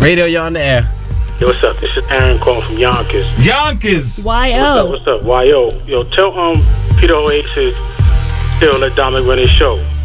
Radio, 0.00 0.24
you're 0.24 0.42
on 0.42 0.54
the 0.54 0.60
air. 0.60 0.90
Yo, 1.38 1.46
what's 1.46 1.62
up? 1.62 1.76
This 1.76 1.94
is 1.94 2.10
Aaron 2.10 2.38
calling 2.38 2.66
from 2.66 2.78
Yonkers. 2.78 3.46
Yonkers. 3.46 4.24
Y.O. 4.24 4.86
What's 4.86 5.06
up? 5.06 5.22
What's 5.22 5.44
up? 5.44 5.46
Yo, 5.46 5.70
yo, 5.84 6.04
tell 6.04 6.38
um 6.38 6.56
Peter 6.98 7.12
Oasis 7.12 7.76
still 8.56 8.78
let 8.78 8.96
Dominic 8.96 9.28
run 9.28 9.36
his 9.36 9.50
show. 9.50 9.76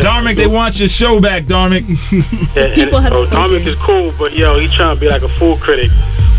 Dharmic, 0.00 0.36
they 0.36 0.46
want 0.46 0.80
your 0.80 0.88
show 0.88 1.20
back, 1.20 1.44
Dharmic. 1.44 1.86
Yeah, 2.56 2.74
People 2.74 2.98
and, 2.98 3.04
have 3.04 3.12
oh, 3.12 3.26
spoken. 3.26 3.36
Dominic 3.36 3.66
is 3.66 3.76
cool, 3.76 4.14
but 4.18 4.34
yo, 4.34 4.58
he 4.58 4.68
trying 4.68 4.96
to 4.96 5.00
be 5.00 5.08
like 5.10 5.22
a 5.22 5.28
food 5.28 5.58
critic. 5.60 5.90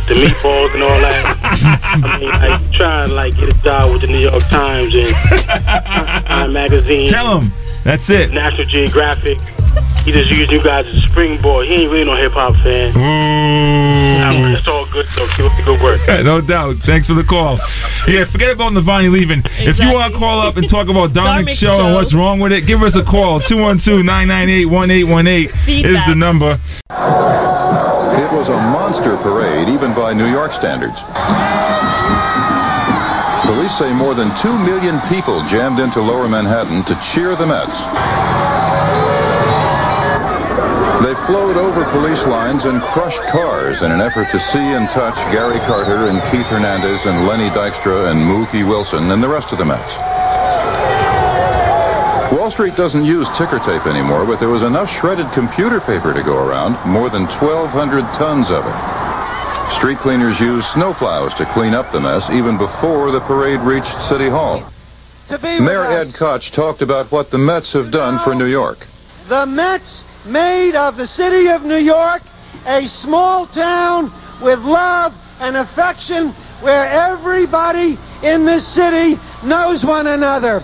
The 0.07 0.15
meatballs 0.15 0.73
and 0.73 0.81
all 0.81 0.99
that. 0.99 1.39
I 2.03 2.19
mean, 2.19 2.29
like 2.29 2.71
trying 2.71 3.09
to 3.09 3.13
like 3.13 3.35
get 3.37 3.49
a 3.55 3.61
job 3.61 3.91
with 3.91 4.01
the 4.01 4.07
New 4.07 4.17
York 4.17 4.41
Times 4.45 4.95
and 4.95 5.13
Time 6.25 6.53
Magazine, 6.53 7.07
Tell 7.07 7.39
him. 7.41 7.51
That's 7.83 8.09
it. 8.09 8.31
National 8.31 8.65
Geographic. 8.65 9.37
He 10.05 10.11
just 10.11 10.29
used 10.31 10.51
you 10.51 10.61
guys 10.63 10.87
as 10.87 10.97
a 10.97 11.01
springboard. 11.01 11.67
He 11.67 11.73
ain't 11.75 11.91
really 11.91 12.05
no 12.05 12.15
hip 12.15 12.31
hop 12.31 12.55
fan. 12.55 12.91
I 12.95 14.31
mean, 14.31 14.55
it's 14.55 14.67
all 14.67 14.85
good, 14.87 15.05
so 15.07 15.27
keep 15.27 15.45
up 15.45 15.55
the 15.57 15.63
good 15.65 15.81
work. 15.81 15.99
No 16.23 16.41
doubt. 16.41 16.77
Thanks 16.77 17.07
for 17.07 17.13
the 17.13 17.23
call. 17.23 17.59
Yeah, 18.07 18.23
forget 18.25 18.51
about 18.51 18.71
Navani 18.71 19.11
leaving. 19.11 19.43
If 19.59 19.77
you 19.79 19.91
want 19.91 20.11
to 20.13 20.19
call 20.19 20.39
up 20.39 20.57
and 20.57 20.67
talk 20.69 20.87
about 20.89 21.13
Dominic's 21.13 21.59
Domic's 21.59 21.77
show, 21.77 21.85
and 21.85 21.93
what's 21.95 22.13
wrong 22.13 22.39
with 22.39 22.51
it, 22.51 22.65
give 22.65 22.81
us 22.81 22.95
a 22.95 23.03
call. 23.03 23.39
212-998-1818 23.41 25.85
is 25.85 25.99
the 26.07 26.15
number. 26.15 26.57
It 26.89 28.31
was 28.33 28.49
a 28.49 28.57
monster 28.57 29.15
parade, 29.17 29.69
even 29.69 29.93
by 29.93 30.13
New 30.13 30.27
York 30.27 30.53
standards. 30.53 30.99
Police 33.45 33.77
say 33.77 33.93
more 33.93 34.13
than 34.13 34.29
two 34.37 34.57
million 34.59 34.99
people 35.09 35.43
jammed 35.45 35.79
into 35.79 36.01
lower 36.01 36.27
Manhattan 36.27 36.83
to 36.83 36.95
cheer 37.01 37.35
the 37.35 37.45
Mets. 37.45 37.81
They 41.01 41.15
flowed 41.27 41.55
over 41.55 41.85
police 41.91 42.25
lines 42.25 42.65
and 42.65 42.81
crushed 42.81 43.21
cars 43.31 43.83
in 43.83 43.91
an 43.91 44.01
effort 44.01 44.29
to 44.31 44.39
see 44.39 44.73
and 44.73 44.89
touch 44.89 45.15
Gary 45.31 45.59
Carter 45.59 46.07
and 46.07 46.21
Keith 46.23 46.47
Hernandez 46.47 47.05
and 47.05 47.25
Lenny 47.25 47.49
Dykstra 47.51 48.11
and 48.11 48.19
Mookie 48.19 48.67
Wilson 48.67 49.09
and 49.11 49.23
the 49.23 49.29
rest 49.29 49.53
of 49.53 49.59
the 49.59 49.65
Mets. 49.65 49.95
Wall 52.33 52.51
Street 52.51 52.75
doesn't 52.75 53.05
use 53.05 53.29
ticker 53.29 53.59
tape 53.59 53.87
anymore, 53.87 54.25
but 54.25 54.41
there 54.41 54.49
was 54.49 54.63
enough 54.63 54.91
shredded 54.91 55.31
computer 55.31 55.79
paper 55.79 56.13
to 56.13 56.21
go 56.21 56.35
around, 56.35 56.77
more 56.85 57.09
than 57.09 57.23
1,200 57.23 58.03
tons 58.13 58.51
of 58.51 58.65
it. 58.67 59.71
Street 59.71 59.99
cleaners 59.99 60.37
used 60.41 60.67
snowplows 60.67 61.33
to 61.37 61.45
clean 61.45 61.73
up 61.73 61.93
the 61.93 62.01
mess 62.01 62.29
even 62.29 62.57
before 62.57 63.11
the 63.11 63.21
parade 63.21 63.61
reached 63.61 63.97
City 64.01 64.27
Hall. 64.27 64.69
Mayor 65.31 65.85
Ed 65.85 66.13
Koch 66.13 66.51
talked 66.51 66.81
about 66.81 67.09
what 67.09 67.31
the 67.31 67.37
Mets 67.37 67.71
have 67.71 67.89
done 67.89 68.19
for 68.19 68.35
New 68.35 68.47
York. 68.47 68.85
The 69.27 69.45
Mets 69.45 70.08
made 70.25 70.75
of 70.75 70.97
the 70.97 71.07
city 71.07 71.49
of 71.49 71.63
New 71.65 71.77
York 71.77 72.21
a 72.67 72.85
small 72.85 73.45
town 73.45 74.11
with 74.41 74.63
love 74.63 75.15
and 75.41 75.57
affection 75.57 76.27
where 76.61 76.85
everybody 76.85 77.97
in 78.23 78.45
this 78.45 78.67
city 78.67 79.19
knows 79.45 79.85
one 79.85 80.07
another. 80.07 80.63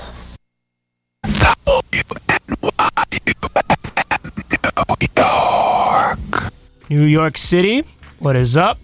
New 6.90 7.04
York 7.04 7.38
City, 7.38 7.84
what 8.20 8.36
is 8.36 8.56
up? 8.56 8.78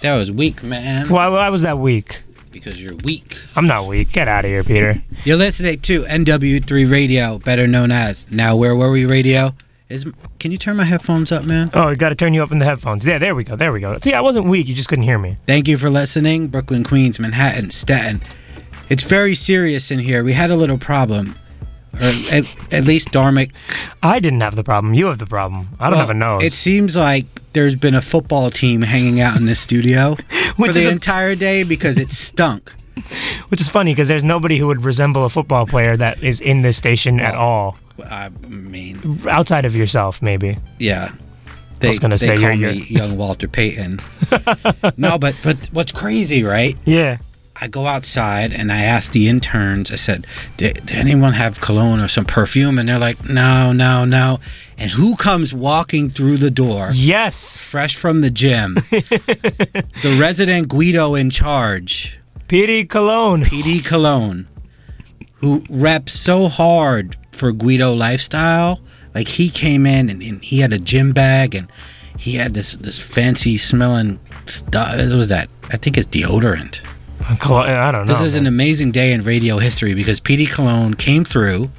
That 0.00 0.16
was 0.16 0.30
weak, 0.30 0.62
man. 0.62 1.08
Why, 1.08 1.28
why 1.28 1.48
was 1.48 1.62
that 1.62 1.78
weak? 1.78 2.22
Because 2.52 2.80
you're 2.80 2.94
weak. 2.96 3.36
I'm 3.56 3.66
not 3.66 3.86
weak. 3.86 4.12
Get 4.12 4.28
out 4.28 4.44
of 4.44 4.50
here, 4.50 4.62
Peter. 4.62 5.02
You're 5.24 5.36
listening 5.36 5.80
to 5.80 6.02
NW3 6.04 6.90
Radio, 6.90 7.38
better 7.38 7.66
known 7.66 7.90
as 7.90 8.30
Now 8.30 8.54
Where 8.56 8.76
Were 8.76 8.90
We 8.90 9.06
Radio. 9.06 9.54
Is 9.90 10.06
can 10.38 10.50
you 10.50 10.56
turn 10.56 10.76
my 10.76 10.84
headphones 10.84 11.30
up, 11.30 11.44
man? 11.44 11.70
Oh, 11.74 11.90
you 11.90 11.96
got 11.96 12.08
to 12.08 12.14
turn 12.14 12.32
you 12.32 12.42
up 12.42 12.50
in 12.50 12.58
the 12.58 12.64
headphones. 12.64 13.04
Yeah, 13.04 13.18
there 13.18 13.34
we 13.34 13.44
go. 13.44 13.54
There 13.54 13.70
we 13.70 13.80
go. 13.80 13.98
See, 14.02 14.14
I 14.14 14.20
wasn't 14.20 14.46
weak. 14.46 14.66
You 14.66 14.74
just 14.74 14.88
couldn't 14.88 15.04
hear 15.04 15.18
me. 15.18 15.36
Thank 15.46 15.68
you 15.68 15.76
for 15.76 15.90
listening, 15.90 16.48
Brooklyn, 16.48 16.84
Queens, 16.84 17.18
Manhattan, 17.18 17.70
Staten. 17.70 18.22
It's 18.88 19.02
very 19.02 19.34
serious 19.34 19.90
in 19.90 19.98
here. 19.98 20.24
We 20.24 20.32
had 20.32 20.50
a 20.50 20.56
little 20.56 20.78
problem, 20.78 21.36
or 21.92 22.00
at, 22.32 22.44
at 22.72 22.84
least 22.84 23.08
Dharmic. 23.08 23.50
I 24.02 24.20
didn't 24.20 24.40
have 24.40 24.56
the 24.56 24.64
problem. 24.64 24.94
You 24.94 25.06
have 25.06 25.18
the 25.18 25.26
problem. 25.26 25.68
I 25.78 25.84
don't 25.90 25.98
Well, 25.98 26.06
have 26.06 26.10
a 26.10 26.18
nose. 26.18 26.42
It 26.42 26.52
seems 26.54 26.96
like 26.96 27.26
there's 27.52 27.76
been 27.76 27.94
a 27.94 28.02
football 28.02 28.50
team 28.50 28.80
hanging 28.82 29.20
out 29.20 29.36
in 29.36 29.44
the 29.44 29.54
studio 29.54 30.14
for 30.56 30.72
the 30.72 30.86
a- 30.88 30.90
entire 30.90 31.34
day 31.34 31.62
because 31.62 31.98
it 31.98 32.10
stunk. 32.10 32.72
Which 33.48 33.60
is 33.60 33.68
funny 33.68 33.92
because 33.92 34.08
there's 34.08 34.24
nobody 34.24 34.56
who 34.56 34.66
would 34.68 34.82
resemble 34.84 35.24
a 35.24 35.28
football 35.28 35.66
player 35.66 35.94
that 35.98 36.22
is 36.22 36.40
in 36.40 36.62
this 36.62 36.76
station 36.78 37.20
at 37.20 37.34
all, 37.34 37.76
I 38.02 38.28
mean, 38.48 39.20
outside 39.28 39.64
of 39.64 39.76
yourself, 39.76 40.20
maybe. 40.22 40.58
yeah. 40.78 41.12
They, 41.80 41.88
was 41.88 41.98
gonna 41.98 42.16
say, 42.16 42.38
call 42.38 42.52
you're- 42.52 42.74
me 42.76 42.86
young 42.88 43.16
Walter 43.18 43.46
Payton. 43.48 44.00
no, 44.96 45.18
but 45.18 45.34
but 45.42 45.68
what's 45.72 45.92
crazy, 45.92 46.42
right? 46.42 46.78
Yeah. 46.86 47.18
I 47.56 47.68
go 47.68 47.86
outside 47.86 48.52
and 48.52 48.72
I 48.72 48.82
ask 48.82 49.12
the 49.12 49.28
interns. 49.28 49.90
I 49.92 49.96
said, 49.96 50.26
"Did, 50.56 50.86
did 50.86 50.96
anyone 50.96 51.34
have 51.34 51.60
cologne 51.60 52.00
or 52.00 52.08
some 52.08 52.24
perfume?" 52.24 52.78
And 52.78 52.88
they're 52.88 52.98
like, 52.98 53.28
"No, 53.28 53.72
no, 53.72 54.04
no." 54.06 54.40
And 54.78 54.92
who 54.92 55.14
comes 55.16 55.52
walking 55.52 56.08
through 56.10 56.38
the 56.38 56.50
door, 56.50 56.88
Yes. 56.94 57.56
fresh 57.58 57.96
from 57.96 58.22
the 58.22 58.30
gym? 58.30 58.74
the 58.90 60.16
resident 60.18 60.68
Guido 60.68 61.14
in 61.14 61.28
charge, 61.30 62.18
PD 62.48 62.88
Cologne. 62.88 63.44
PD 63.44 63.84
Cologne, 63.84 64.48
who 65.34 65.64
reps 65.68 66.18
so 66.18 66.48
hard 66.48 67.16
for 67.34 67.52
Guido 67.52 67.92
lifestyle. 67.92 68.80
Like 69.14 69.28
he 69.28 69.48
came 69.50 69.86
in 69.86 70.08
and, 70.08 70.22
and 70.22 70.42
he 70.42 70.60
had 70.60 70.72
a 70.72 70.78
gym 70.78 71.12
bag 71.12 71.54
and 71.54 71.70
he 72.18 72.34
had 72.36 72.54
this 72.54 72.72
this 72.72 72.98
fancy 72.98 73.56
smelling 73.58 74.18
stuff. 74.46 74.96
What 74.96 75.16
was 75.16 75.28
that? 75.28 75.48
I 75.70 75.76
think 75.76 75.96
it's 75.98 76.06
deodorant. 76.06 76.80
I 77.28 77.90
don't 77.90 78.06
know. 78.06 78.12
This 78.12 78.22
is 78.22 78.36
an 78.36 78.46
amazing 78.46 78.90
day 78.92 79.12
in 79.12 79.22
radio 79.22 79.58
history 79.58 79.94
because 79.94 80.20
PD 80.20 80.48
Cologne 80.50 80.94
came 80.94 81.24
through 81.24 81.70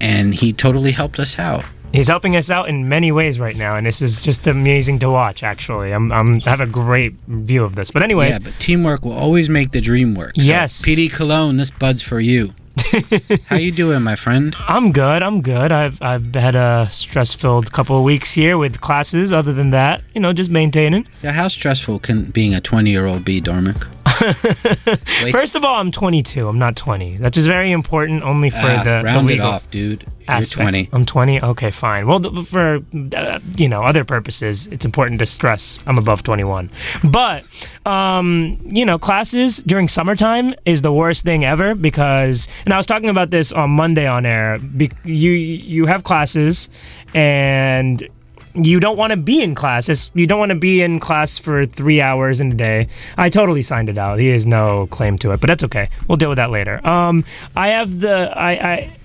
and 0.00 0.34
he 0.34 0.52
totally 0.52 0.92
helped 0.92 1.18
us 1.18 1.38
out. 1.38 1.64
He's 1.92 2.08
helping 2.08 2.36
us 2.36 2.50
out 2.50 2.70
in 2.70 2.88
many 2.88 3.12
ways 3.12 3.38
right 3.38 3.54
now, 3.54 3.76
and 3.76 3.86
this 3.86 4.00
is 4.00 4.22
just 4.22 4.46
amazing 4.46 4.98
to 5.00 5.10
watch. 5.10 5.42
Actually, 5.42 5.92
I'm 5.92 6.10
I'm 6.10 6.36
I 6.46 6.50
have 6.50 6.60
a 6.62 6.66
great 6.66 7.14
view 7.28 7.64
of 7.64 7.74
this. 7.76 7.90
But 7.90 8.02
anyways, 8.02 8.34
yeah, 8.36 8.38
but 8.38 8.58
teamwork 8.58 9.04
will 9.04 9.12
always 9.12 9.50
make 9.50 9.72
the 9.72 9.80
dream 9.82 10.14
work. 10.14 10.32
So, 10.36 10.42
Yes. 10.42 10.80
PD 10.82 11.12
Cologne, 11.12 11.58
this 11.58 11.70
bud's 11.70 12.00
for 12.02 12.18
you. 12.18 12.54
How 13.46 13.56
you 13.56 13.72
doing, 13.72 14.02
my 14.02 14.16
friend? 14.16 14.54
I'm 14.66 14.92
good. 14.92 15.22
I'm 15.22 15.42
good. 15.42 15.72
I've 15.72 16.00
I've 16.00 16.34
had 16.34 16.54
a 16.54 16.88
stress-filled 16.90 17.72
couple 17.72 17.98
of 17.98 18.04
weeks 18.04 18.32
here 18.32 18.56
with 18.56 18.80
classes. 18.80 19.32
Other 19.32 19.52
than 19.52 19.70
that, 19.70 20.02
you 20.14 20.20
know, 20.20 20.32
just 20.32 20.50
maintaining. 20.50 21.06
Yeah, 21.22 21.32
how 21.32 21.48
stressful 21.48 21.98
can 22.00 22.24
being 22.24 22.54
a 22.54 22.60
20 22.60 22.90
year 22.90 23.06
old 23.06 23.24
be, 23.24 23.40
Dharmic? 23.40 23.86
First 25.32 25.54
of 25.54 25.64
all, 25.64 25.76
I'm 25.76 25.90
22. 25.90 26.46
I'm 26.48 26.58
not 26.58 26.76
20. 26.76 27.18
That 27.18 27.36
is 27.36 27.44
just 27.44 27.48
very 27.48 27.72
important. 27.72 28.22
Only 28.22 28.50
for 28.50 28.58
ah, 28.58 28.82
the, 28.84 28.98
the 28.98 29.04
round 29.04 29.28
it 29.28 29.32
legal 29.32 29.46
off, 29.48 29.70
dude. 29.70 30.04
You're 30.20 30.30
aspect. 30.30 30.60
20. 30.60 30.88
I'm 30.92 31.06
20. 31.06 31.42
Okay, 31.42 31.70
fine. 31.70 32.06
Well, 32.06 32.20
th- 32.20 32.46
for 32.46 32.80
uh, 33.16 33.38
you 33.56 33.68
know 33.68 33.82
other 33.82 34.04
purposes, 34.04 34.68
it's 34.68 34.84
important 34.84 35.18
to 35.20 35.26
stress 35.26 35.80
I'm 35.86 35.98
above 35.98 36.22
21. 36.22 36.70
But 37.04 37.44
um, 37.86 38.58
you 38.64 38.84
know, 38.84 38.98
classes 38.98 39.58
during 39.58 39.88
summertime 39.88 40.54
is 40.64 40.82
the 40.82 40.92
worst 40.92 41.24
thing 41.24 41.44
ever 41.44 41.74
because, 41.74 42.48
and 42.64 42.74
I 42.74 42.76
was 42.76 42.86
talking 42.86 43.08
about 43.08 43.30
this 43.30 43.52
on 43.52 43.70
Monday 43.70 44.06
on 44.06 44.26
air. 44.26 44.58
Be- 44.58 44.90
you 45.04 45.32
you 45.32 45.86
have 45.86 46.04
classes 46.04 46.68
and 47.14 48.08
you 48.54 48.80
don't 48.80 48.96
want 48.96 49.12
to 49.12 49.16
be 49.16 49.40
in 49.40 49.54
class. 49.54 49.88
It's, 49.88 50.10
you 50.14 50.26
don't 50.26 50.38
want 50.38 50.50
to 50.50 50.56
be 50.56 50.82
in 50.82 51.00
class 51.00 51.38
for 51.38 51.64
three 51.64 52.00
hours 52.00 52.40
in 52.40 52.52
a 52.52 52.54
day. 52.54 52.88
I 53.16 53.30
totally 53.30 53.62
signed 53.62 53.88
it 53.88 53.96
out. 53.96 54.18
He 54.18 54.28
has 54.28 54.46
no 54.46 54.88
claim 54.88 55.16
to 55.18 55.32
it, 55.32 55.40
but 55.40 55.46
that's 55.46 55.64
okay. 55.64 55.88
We'll 56.08 56.16
deal 56.16 56.28
with 56.28 56.36
that 56.36 56.50
later. 56.50 56.86
Um, 56.86 57.24
I 57.56 57.68
have 57.68 58.00
the 58.00 58.32
I. 58.36 58.50
I 58.50 58.96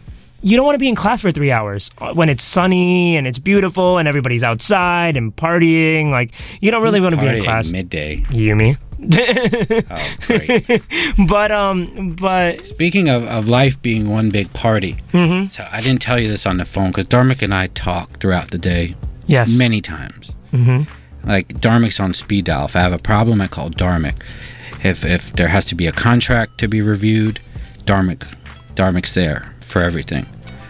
you 0.44 0.56
don't 0.56 0.66
want 0.67 0.75
to 0.75 0.79
be 0.79 0.88
in 0.88 0.96
class 0.96 1.22
for 1.22 1.31
three 1.31 1.51
hours 1.51 1.90
uh, 1.97 2.13
when 2.13 2.29
it's 2.29 2.44
sunny 2.44 3.17
and 3.17 3.25
it's 3.25 3.40
beautiful 3.40 3.97
and 3.97 4.07
everybody's 4.07 4.44
outside 4.44 5.17
and 5.17 5.35
partying. 5.35 6.11
Like 6.11 6.31
you 6.61 6.70
don't 6.70 6.84
really 6.84 7.02
want 7.02 7.16
to 7.16 7.22
be 7.22 7.28
in 7.28 7.43
class. 7.43 7.72
midday. 7.72 8.23
You 8.29 8.55
me? 8.55 8.78
Oh, 9.90 10.16
great. 10.22 10.82
but 11.28 11.52
um, 11.52 12.16
but 12.20 12.66
Speaking 12.66 13.09
of, 13.09 13.23
of 13.28 13.47
life 13.47 13.82
being 13.82 14.09
one 14.09 14.29
big 14.32 14.52
party, 14.53 14.97
Mm-hmm. 15.14 15.47
so 15.47 15.66
I 15.72 15.82
didn't 15.82 16.02
tell 16.02 16.20
you 16.20 16.28
this 16.28 16.46
on 16.46 16.58
the 16.58 16.66
phone 16.66 16.90
because 16.90 17.05
Dharmic 17.05 17.41
and 17.41 17.53
I 17.53 17.67
talk 17.67 18.20
throughout 18.20 18.52
the 18.52 18.58
day 18.58 18.96
yes, 19.28 19.58
many 19.58 19.82
times. 19.82 20.32
Mm-hmm. 20.52 21.28
Like 21.29 21.49
Dharmic's 21.59 21.99
on 21.99 22.14
speed 22.14 22.46
dial. 22.46 22.66
If 22.66 22.76
I 22.76 22.79
have 22.82 22.94
a 22.94 22.97
problem, 22.97 23.41
I 23.41 23.47
call 23.47 23.70
Dharmic. 23.70 24.16
If 24.84 25.03
if 25.05 25.34
there 25.34 25.50
has 25.50 25.66
to 25.67 25.76
be 25.76 25.88
a 25.88 25.91
contract 25.91 26.58
to 26.59 26.67
be 26.67 26.82
reviewed, 26.82 27.40
Dharmic, 27.85 28.26
Dharmic's 28.76 29.14
there 29.14 29.53
for 29.61 29.82
everything. 29.82 30.26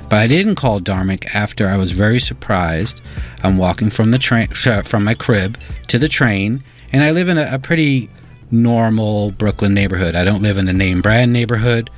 But 0.09 0.19
I 0.19 0.27
didn't 0.27 0.55
call 0.55 0.79
Dharmic 0.79 1.33
after 1.35 1.67
I 1.67 1.75
was 1.77 1.91
very 1.91 2.19
surprised. 2.19 3.01
I'm 3.43 3.57
walking 3.57 3.89
from 3.89 4.11
the 4.11 4.19
train 4.19 4.47
from 4.83 5.03
my 5.03 5.13
crib 5.13 5.57
to 5.87 5.99
the 5.99 6.07
train, 6.09 6.63
and 6.91 7.03
I 7.03 7.11
live 7.11 7.27
in 7.29 7.37
a, 7.37 7.49
a 7.53 7.59
pretty 7.59 8.09
normal 8.51 9.31
Brooklyn 9.31 9.73
neighborhood. 9.73 10.15
I 10.15 10.23
don't 10.23 10.41
live 10.41 10.57
in 10.57 10.67
a 10.67 10.73
name 10.73 11.01
brand 11.01 11.33
neighborhood, 11.33 11.89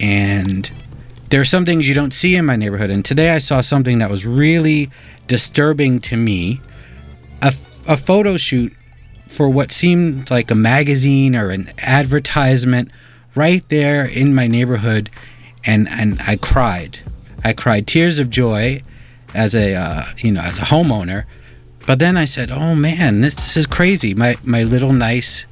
and 0.00 0.70
there 1.30 1.40
are 1.40 1.46
some 1.46 1.64
things 1.64 1.88
you 1.88 1.94
don't 1.94 2.14
see 2.14 2.36
in 2.36 2.46
my 2.46 2.56
neighborhood. 2.56 2.90
And 2.90 3.04
today 3.04 3.30
I 3.30 3.38
saw 3.38 3.60
something 3.60 3.98
that 3.98 4.10
was 4.10 4.26
really 4.26 4.90
disturbing 5.26 6.00
to 6.00 6.16
me 6.16 6.60
a, 7.42 7.54
a 7.86 7.96
photo 7.96 8.36
shoot 8.36 8.72
for 9.26 9.48
what 9.48 9.70
seemed 9.70 10.30
like 10.30 10.50
a 10.50 10.54
magazine 10.54 11.36
or 11.36 11.50
an 11.50 11.70
advertisement 11.78 12.90
right 13.34 13.68
there 13.68 14.04
in 14.04 14.34
my 14.34 14.46
neighborhood. 14.46 15.10
And, 15.64 15.88
and 15.88 16.20
I 16.26 16.36
cried. 16.36 17.00
I 17.44 17.52
cried 17.52 17.86
tears 17.86 18.18
of 18.18 18.30
joy 18.30 18.82
as 19.34 19.54
a 19.54 19.74
uh, 19.74 20.04
you 20.18 20.32
know 20.32 20.40
as 20.40 20.58
a 20.58 20.62
homeowner. 20.62 21.24
But 21.86 21.98
then 21.98 22.16
I 22.16 22.24
said, 22.24 22.50
"Oh 22.50 22.74
man, 22.74 23.20
this, 23.20 23.34
this 23.34 23.56
is 23.56 23.66
crazy. 23.66 24.14
My 24.14 24.36
my 24.42 24.62
little 24.62 24.92
nice, 24.92 25.46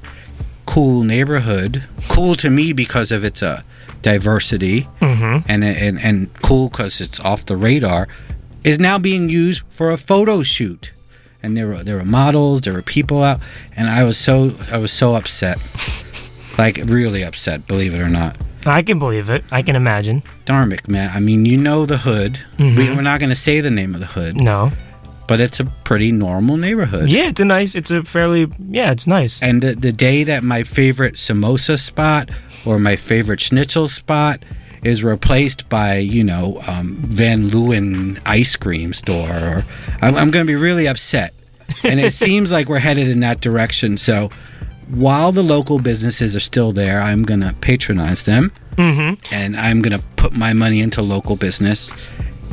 cool 0.67 1.03
neighborhood, 1.03 1.83
cool 2.09 2.35
to 2.35 2.49
me 2.51 2.73
because 2.73 3.11
of 3.11 3.23
its 3.23 3.41
uh, 3.41 3.61
diversity, 4.03 4.87
and 5.01 5.63
and 5.63 5.99
and 5.99 6.41
cool 6.43 6.69
because 6.69 7.01
it's 7.01 7.19
off 7.21 7.45
the 7.45 7.57
radar, 7.57 8.07
is 8.63 8.77
now 8.79 8.99
being 8.99 9.29
used 9.29 9.63
for 9.69 9.89
a 9.89 9.97
photo 9.97 10.43
shoot." 10.43 10.91
And 11.43 11.55
there 11.55 11.67
were 11.67 11.83
there 11.83 11.97
were 11.97 12.05
models, 12.05 12.61
there 12.61 12.73
were 12.73 12.81
people 12.81 13.23
out, 13.23 13.39
and 13.75 13.89
I 13.89 14.03
was 14.03 14.17
so 14.17 14.53
I 14.71 14.77
was 14.77 14.91
so 14.91 15.15
upset, 15.15 15.57
like 16.57 16.77
really 16.85 17.23
upset. 17.23 17.67
Believe 17.67 17.93
it 17.95 17.99
or 17.99 18.09
not. 18.09 18.35
I 18.65 18.81
can 18.83 18.99
believe 18.99 19.29
it. 19.29 19.45
I 19.49 19.61
can 19.61 19.75
imagine. 19.77 20.23
Dharmic, 20.45 20.87
man. 20.89 21.09
I 21.13 21.21
mean, 21.21 21.45
you 21.45 21.57
know 21.57 21.85
the 21.85 21.99
hood. 21.99 22.39
We, 22.59 22.89
we're 22.91 23.01
not 23.01 23.19
going 23.21 23.29
to 23.29 23.35
say 23.35 23.61
the 23.61 23.71
name 23.71 23.93
of 23.95 24.01
the 24.01 24.07
hood, 24.07 24.35
No. 24.35 24.71
But 25.27 25.39
it's 25.39 25.59
a 25.59 25.65
pretty 25.65 26.11
normal 26.11 26.57
neighborhood. 26.57 27.09
Yeah, 27.09 27.29
it's 27.29 27.39
a 27.39 27.45
nice. 27.45 27.75
It's 27.75 27.91
a 27.91 28.03
fairly. 28.03 28.47
Yeah, 28.69 28.91
it's 28.91 29.07
nice. 29.07 29.41
And 29.41 29.61
the, 29.61 29.75
the 29.75 29.91
day 29.91 30.23
that 30.23 30.43
my 30.43 30.63
favorite 30.63 31.15
samosa 31.15 31.79
spot 31.79 32.29
or 32.65 32.79
my 32.79 32.95
favorite 32.95 33.41
schnitzel 33.41 33.87
spot 33.87 34.43
is 34.83 35.03
replaced 35.03 35.67
by, 35.69 35.97
you 35.97 36.23
know, 36.23 36.61
um, 36.67 36.95
Van 37.07 37.49
Leeuwen 37.49 38.21
ice 38.25 38.55
cream 38.55 38.93
store, 38.93 39.29
or 39.29 39.65
I'm, 40.01 40.15
I'm 40.15 40.31
going 40.31 40.45
to 40.45 40.51
be 40.51 40.55
really 40.55 40.87
upset. 40.87 41.33
And 41.83 41.99
it 41.99 42.13
seems 42.25 42.51
like 42.51 42.69
we're 42.69 42.79
headed 42.79 43.07
in 43.07 43.19
that 43.21 43.41
direction. 43.41 43.97
So 43.97 44.29
while 44.89 45.31
the 45.31 45.43
local 45.43 45.79
businesses 45.79 46.35
are 46.35 46.41
still 46.41 46.71
there, 46.71 47.01
I'm 47.01 47.23
going 47.23 47.41
to 47.41 47.53
patronize 47.59 48.25
them. 48.25 48.51
Mm-hmm. 48.77 49.33
And 49.33 49.57
I'm 49.57 49.81
going 49.81 49.99
to 49.99 50.07
put 50.15 50.33
my 50.33 50.53
money 50.53 50.81
into 50.81 51.01
local 51.01 51.35
business. 51.35 51.91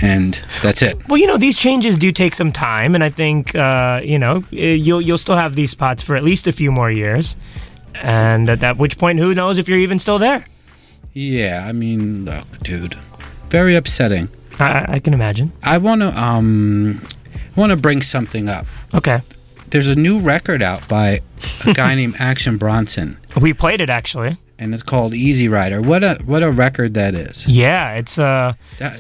And 0.02 0.41
that's 0.62 0.82
it. 0.82 1.08
Well, 1.08 1.19
you 1.19 1.26
know, 1.26 1.37
these 1.38 1.56
changes 1.56 1.96
do 1.96 2.11
take 2.12 2.35
some 2.35 2.52
time, 2.52 2.94
and 2.94 3.02
I 3.05 3.11
think 3.11 3.55
uh, 3.55 4.00
you 4.05 4.19
know 4.19 4.44
eh, 4.52 4.73
you'll 4.75 5.00
you'll 5.00 5.19
still 5.19 5.37
have 5.37 5.55
these 5.55 5.70
spots 5.70 6.02
for 6.02 6.17
at 6.17 6.25
least 6.25 6.46
a 6.46 6.52
few 6.52 6.70
more 6.73 6.91
years, 6.91 7.37
and 7.94 8.49
at 8.49 8.61
that 8.61 8.76
which 8.76 8.99
point, 8.99 9.19
who 9.19 9.35
knows 9.35 9.58
if 9.58 9.69
you're 9.69 9.79
even 9.79 9.99
still 9.99 10.19
there? 10.19 10.46
Yeah, 11.12 11.64
I 11.67 11.73
mean, 11.73 12.25
look, 12.25 12.44
dude, 12.62 12.96
very 13.50 13.76
upsetting. 13.76 14.29
I, 14.58 14.94
I- 14.94 14.99
can 14.99 15.14
imagine. 15.14 15.52
I 15.62 15.79
want 15.79 16.00
to 16.02 16.08
um, 16.20 17.00
I 17.56 17.61
want 17.61 17.70
to 17.70 17.76
bring 17.76 18.02
something 18.02 18.49
up. 18.49 18.67
Okay, 18.93 19.20
There's 19.70 19.88
a 19.88 19.94
new 19.96 20.19
record 20.19 20.61
out 20.62 20.87
by 20.88 21.20
a 21.67 21.73
guy 21.73 21.94
named 22.00 22.17
Action 22.19 22.58
Bronson, 22.58 23.17
we 23.41 23.52
played 23.52 23.81
it 23.81 23.91
actually. 23.91 24.38
And 24.58 24.72
it's 24.72 24.84
called 24.84 25.14
Easy 25.14 25.48
Rider. 25.48 25.82
What 25.82 26.04
a 26.04 26.20
what 26.24 26.42
a 26.42 26.50
record 26.50 26.94
that 26.94 27.14
is. 27.14 27.46
Yeah, 27.46 27.94
it's 27.94 28.18
uh, 28.18 28.54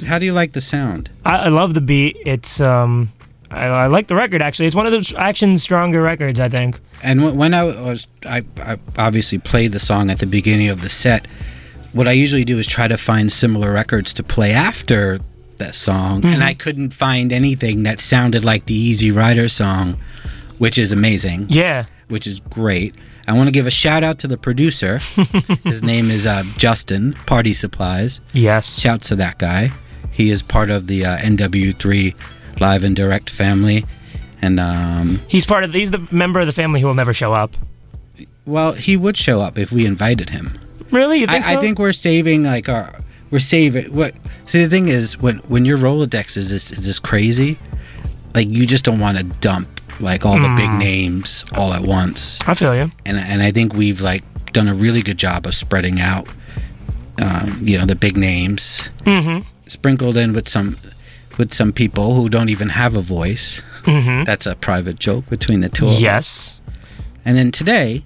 How 0.06 0.18
do 0.18 0.26
you 0.26 0.32
like 0.32 0.52
the 0.52 0.60
sound? 0.60 1.10
I, 1.24 1.36
I 1.36 1.48
love 1.48 1.74
the 1.74 1.80
beat. 1.80 2.16
It's 2.26 2.60
um, 2.60 3.12
I, 3.50 3.66
I 3.66 3.86
like 3.86 4.08
the 4.08 4.16
record 4.16 4.42
actually. 4.42 4.66
It's 4.66 4.74
one 4.74 4.86
of 4.86 4.92
those 4.92 5.14
Action 5.14 5.56
Bronson 5.68 6.00
records, 6.00 6.40
I 6.40 6.48
think. 6.48 6.80
And 7.02 7.38
when 7.38 7.54
I 7.54 7.64
was, 7.64 8.06
I, 8.26 8.44
I 8.56 8.78
obviously 8.98 9.38
played 9.38 9.72
the 9.72 9.78
song 9.78 10.10
at 10.10 10.18
the 10.18 10.26
beginning 10.26 10.68
of 10.68 10.82
the 10.82 10.88
set. 10.88 11.26
What 11.92 12.08
I 12.08 12.12
usually 12.12 12.44
do 12.44 12.58
is 12.58 12.66
try 12.66 12.88
to 12.88 12.96
find 12.96 13.30
similar 13.30 13.72
records 13.72 14.12
to 14.14 14.22
play 14.22 14.52
after 14.52 15.18
that 15.58 15.76
song, 15.76 16.24
and 16.24 16.42
I 16.42 16.54
couldn't 16.54 16.90
find 16.90 17.32
anything 17.32 17.84
that 17.84 18.00
sounded 18.00 18.44
like 18.44 18.66
the 18.66 18.74
Easy 18.74 19.12
Rider 19.12 19.48
song, 19.48 19.98
which 20.58 20.76
is 20.76 20.90
amazing. 20.90 21.46
Yeah, 21.50 21.86
which 22.08 22.26
is 22.26 22.40
great. 22.40 22.96
I 23.26 23.32
want 23.32 23.48
to 23.48 23.52
give 23.52 23.66
a 23.66 23.70
shout 23.70 24.02
out 24.04 24.18
to 24.20 24.28
the 24.28 24.36
producer. 24.36 24.98
His 25.64 25.82
name 25.82 26.10
is 26.10 26.26
uh, 26.26 26.44
Justin 26.56 27.14
Party 27.26 27.54
Supplies. 27.54 28.20
yes. 28.32 28.78
Shouts 28.80 29.08
to 29.08 29.16
that 29.16 29.38
guy. 29.38 29.72
He 30.10 30.30
is 30.30 30.42
part 30.42 30.70
of 30.70 30.86
the 30.86 31.04
uh, 31.04 31.16
NW3 31.18 32.14
Live 32.60 32.84
and 32.84 32.94
Direct 32.94 33.30
family, 33.30 33.84
and 34.40 34.60
um, 34.60 35.20
He's 35.26 35.44
part 35.44 35.64
of. 35.64 35.72
He's 35.74 35.90
the 35.90 36.06
member 36.12 36.38
of 36.38 36.46
the 36.46 36.52
family 36.52 36.80
who 36.80 36.86
will 36.86 36.94
never 36.94 37.12
show 37.12 37.32
up. 37.32 37.56
well, 38.46 38.72
he 38.74 38.96
would 38.96 39.16
show 39.16 39.40
up 39.40 39.58
if 39.58 39.72
we 39.72 39.86
invited 39.86 40.30
him. 40.30 40.58
Really, 40.92 41.18
you 41.20 41.26
I, 41.28 41.32
think 41.32 41.44
so? 41.46 41.52
I 41.52 41.60
think 41.60 41.78
we're 41.80 41.92
saving 41.92 42.44
like 42.44 42.68
our 42.68 42.94
we're 43.30 43.40
saving 43.40 43.92
what. 43.92 44.14
See, 44.44 44.62
the 44.62 44.68
thing 44.68 44.86
is 44.88 45.18
when 45.18 45.38
when 45.48 45.64
your 45.64 45.78
Rolodex 45.78 46.36
is 46.36 46.50
this 46.50 46.70
is 46.70 46.86
this 46.86 47.00
crazy, 47.00 47.58
like 48.34 48.46
you 48.46 48.66
just 48.66 48.84
don't 48.84 49.00
want 49.00 49.18
to 49.18 49.24
dump 49.24 49.73
like 50.00 50.24
all 50.26 50.34
the 50.40 50.54
big 50.56 50.68
Hmm. 50.70 50.78
names 50.78 51.44
all 51.54 51.72
at 51.74 51.82
once. 51.82 52.38
I 52.46 52.54
feel 52.54 52.74
you. 52.74 52.90
and 53.06 53.16
and 53.18 53.42
I 53.42 53.50
think 53.52 53.74
we've 53.74 54.00
like 54.00 54.22
done 54.52 54.68
a 54.68 54.74
really 54.74 55.02
good 55.02 55.18
job 55.18 55.46
of 55.46 55.54
spreading 55.54 56.00
out, 56.00 56.28
um, 57.18 57.58
you 57.62 57.78
know, 57.78 57.86
the 57.86 57.94
big 57.96 58.16
names, 58.16 58.88
Mm-hmm. 59.04 59.46
sprinkled 59.66 60.16
in 60.16 60.32
with 60.32 60.48
some 60.48 60.76
with 61.38 61.52
some 61.52 61.72
people 61.72 62.14
who 62.14 62.28
don't 62.28 62.48
even 62.50 62.68
have 62.70 62.94
a 62.94 63.00
voice. 63.00 63.60
Mm-hmm. 63.84 64.24
That's 64.24 64.46
a 64.46 64.54
private 64.54 64.98
joke 64.98 65.28
between 65.28 65.60
the 65.60 65.68
two 65.68 65.86
of 65.86 65.92
us. 65.94 66.00
Yes, 66.00 66.60
And 67.24 67.36
then 67.36 67.50
today 67.50 68.04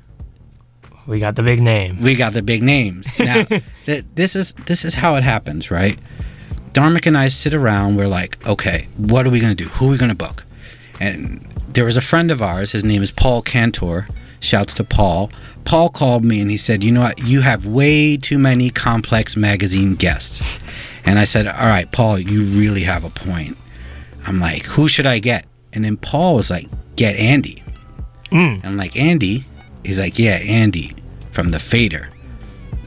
we 1.06 1.20
got 1.20 1.36
the 1.36 1.42
big 1.42 1.60
name. 1.60 2.00
we 2.00 2.14
got 2.14 2.32
the 2.32 2.42
big 2.42 2.62
names. 2.62 3.06
Now, 3.18 3.44
th- 3.86 4.04
this 4.14 4.34
is 4.36 4.54
this 4.66 4.84
is 4.84 4.94
how 4.94 5.16
it 5.16 5.24
happens, 5.24 5.70
right? 5.70 5.98
Dharmic 6.72 7.06
and 7.06 7.16
I 7.16 7.28
sit 7.30 7.54
around. 7.54 7.96
We're 7.96 8.08
like, 8.08 8.38
okay, 8.46 8.88
what 8.96 9.26
are 9.26 9.30
we 9.30 9.40
gonna 9.40 9.54
do? 9.54 9.64
Who 9.64 9.88
are 9.88 9.90
we 9.90 9.98
gonna 9.98 10.14
book? 10.14 10.44
And 11.00 11.40
there 11.68 11.84
was 11.84 11.96
a 11.96 12.00
friend 12.00 12.30
of 12.30 12.42
ours. 12.42 12.72
His 12.72 12.84
name 12.84 13.02
is 13.02 13.10
Paul 13.10 13.42
Cantor. 13.42 14.08
Shouts 14.40 14.74
to 14.74 14.84
Paul. 14.84 15.30
Paul 15.64 15.88
called 15.88 16.24
me 16.24 16.40
and 16.40 16.50
he 16.50 16.56
said, 16.56 16.84
"You 16.84 16.92
know 16.92 17.00
what? 17.02 17.18
You 17.20 17.40
have 17.40 17.66
way 17.66 18.16
too 18.16 18.38
many 18.38 18.70
complex 18.70 19.36
magazine 19.36 19.94
guests." 19.94 20.42
And 21.04 21.18
I 21.18 21.24
said, 21.24 21.46
"All 21.46 21.66
right, 21.66 21.90
Paul, 21.90 22.18
you 22.18 22.44
really 22.44 22.82
have 22.82 23.02
a 23.04 23.10
point." 23.10 23.56
I'm 24.26 24.38
like, 24.40 24.64
"Who 24.66 24.88
should 24.88 25.06
I 25.06 25.18
get?" 25.18 25.46
And 25.72 25.84
then 25.84 25.96
Paul 25.96 26.36
was 26.36 26.50
like, 26.50 26.68
"Get 26.96 27.16
Andy." 27.16 27.62
Mm. 28.30 28.64
I'm 28.64 28.76
like, 28.76 28.96
Andy? 28.96 29.46
He's 29.84 29.98
like, 29.98 30.18
yeah, 30.18 30.34
Andy 30.36 30.94
from 31.30 31.50
the 31.50 31.58
Fader. 31.58 32.10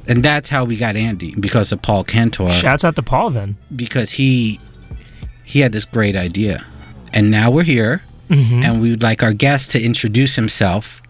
And 0.07 0.23
that's 0.23 0.49
how 0.49 0.65
we 0.65 0.75
got 0.77 0.95
Andy 0.95 1.33
because 1.39 1.71
of 1.71 1.81
Paul 1.81 2.03
Cantor 2.03 2.51
Shouts 2.51 2.83
out 2.83 2.95
to 2.95 3.01
Paul 3.03 3.29
then. 3.31 3.55
because 3.75 4.11
he 4.11 4.59
he 5.43 5.59
had 5.61 5.71
this 5.71 5.85
great 5.85 6.15
idea. 6.15 6.65
And 7.13 7.29
now 7.31 7.51
we're 7.51 7.63
here 7.63 8.03
Mm-hmm. 8.29 8.61
and 8.63 8.81
we 8.81 8.91
would 8.91 9.03
like 9.03 9.21
our 9.23 9.33
guest 9.33 9.71
to 9.71 9.83
introduce 9.83 10.35
himself. 10.35 11.01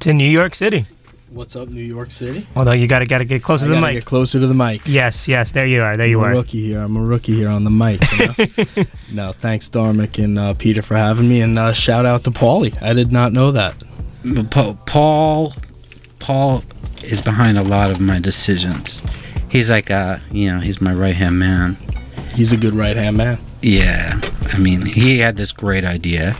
To 0.00 0.12
New 0.12 0.28
York 0.28 0.54
City. 0.54 0.84
What's 1.30 1.56
up, 1.56 1.70
New 1.70 1.80
York 1.82 2.10
City? 2.10 2.46
Although 2.54 2.72
you 2.72 2.86
gotta 2.86 3.06
gotta 3.06 3.24
get 3.24 3.42
closer 3.42 3.64
I 3.64 3.68
to 3.70 3.74
the 3.76 3.80
mic. 3.80 3.94
get 3.94 4.04
closer 4.04 4.38
to 4.38 4.46
the 4.46 4.52
mic. 4.54 4.82
yes, 4.84 5.26
yes. 5.26 5.52
There 5.52 5.64
you 5.66 5.82
are. 5.82 5.96
There 5.96 6.06
you 6.06 6.18
I'm 6.20 6.24
a 6.24 6.28
are. 6.28 6.36
rookie 6.36 6.60
here. 6.60 6.80
I'm 6.80 6.96
a 6.98 7.00
rookie 7.02 7.34
here 7.34 7.48
on 7.48 7.64
the 7.64 7.70
mic. 7.70 8.00
You 8.12 8.26
know? 8.28 8.84
no, 9.10 9.32
thanks, 9.32 9.70
Dharmic 9.70 10.22
and 10.22 10.38
uh, 10.38 10.52
Peter, 10.52 10.82
for 10.82 10.96
having 10.96 11.28
me, 11.30 11.40
and 11.40 11.58
uh, 11.58 11.72
shout 11.72 12.04
out 12.04 12.24
to 12.24 12.30
Paulie. 12.30 12.80
I 12.82 12.92
did 12.92 13.10
not 13.10 13.32
know 13.32 13.52
that. 13.52 13.74
Pa- 14.50 14.74
Paul 14.84 15.54
Paul 16.18 16.62
is 17.04 17.22
behind 17.22 17.56
a 17.56 17.62
lot 17.64 17.90
of 17.90 18.00
my 18.00 18.18
decisions. 18.20 19.00
He's 19.48 19.70
like 19.70 19.90
uh, 19.90 20.18
you 20.30 20.52
know, 20.52 20.60
he's 20.60 20.82
my 20.82 20.92
right-hand 20.92 21.38
man. 21.38 21.78
He's 22.34 22.52
a 22.52 22.56
good 22.58 22.74
right 22.74 22.96
hand 22.96 23.16
man. 23.16 23.38
Yeah, 23.66 24.20
I 24.52 24.58
mean, 24.58 24.86
he 24.86 25.18
had 25.18 25.36
this 25.36 25.50
great 25.52 25.84
idea, 25.84 26.36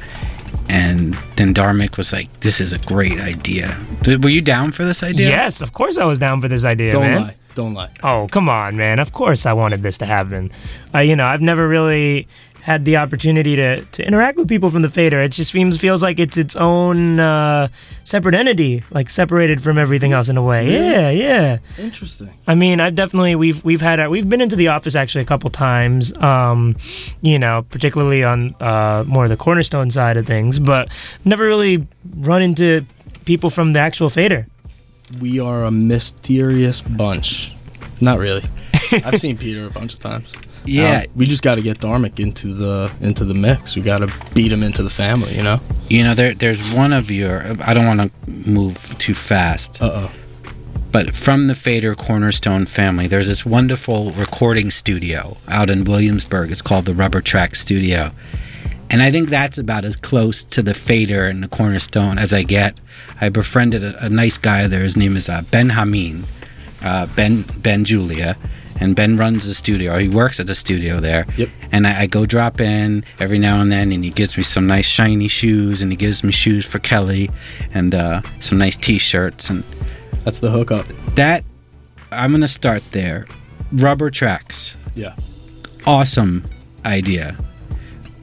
and 0.68 1.14
then 1.34 1.52
Dharmic 1.52 1.96
was 1.98 2.12
like, 2.12 2.28
"This 2.40 2.60
is 2.60 2.72
a 2.72 2.78
great 2.78 3.18
idea." 3.18 3.76
Th- 4.04 4.18
Were 4.20 4.28
you 4.30 4.40
down 4.40 4.70
for 4.70 4.84
this 4.84 5.02
idea? 5.02 5.28
Yes, 5.30 5.60
of 5.60 5.72
course 5.72 5.98
I 5.98 6.04
was 6.04 6.20
down 6.20 6.40
for 6.40 6.46
this 6.46 6.64
idea, 6.64 6.92
Don't 6.92 7.02
man. 7.02 7.22
lie. 7.22 7.34
Don't 7.56 7.74
lie. 7.74 7.90
Oh, 8.04 8.28
come 8.30 8.48
on, 8.48 8.76
man. 8.76 9.00
Of 9.00 9.12
course 9.12 9.44
I 9.44 9.52
wanted 9.54 9.82
this 9.82 9.98
to 9.98 10.06
happen. 10.06 10.52
Uh, 10.94 11.00
you 11.00 11.16
know, 11.16 11.26
I've 11.26 11.40
never 11.40 11.66
really 11.66 12.28
had 12.66 12.84
the 12.84 12.96
opportunity 12.96 13.54
to, 13.54 13.80
to 13.84 14.04
interact 14.04 14.36
with 14.36 14.48
people 14.48 14.70
from 14.70 14.82
the 14.82 14.88
Fader. 14.88 15.22
It 15.22 15.28
just 15.28 15.52
seems 15.52 15.76
feels 15.76 16.02
like 16.02 16.18
it's 16.18 16.36
its 16.36 16.56
own 16.56 17.20
uh, 17.20 17.68
separate 18.02 18.34
entity, 18.34 18.82
like 18.90 19.08
separated 19.08 19.62
from 19.62 19.78
everything 19.78 20.12
else 20.12 20.28
in 20.28 20.36
a 20.36 20.42
way. 20.42 20.72
Yeah, 20.72 21.10
yeah. 21.10 21.58
Interesting. 21.78 22.34
I 22.48 22.56
mean, 22.56 22.80
I've 22.80 22.96
definitely 22.96 23.36
we've 23.36 23.64
we've 23.64 23.80
had 23.80 24.00
our, 24.00 24.10
we've 24.10 24.28
been 24.28 24.40
into 24.40 24.56
the 24.56 24.66
office 24.66 24.96
actually 24.96 25.22
a 25.22 25.26
couple 25.26 25.48
times. 25.48 26.12
Um, 26.18 26.74
you 27.20 27.38
know, 27.38 27.64
particularly 27.70 28.24
on 28.24 28.56
uh, 28.58 29.04
more 29.06 29.22
of 29.22 29.30
the 29.30 29.36
cornerstone 29.36 29.92
side 29.92 30.16
of 30.16 30.26
things, 30.26 30.58
but 30.58 30.88
never 31.24 31.44
really 31.44 31.86
run 32.16 32.42
into 32.42 32.84
people 33.26 33.48
from 33.48 33.74
the 33.74 33.78
actual 33.78 34.10
Fader. 34.10 34.44
We 35.20 35.38
are 35.38 35.62
a 35.62 35.70
mysterious 35.70 36.82
bunch. 36.82 37.52
Not 38.00 38.18
really. 38.18 38.42
I've 38.92 39.20
seen 39.20 39.36
Peter 39.36 39.66
a 39.66 39.70
bunch 39.70 39.92
of 39.94 39.98
times. 40.00 40.32
Yeah, 40.64 41.04
Um, 41.06 41.12
we 41.14 41.26
just 41.26 41.42
got 41.42 41.54
to 41.56 41.62
get 41.62 41.78
Dharmic 41.78 42.18
into 42.18 42.52
the 42.52 42.90
into 43.00 43.24
the 43.24 43.34
mix. 43.34 43.76
We 43.76 43.82
got 43.82 43.98
to 43.98 44.12
beat 44.34 44.50
him 44.52 44.62
into 44.62 44.82
the 44.82 44.90
family. 44.90 45.36
You 45.36 45.42
know. 45.42 45.60
you 45.88 46.02
know, 46.02 46.14
there, 46.14 46.34
there's 46.34 46.72
one 46.74 46.92
of 46.92 47.10
your. 47.10 47.42
I 47.60 47.72
don't 47.74 47.86
want 47.86 48.00
to 48.00 48.30
move 48.50 48.96
too 48.98 49.14
fast, 49.14 49.80
Uh 49.80 50.08
oh. 50.08 50.10
but 50.90 51.14
from 51.14 51.46
the 51.46 51.54
Fader 51.54 51.94
Cornerstone 51.94 52.66
family, 52.66 53.06
there's 53.06 53.28
this 53.28 53.46
wonderful 53.46 54.10
recording 54.12 54.70
studio 54.70 55.36
out 55.46 55.70
in 55.70 55.84
Williamsburg. 55.84 56.50
It's 56.50 56.62
called 56.62 56.84
the 56.86 56.94
Rubber 56.94 57.20
Track 57.20 57.54
Studio. 57.54 58.10
And 58.88 59.02
I 59.02 59.10
think 59.10 59.30
that's 59.30 59.58
about 59.58 59.84
as 59.84 59.96
close 59.96 60.44
to 60.44 60.62
the 60.62 60.72
Fader 60.74 61.26
and 61.26 61.42
the 61.42 61.48
Cornerstone 61.48 62.18
as 62.18 62.32
I 62.32 62.42
get. 62.44 62.74
I 63.20 63.28
befriended 63.30 63.82
a, 63.82 64.04
a 64.06 64.08
nice 64.08 64.38
guy 64.38 64.66
there. 64.68 64.82
His 64.84 64.96
name 64.96 65.16
is 65.16 65.28
uh, 65.28 65.42
Ben 65.50 65.70
Hameen, 65.70 66.22
uh, 66.82 67.06
Ben 67.16 67.42
Ben 67.58 67.84
Julia, 67.84 68.36
and 68.80 68.94
Ben 68.96 69.16
runs 69.16 69.46
the 69.46 69.54
studio. 69.54 69.98
He 69.98 70.08
works 70.08 70.38
at 70.40 70.46
the 70.46 70.54
studio 70.54 71.00
there. 71.00 71.26
Yep. 71.36 71.48
And 71.72 71.86
I, 71.86 72.02
I 72.02 72.06
go 72.06 72.26
drop 72.26 72.60
in 72.60 73.04
every 73.18 73.38
now 73.38 73.60
and 73.60 73.70
then, 73.72 73.92
and 73.92 74.04
he 74.04 74.10
gives 74.10 74.36
me 74.36 74.42
some 74.42 74.66
nice 74.66 74.86
shiny 74.86 75.28
shoes, 75.28 75.82
and 75.82 75.90
he 75.92 75.96
gives 75.96 76.22
me 76.24 76.32
shoes 76.32 76.64
for 76.66 76.78
Kelly, 76.78 77.30
and 77.74 77.94
uh, 77.94 78.20
some 78.40 78.58
nice 78.58 78.76
T-shirts, 78.76 79.48
and 79.50 79.64
That's 80.24 80.38
the 80.40 80.50
hookup. 80.50 80.86
that 81.14 81.44
I'm 82.12 82.32
gonna 82.32 82.48
start 82.48 82.82
there. 82.92 83.26
Rubber 83.72 84.10
tracks, 84.10 84.76
Yeah. 84.94 85.16
awesome 85.86 86.44
idea. 86.84 87.36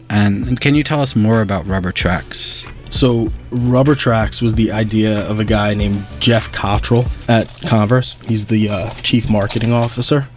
And, 0.10 0.45
and 0.48 0.60
can 0.60 0.75
you 0.75 0.83
tell 0.83 1.01
us 1.01 1.15
more 1.15 1.41
about 1.41 1.65
rubber 1.67 1.91
tracks? 1.91 2.65
So, 2.93 3.29
Rubber 3.50 3.95
Tracks 3.95 4.39
was 4.39 4.53
the 4.53 4.71
idea 4.71 5.27
of 5.27 5.39
a 5.39 5.43
guy 5.43 5.73
named 5.73 6.05
Geoff 6.19 6.51
Cottrill 6.51 7.09
at 7.27 7.50
Converse. 7.67 8.15
He's 8.27 8.45
the 8.45 8.69
uh, 8.69 8.91
chief 9.01 9.31
marketing 9.31 9.73
officer. 9.73 10.27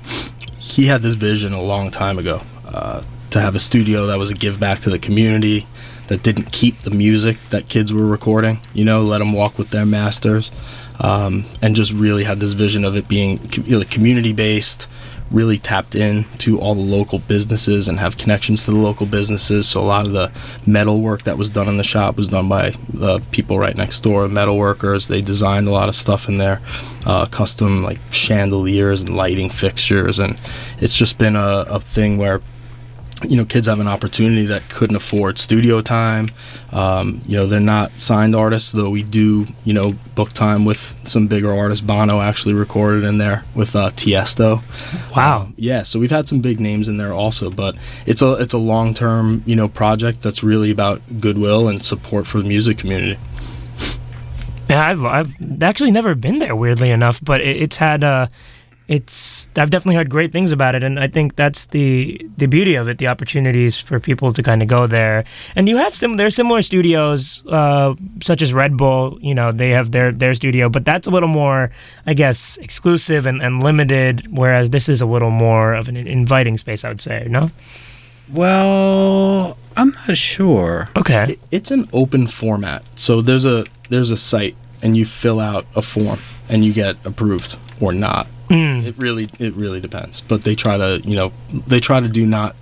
He 0.58 0.86
had 0.86 1.02
this 1.02 1.12
vision 1.12 1.52
a 1.52 1.60
long 1.60 1.90
time 1.90 2.18
ago 2.18 2.40
uh, 2.66 3.02
to 3.28 3.42
have 3.42 3.54
a 3.54 3.58
studio 3.58 4.06
that 4.06 4.18
was 4.18 4.30
a 4.30 4.34
give 4.34 4.58
back 4.58 4.80
to 4.80 4.90
the 4.90 4.98
community, 4.98 5.66
that 6.06 6.22
didn't 6.22 6.50
keep 6.50 6.80
the 6.80 6.90
music 6.90 7.36
that 7.50 7.68
kids 7.68 7.92
were 7.92 8.06
recording, 8.06 8.58
you 8.72 8.86
know, 8.86 9.02
let 9.02 9.18
them 9.18 9.34
walk 9.34 9.58
with 9.58 9.68
their 9.68 9.84
masters, 9.84 10.50
um, 10.98 11.44
and 11.60 11.76
just 11.76 11.92
really 11.92 12.24
had 12.24 12.38
this 12.38 12.54
vision 12.54 12.86
of 12.86 12.96
it 12.96 13.06
being 13.06 13.38
you 13.66 13.78
know, 13.78 13.84
community 13.84 14.32
based, 14.32 14.88
really 15.30 15.58
tapped 15.58 15.94
in 15.94 16.24
to 16.38 16.60
all 16.60 16.74
the 16.74 16.80
local 16.80 17.18
businesses 17.18 17.88
and 17.88 17.98
have 17.98 18.16
connections 18.16 18.64
to 18.64 18.70
the 18.70 18.76
local 18.76 19.06
businesses. 19.06 19.68
So 19.68 19.80
a 19.80 19.84
lot 19.84 20.06
of 20.06 20.12
the 20.12 20.30
metal 20.66 21.00
work 21.00 21.22
that 21.22 21.36
was 21.36 21.50
done 21.50 21.68
in 21.68 21.76
the 21.76 21.84
shop 21.84 22.16
was 22.16 22.28
done 22.28 22.48
by 22.48 22.74
the 22.88 23.20
people 23.32 23.58
right 23.58 23.76
next 23.76 24.00
door, 24.00 24.28
metal 24.28 24.56
workers. 24.56 25.08
They 25.08 25.20
designed 25.20 25.66
a 25.66 25.72
lot 25.72 25.88
of 25.88 25.94
stuff 25.94 26.28
in 26.28 26.38
there, 26.38 26.60
uh, 27.04 27.26
custom 27.26 27.82
like 27.82 27.98
chandeliers 28.12 29.02
and 29.02 29.16
lighting 29.16 29.50
fixtures, 29.50 30.18
and 30.18 30.38
it's 30.78 30.94
just 30.94 31.18
been 31.18 31.36
a, 31.36 31.64
a 31.68 31.80
thing 31.80 32.18
where 32.18 32.40
you 33.30 33.36
know 33.36 33.44
kids 33.44 33.66
have 33.66 33.80
an 33.80 33.88
opportunity 33.88 34.46
that 34.46 34.68
couldn't 34.68 34.96
afford 34.96 35.38
studio 35.38 35.80
time 35.80 36.28
um, 36.72 37.20
you 37.26 37.36
know 37.36 37.46
they're 37.46 37.60
not 37.60 37.98
signed 37.98 38.34
artists 38.34 38.72
though 38.72 38.90
we 38.90 39.02
do 39.02 39.46
you 39.64 39.72
know 39.72 39.92
book 40.14 40.32
time 40.32 40.64
with 40.64 40.94
some 41.04 41.26
bigger 41.26 41.52
artists 41.52 41.84
bono 41.84 42.20
actually 42.20 42.54
recorded 42.54 43.04
in 43.04 43.18
there 43.18 43.44
with 43.54 43.74
uh, 43.76 43.90
tiesto 43.90 44.62
Wow. 45.14 45.48
yeah 45.56 45.82
so 45.82 45.98
we've 45.98 46.10
had 46.10 46.28
some 46.28 46.40
big 46.40 46.60
names 46.60 46.88
in 46.88 46.96
there 46.96 47.12
also 47.12 47.50
but 47.50 47.76
it's 48.06 48.22
a 48.22 48.32
it's 48.34 48.54
a 48.54 48.58
long 48.58 48.94
term 48.94 49.42
you 49.46 49.56
know 49.56 49.68
project 49.68 50.22
that's 50.22 50.42
really 50.42 50.70
about 50.70 51.00
goodwill 51.20 51.68
and 51.68 51.84
support 51.84 52.26
for 52.26 52.38
the 52.38 52.48
music 52.48 52.78
community 52.78 53.18
Yeah, 54.68 54.84
I've 54.90 55.04
I've 55.04 55.62
actually 55.62 55.92
never 55.92 56.14
been 56.16 56.40
there. 56.40 56.56
Weirdly 56.56 56.90
enough, 56.90 57.20
but 57.22 57.40
it, 57.40 57.56
it's 57.62 57.76
had 57.76 58.02
uh, 58.02 58.26
it's 58.88 59.48
I've 59.56 59.70
definitely 59.70 59.96
heard 59.96 60.08
great 60.10 60.30
things 60.32 60.52
about 60.52 60.74
it, 60.74 60.84
and 60.84 60.98
I 61.00 61.08
think 61.08 61.34
that's 61.36 61.64
the 61.66 62.20
the 62.38 62.46
beauty 62.46 62.74
of 62.76 62.88
it, 62.88 62.98
the 62.98 63.08
opportunities 63.08 63.76
for 63.78 63.98
people 63.98 64.32
to 64.32 64.42
kind 64.42 64.62
of 64.62 64.68
go 64.68 64.86
there. 64.86 65.24
And 65.56 65.68
you 65.68 65.76
have 65.76 65.94
some 65.94 66.14
there's 66.14 66.34
similar 66.36 66.62
studios, 66.62 67.42
uh, 67.48 67.94
such 68.22 68.42
as 68.42 68.52
Red 68.54 68.76
Bull. 68.76 69.18
You 69.20 69.34
know, 69.34 69.50
they 69.52 69.70
have 69.70 69.90
their 69.90 70.12
their 70.12 70.34
studio, 70.34 70.68
but 70.68 70.84
that's 70.84 71.06
a 71.06 71.10
little 71.10 71.28
more, 71.28 71.70
I 72.06 72.14
guess, 72.14 72.58
exclusive 72.58 73.26
and, 73.26 73.42
and 73.42 73.62
limited. 73.62 74.28
Whereas 74.30 74.70
this 74.70 74.88
is 74.88 75.00
a 75.02 75.06
little 75.06 75.30
more 75.30 75.74
of 75.74 75.88
an 75.88 75.96
inviting 75.96 76.56
space, 76.58 76.84
I 76.84 76.88
would 76.88 77.00
say. 77.00 77.26
No. 77.28 77.50
Well, 78.32 79.56
I'm 79.76 79.94
not 80.06 80.16
sure. 80.16 80.88
Okay. 80.96 81.24
It- 81.30 81.40
it's 81.50 81.70
an 81.70 81.88
open 81.92 82.26
format 82.26 82.82
so 82.96 83.20
there's 83.22 83.44
a 83.44 83.64
there's 83.88 84.10
a 84.10 84.16
site 84.16 84.56
and 84.82 84.96
you 84.96 85.04
fill 85.06 85.40
out 85.40 85.64
a 85.74 85.82
form 85.82 86.18
and 86.48 86.64
you 86.64 86.72
get 86.72 86.96
approved 87.04 87.56
or 87.80 87.92
not 87.92 88.26
it 88.48 88.96
really 88.98 89.28
it 89.38 89.54
really 89.54 89.80
depends. 89.80 90.20
But 90.20 90.42
they 90.42 90.54
try 90.54 90.76
to 90.76 91.00
you 91.04 91.16
know 91.16 91.32
they 91.50 91.80
try 91.80 92.00
to 92.00 92.08
do 92.08 92.26
not 92.26 92.54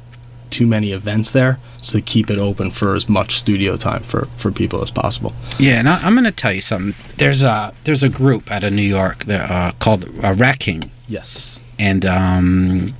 too 0.51 0.67
many 0.67 0.93
events 0.93 1.33
there 1.33 1.59
so 1.83 1.99
they 1.99 2.03
keep 2.03 2.31
it 2.31 2.39
open 2.39 2.71
for 2.71 2.95
as 2.95 3.09
much 3.09 3.39
studio 3.39 3.77
time 3.77 4.03
for 4.03 4.27
for 4.37 4.51
people 4.51 4.83
as 4.83 4.91
possible. 4.91 5.33
Yeah, 5.59 5.81
and 5.81 5.89
I, 5.89 6.01
I'm 6.03 6.15
going 6.15 6.25
to 6.25 6.33
tell 6.33 6.53
you 6.53 6.61
something. 6.61 6.95
There's 7.17 7.43
a 7.43 7.75
there's 7.85 8.03
a 8.03 8.09
group 8.09 8.51
out 8.51 8.65
of 8.65 8.73
New 8.73 8.83
York 8.83 9.25
that, 9.25 9.51
uh, 9.51 9.73
called 9.79 10.05
uh, 10.23 10.33
Rat 10.33 10.67
yes. 11.09 11.61
And 11.79 12.07
um, 12.07 12.95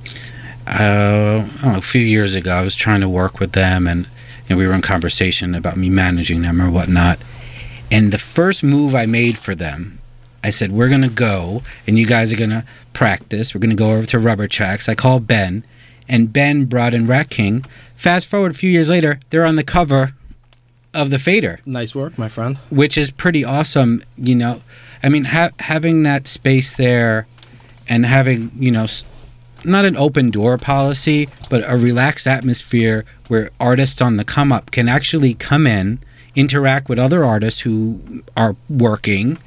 uh, 0.67 1.47
I 1.47 1.61
don't 1.61 1.71
know, 1.71 1.77
a 1.77 1.81
few 1.81 2.01
years 2.01 2.35
ago, 2.35 2.51
I 2.51 2.61
was 2.61 2.75
trying 2.75 3.01
to 3.01 3.09
work 3.09 3.39
with 3.39 3.53
them, 3.53 3.87
and 3.87 4.07
and 4.49 4.57
we 4.57 4.67
were 4.67 4.73
in 4.73 4.81
conversation 4.81 5.55
about 5.55 5.77
me 5.77 5.89
managing 5.89 6.41
them 6.41 6.61
or 6.61 6.69
whatnot. 6.69 7.19
And 7.91 8.11
the 8.11 8.17
first 8.17 8.63
move 8.63 8.93
I 8.93 9.05
made 9.05 9.37
for 9.37 9.55
them, 9.55 9.94
I 10.45 10.51
said, 10.51 10.71
"We're 10.71 10.89
gonna 10.89 11.09
go, 11.09 11.63
and 11.87 11.97
you 11.97 12.05
guys 12.05 12.31
are 12.31 12.37
gonna 12.37 12.63
practice. 12.93 13.53
We're 13.53 13.61
gonna 13.61 13.75
go 13.75 13.91
over 13.91 14.05
to 14.05 14.19
Rubber 14.19 14.47
Tracks." 14.47 14.87
I 14.87 14.95
called 14.95 15.25
Ben, 15.27 15.63
and 16.07 16.31
Ben 16.31 16.65
brought 16.65 16.93
in 16.93 17.07
Rat 17.07 17.29
King. 17.29 17.65
Fast 17.95 18.27
forward 18.27 18.51
a 18.51 18.55
few 18.55 18.69
years 18.69 18.89
later, 18.89 19.19
they're 19.29 19.45
on 19.45 19.55
the 19.55 19.63
cover 19.63 20.13
of 20.93 21.09
the 21.09 21.19
Fader 21.19 21.59
nice 21.65 21.93
work 21.93 22.17
my 22.17 22.29
friend 22.29 22.57
which 22.69 22.97
is 22.97 23.11
pretty 23.11 23.43
awesome. 23.43 24.01
You 24.15 24.35
know, 24.35 24.61
I 25.03 25.09
mean, 25.09 25.25
ha- 25.25 25.49
having 25.59 26.03
that 26.03 26.27
space 26.27 26.73
there 26.75 27.27
and 27.89 28.05
having 28.05 28.51
you 28.57 28.71
know, 28.71 28.83
s- 28.83 29.03
not 29.65 29.83
an 29.85 29.97
open 29.97 30.29
door 30.29 30.57
policy, 30.57 31.27
but 31.49 31.63
a 31.67 31.75
relaxed 31.77 32.27
atmosphere 32.27 33.03
where 33.27 33.49
artists 33.59 33.99
on 34.01 34.17
the 34.17 34.23
come 34.23 34.51
up 34.53 34.71
can 34.71 34.87
actually 34.87 35.33
come 35.33 35.65
in, 35.67 35.99
interact 36.35 36.87
with 36.87 36.99
other 36.99 37.25
artists 37.25 37.61
who 37.61 37.99
are 38.37 38.55
working. 38.69 39.37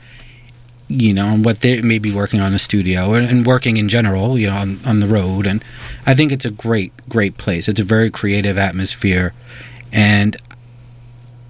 You 0.90 1.12
know, 1.12 1.26
and 1.34 1.44
what 1.44 1.60
they 1.60 1.82
may 1.82 1.98
be 1.98 2.12
working 2.14 2.40
on 2.40 2.54
a 2.54 2.58
studio 2.58 3.12
and, 3.12 3.28
and 3.28 3.44
working 3.46 3.76
in 3.76 3.90
general, 3.90 4.38
you 4.38 4.46
know, 4.46 4.54
on, 4.56 4.80
on 4.86 5.00
the 5.00 5.06
road. 5.06 5.46
And 5.46 5.62
I 6.06 6.14
think 6.14 6.32
it's 6.32 6.46
a 6.46 6.50
great, 6.50 6.92
great 7.10 7.36
place. 7.36 7.68
It's 7.68 7.78
a 7.80 7.84
very 7.84 8.10
creative 8.10 8.56
atmosphere. 8.56 9.34
And 9.92 10.36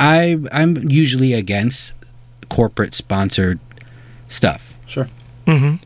I 0.00 0.38
I'm 0.52 0.90
usually 0.90 1.34
against 1.34 1.92
corporate 2.48 2.94
sponsored 2.94 3.58
stuff. 4.28 4.74
sure 4.86 5.08
Mm-hmm. 5.46 5.76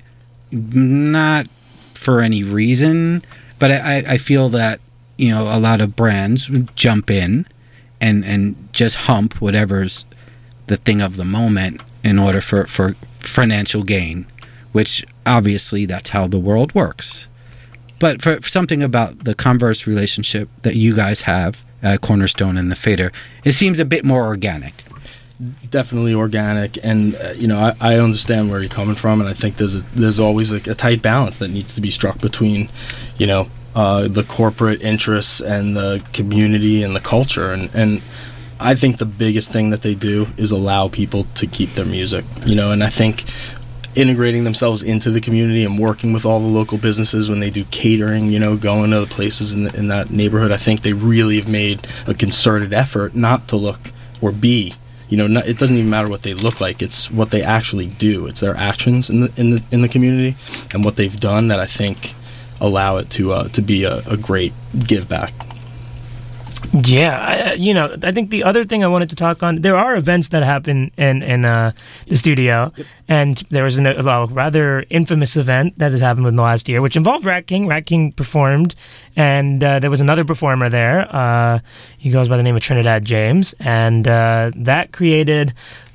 Not 1.12 1.46
for 1.94 2.20
any 2.20 2.42
reason, 2.42 3.22
but 3.58 3.70
I, 3.70 3.98
I- 3.98 4.04
I 4.14 4.18
feel 4.18 4.48
that 4.50 4.80
you 5.16 5.30
know 5.30 5.44
a 5.54 5.60
lot 5.60 5.80
of 5.80 5.94
brands 5.94 6.48
jump 6.74 7.10
in 7.10 7.46
and 8.00 8.24
and 8.24 8.68
just 8.72 8.96
hump 9.06 9.40
whatever's 9.40 10.04
the 10.66 10.76
thing 10.78 11.00
of 11.00 11.16
the 11.16 11.24
moment 11.24 11.80
in 12.04 12.18
order 12.18 12.40
for 12.40 12.66
for 12.66 12.94
financial 13.20 13.82
gain, 13.82 14.26
which 14.72 15.04
obviously 15.26 15.86
that's 15.86 16.10
how 16.10 16.26
the 16.26 16.38
world 16.38 16.74
works. 16.74 17.28
But 17.98 18.20
for, 18.20 18.40
for 18.40 18.48
something 18.48 18.82
about 18.82 19.24
the 19.24 19.34
converse 19.34 19.86
relationship 19.86 20.48
that 20.62 20.74
you 20.74 20.94
guys 20.96 21.22
have 21.22 21.62
at 21.82 22.00
Cornerstone 22.00 22.56
and 22.56 22.70
the 22.70 22.74
Fader, 22.76 23.12
it 23.44 23.52
seems 23.52 23.78
a 23.78 23.84
bit 23.84 24.04
more 24.04 24.24
organic. 24.24 24.82
definitely 25.70 26.14
organic 26.14 26.78
and 26.84 27.14
uh, 27.16 27.30
you 27.36 27.48
know 27.48 27.58
I, 27.58 27.94
I 27.94 27.98
understand 27.98 28.50
where 28.50 28.60
you're 28.60 28.68
coming 28.70 28.94
from 28.94 29.20
and 29.20 29.28
I 29.28 29.32
think 29.32 29.56
there's 29.56 29.74
a, 29.74 29.80
there's 29.94 30.20
always 30.20 30.52
a, 30.52 30.56
a 30.70 30.74
tight 30.74 31.02
balance 31.02 31.38
that 31.38 31.48
needs 31.48 31.74
to 31.74 31.80
be 31.80 31.90
struck 31.90 32.20
between 32.20 32.68
you 33.18 33.26
know 33.26 33.48
uh, 33.74 34.06
the 34.06 34.22
corporate 34.22 34.82
interests 34.82 35.40
and 35.40 35.76
the 35.76 36.02
community 36.12 36.82
and 36.82 36.94
the 36.94 37.00
culture 37.00 37.52
and 37.52 37.70
and 37.74 38.02
I 38.62 38.74
think 38.74 38.98
the 38.98 39.06
biggest 39.06 39.52
thing 39.52 39.70
that 39.70 39.82
they 39.82 39.94
do 39.94 40.28
is 40.36 40.50
allow 40.50 40.88
people 40.88 41.24
to 41.34 41.46
keep 41.46 41.70
their 41.74 41.84
music 41.84 42.24
you 42.44 42.54
know 42.54 42.70
and 42.70 42.82
I 42.82 42.88
think 42.88 43.24
integrating 43.94 44.44
themselves 44.44 44.82
into 44.82 45.10
the 45.10 45.20
community 45.20 45.64
and 45.64 45.78
working 45.78 46.12
with 46.12 46.24
all 46.24 46.40
the 46.40 46.46
local 46.46 46.78
businesses 46.78 47.28
when 47.28 47.40
they 47.40 47.50
do 47.50 47.64
catering, 47.66 48.30
you 48.30 48.38
know, 48.38 48.56
going 48.56 48.90
to 48.90 49.00
the 49.00 49.06
places 49.06 49.52
in, 49.52 49.66
in 49.74 49.88
that 49.88 50.10
neighborhood. 50.10 50.50
I 50.50 50.56
think 50.56 50.82
they 50.82 50.92
really 50.92 51.36
have 51.36 51.48
made 51.48 51.86
a 52.06 52.14
concerted 52.14 52.72
effort 52.72 53.14
not 53.14 53.48
to 53.48 53.56
look 53.56 53.80
or 54.20 54.32
be, 54.32 54.74
you 55.08 55.16
know, 55.16 55.26
not, 55.26 55.46
it 55.46 55.58
doesn't 55.58 55.76
even 55.76 55.90
matter 55.90 56.08
what 56.08 56.22
they 56.22 56.32
look 56.32 56.60
like. 56.60 56.80
It's 56.80 57.10
what 57.10 57.30
they 57.30 57.42
actually 57.42 57.86
do. 57.86 58.26
It's 58.26 58.40
their 58.40 58.56
actions 58.56 59.10
in 59.10 59.20
the 59.20 59.32
in 59.36 59.50
the 59.50 59.62
in 59.70 59.82
the 59.82 59.88
community 59.88 60.36
and 60.72 60.84
what 60.84 60.96
they've 60.96 61.20
done 61.20 61.48
that 61.48 61.60
I 61.60 61.66
think 61.66 62.14
allow 62.60 62.96
it 62.96 63.10
to 63.10 63.32
uh, 63.32 63.48
to 63.48 63.60
be 63.60 63.84
a, 63.84 63.98
a 64.08 64.16
great 64.16 64.54
give 64.86 65.08
back. 65.08 65.34
Yeah, 66.72 67.18
I, 67.18 67.52
you 67.54 67.74
know, 67.74 67.96
I 68.02 68.12
think 68.12 68.30
the 68.30 68.44
other 68.44 68.64
thing 68.64 68.82
I 68.82 68.86
wanted 68.86 69.10
to 69.10 69.16
talk 69.16 69.42
on, 69.42 69.60
there 69.60 69.76
are 69.76 69.94
events 69.94 70.28
that 70.28 70.42
happen 70.42 70.90
in 70.96 71.22
in 71.22 71.44
uh, 71.44 71.72
the 72.06 72.16
studio, 72.16 72.72
and 73.08 73.36
there 73.50 73.64
was 73.64 73.78
an, 73.78 73.86
a 73.86 74.02
well, 74.02 74.26
rather 74.28 74.84
infamous 74.88 75.36
event 75.36 75.78
that 75.78 75.92
has 75.92 76.00
happened 76.00 76.24
within 76.24 76.36
the 76.36 76.42
last 76.42 76.68
year, 76.68 76.80
which 76.80 76.96
involved 76.96 77.26
Rat 77.26 77.46
King. 77.46 77.66
Rat 77.66 77.84
King 77.84 78.12
performed, 78.12 78.74
and 79.16 79.62
uh, 79.62 79.80
there 79.80 79.90
was 79.90 80.00
another 80.00 80.24
performer 80.24 80.68
there. 80.68 81.14
Uh, 81.14 81.58
he 81.98 82.10
goes 82.10 82.28
by 82.28 82.36
the 82.36 82.42
name 82.42 82.56
of 82.56 82.62
Trinidad 82.62 83.04
James, 83.04 83.54
and 83.60 84.08
uh, 84.08 84.50
that 84.56 84.92
created 84.92 85.52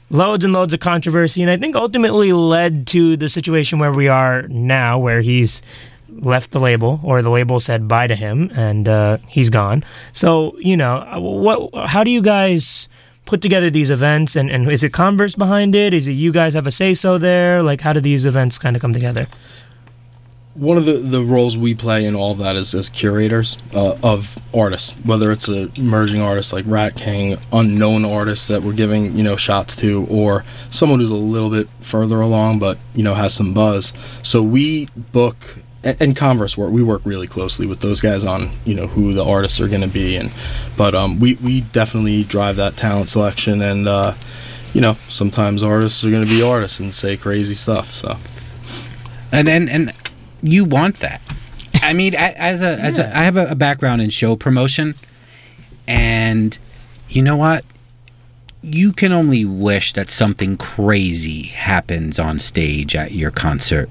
loads 0.10 0.46
and 0.46 0.54
loads 0.54 0.74
of 0.74 0.80
controversy, 0.80 1.42
and 1.42 1.52
I 1.52 1.58
think 1.58 1.76
ultimately 1.76 2.34
led 2.34 2.88
to 2.88 3.18
the 3.18 3.30
situation 3.30 3.80
where 3.80 3.92
we 3.92 4.08
are 4.08 4.48
now, 4.48 5.00
where 5.00 5.22
he's 5.22 5.62
left 6.18 6.52
the 6.52 6.60
label, 6.60 7.00
or 7.04 7.22
the 7.22 7.30
label 7.30 7.60
said 7.60 7.88
bye 7.88 8.08
to 8.08 8.16
him, 8.16 8.52
and 8.54 8.88
uh, 8.88 9.18
he's 9.28 9.50
gone. 9.50 9.84
So 10.14 10.58
you 10.60 10.78
know, 10.78 11.06
what? 11.18 11.88
How 11.90 12.04
do 12.04 12.12
you 12.12 12.22
guys? 12.22 12.90
put 13.26 13.42
together 13.42 13.70
these 13.70 13.92
events 13.92 14.38
and, 14.38 14.50
and 14.50 14.72
is 14.72 14.86
it 14.86 14.94
converse 14.94 15.36
behind 15.36 15.76
it 15.76 15.94
is 15.94 16.08
it 16.08 16.14
you 16.14 16.32
guys 16.32 16.54
have 16.54 16.66
a 16.66 16.72
say 16.72 16.94
so 16.94 17.18
there 17.18 17.62
like 17.62 17.82
how 17.82 17.92
do 17.92 18.00
these 18.00 18.26
events 18.26 18.58
kind 18.58 18.74
of 18.74 18.82
come 18.82 18.94
together 18.94 19.28
one 20.58 20.76
of 20.78 20.86
the, 20.86 20.94
the 20.94 21.22
roles 21.22 21.56
we 21.56 21.76
play 21.76 22.04
in 22.04 22.16
all 22.16 22.32
of 22.32 22.40
that 22.40 22.56
is 22.56 22.74
as 22.74 22.90
curators 22.90 23.58
uh, 23.76 23.96
of 24.02 24.40
artists, 24.56 24.94
whether 25.06 25.32
it's 25.32 25.48
a 25.48 25.70
emerging 25.80 26.20
artist 26.20 26.52
like 26.52 26.66
Rat 26.68 26.96
King, 26.96 27.38
unknown 27.54 28.04
artists 28.04 28.48
that 28.48 28.64
we're 28.64 28.74
giving 28.74 29.16
you 29.16 29.24
know 29.24 29.36
shots 29.36 29.76
to, 29.78 30.08
or 30.10 30.44
someone 30.72 31.00
who's 31.00 31.12
a 31.12 31.16
little 31.16 31.52
bit 31.52 31.70
further 31.80 32.22
along 32.22 32.58
but 32.58 32.80
you 32.96 33.04
know 33.04 33.14
has 33.14 33.36
some 33.36 33.54
buzz. 33.54 33.94
So 34.24 34.42
we 34.42 34.88
book 34.96 35.58
and 36.00 36.16
Converse 36.16 36.58
work. 36.58 36.72
We 36.72 36.84
work 36.84 37.02
really 37.06 37.28
closely 37.28 37.66
with 37.66 37.80
those 37.80 38.02
guys 38.02 38.24
on 38.24 38.50
you 38.66 38.74
know 38.76 38.88
who 38.88 39.14
the 39.14 39.24
artists 39.24 39.60
are 39.60 39.68
going 39.68 39.82
to 39.82 39.88
be, 39.88 40.16
and 40.16 40.32
but 40.76 40.94
um, 40.96 41.20
we 41.20 41.36
we 41.36 41.62
definitely 41.62 42.24
drive 42.24 42.58
that 42.58 42.76
talent 42.76 43.10
selection, 43.10 43.62
and 43.62 43.88
uh, 43.88 44.14
you 44.74 44.82
know 44.82 44.98
sometimes 45.08 45.64
artists 45.64 46.04
are 46.04 46.12
going 46.12 46.26
to 46.26 46.30
be 46.30 46.42
artists 46.42 46.80
and 46.80 46.94
say 46.94 47.16
crazy 47.16 47.54
stuff. 47.54 47.94
So 47.94 48.18
and 49.32 49.48
and 49.48 49.70
and 49.70 49.94
you 50.42 50.66
want 50.66 51.00
that. 51.00 51.22
I 51.82 51.94
mean, 51.94 52.16
as 52.16 52.62
a 52.62 52.80
as 52.80 53.00
a, 53.00 53.16
I 53.16 53.24
have 53.24 53.38
a 53.38 53.56
background 53.56 54.02
in 54.02 54.10
show 54.10 54.36
promotion, 54.36 54.96
and 55.88 56.58
you 57.08 57.22
know 57.22 57.38
what? 57.38 57.64
You 58.62 58.92
can 58.92 59.12
only 59.12 59.46
wish 59.46 59.94
that 59.94 60.10
something 60.10 60.58
crazy 60.58 61.44
happens 61.44 62.20
on 62.20 62.40
stage 62.40 62.96
at 62.96 63.12
your 63.12 63.32
concert. 63.32 63.90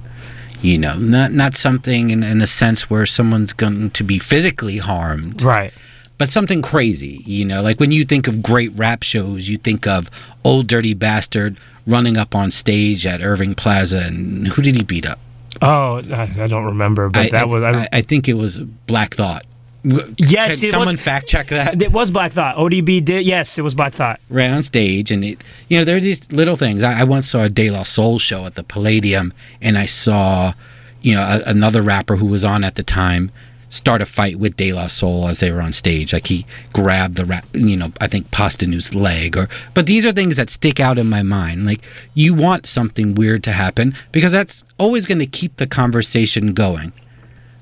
You 0.61 0.79
know, 0.79 0.97
not 0.99 1.33
not 1.33 1.55
something 1.55 2.11
in, 2.11 2.23
in 2.23 2.41
a 2.41 2.47
sense 2.47 2.89
where 2.89 3.07
someone's 3.07 3.53
going 3.53 3.91
to 3.91 4.05
be 4.05 4.19
physically 4.19 4.79
harmed, 4.79 5.43
right? 5.43 5.73
But 6.19 6.29
something 6.29 6.63
crazy. 6.63 7.23
You 7.27 7.45
know, 7.45 7.63
like 7.63 7.79
when 7.79 7.91
you 7.91 8.05
think 8.05 8.27
of 8.27 8.43
great 8.43 8.73
rap 8.75 9.03
shows, 9.03 9.49
you 9.49 9.59
think 9.59 9.87
of 9.87 10.11
Old 10.45 10.67
Dirty 10.67 10.95
Bastard 10.95 11.59
running 11.87 12.17
up 12.17 12.35
on 12.35 12.51
stage 12.51 13.07
at 13.07 13.23
Irving 13.23 13.55
Plaza, 13.55 14.01
and 14.07 14.49
who 14.49 14.63
did 14.63 14.77
he 14.77 14.83
beat 14.83 15.07
up? 15.07 15.19
Oh, 15.63 16.03
I, 16.13 16.31
I 16.39 16.47
don't 16.47 16.65
remember, 16.65 17.09
but 17.09 17.27
I, 17.27 17.29
that 17.31 17.49
was. 17.49 17.63
I, 17.63 17.89
I, 17.93 18.03
think 18.03 18.29
it 18.29 18.35
was 18.35 18.59
Black 18.59 19.15
Thought. 19.15 19.45
Yes, 20.19 20.61
Can 20.61 20.71
someone 20.71 20.95
was, 20.95 21.01
fact 21.01 21.29
check 21.29 21.49
that? 21.49 21.81
It 21.81 21.93
was 21.93 22.11
Black 22.11 22.33
Thought. 22.33 22.57
ODB 22.57 23.05
did. 23.05 23.25
Yes, 23.25 23.57
it 23.59 23.63
was 23.63 23.75
Black 23.75 23.93
Thought. 23.93 24.21
Ran 24.29 24.53
on 24.53 24.63
stage, 24.63 25.11
and 25.11 25.25
it, 25.25 25.43
you 25.69 25.79
know, 25.79 25.85
there 25.85 25.97
are 25.97 26.01
these 26.01 26.31
little 26.33 26.57
things. 26.57 26.83
I, 26.83 27.05
once 27.05 27.29
saw 27.29 27.45
a 27.45 27.49
De 27.49 27.71
La 27.71 27.85
Soul 27.85 28.19
show 28.19 28.47
at 28.47 28.57
the 28.57 28.65
Palladium, 28.65 29.33
and 29.61 29.79
I 29.79 29.87
saw, 29.87 30.55
you 31.03 31.15
know, 31.15 31.23
a, 31.23 31.49
another 31.49 31.83
rapper 31.83 32.17
who 32.17 32.27
was 32.27 32.45
on 32.45 32.65
at 32.65 32.75
the 32.75 32.83
time 32.83 33.31
start 33.69 34.01
a 34.01 34.07
fight 34.07 34.39
with 34.39 34.57
De 34.57 34.73
La 34.73 34.87
Soul 34.87 35.29
as 35.29 35.41
they 35.41 35.51
were 35.51 35.61
on 35.61 35.73
stage. 35.73 36.13
Like 36.13 36.29
he 36.29 36.47
grabbed 36.73 37.17
the 37.17 37.25
rap, 37.25 37.45
you 37.53 37.77
know, 37.77 37.93
I 38.01 38.07
think 38.07 38.31
Posdnuos' 38.31 38.95
leg 38.95 39.37
or 39.37 39.49
but 39.75 39.87
these 39.87 40.07
are 40.07 40.13
things 40.13 40.37
that 40.37 40.51
stick 40.51 40.81
out 40.81 40.99
in 40.99 41.09
my 41.09 41.23
mind. 41.23 41.67
Like 41.67 41.83
you 42.15 42.35
want 42.35 42.67
something 42.67 43.15
weird 43.15 43.43
to 43.45 43.53
happen 43.53 43.95
because 44.13 44.33
that's 44.33 44.65
always 44.79 45.07
going 45.07 45.19
to 45.19 45.27
keep 45.27 45.57
the 45.57 45.67
conversation 45.67 46.55
going. 46.55 46.93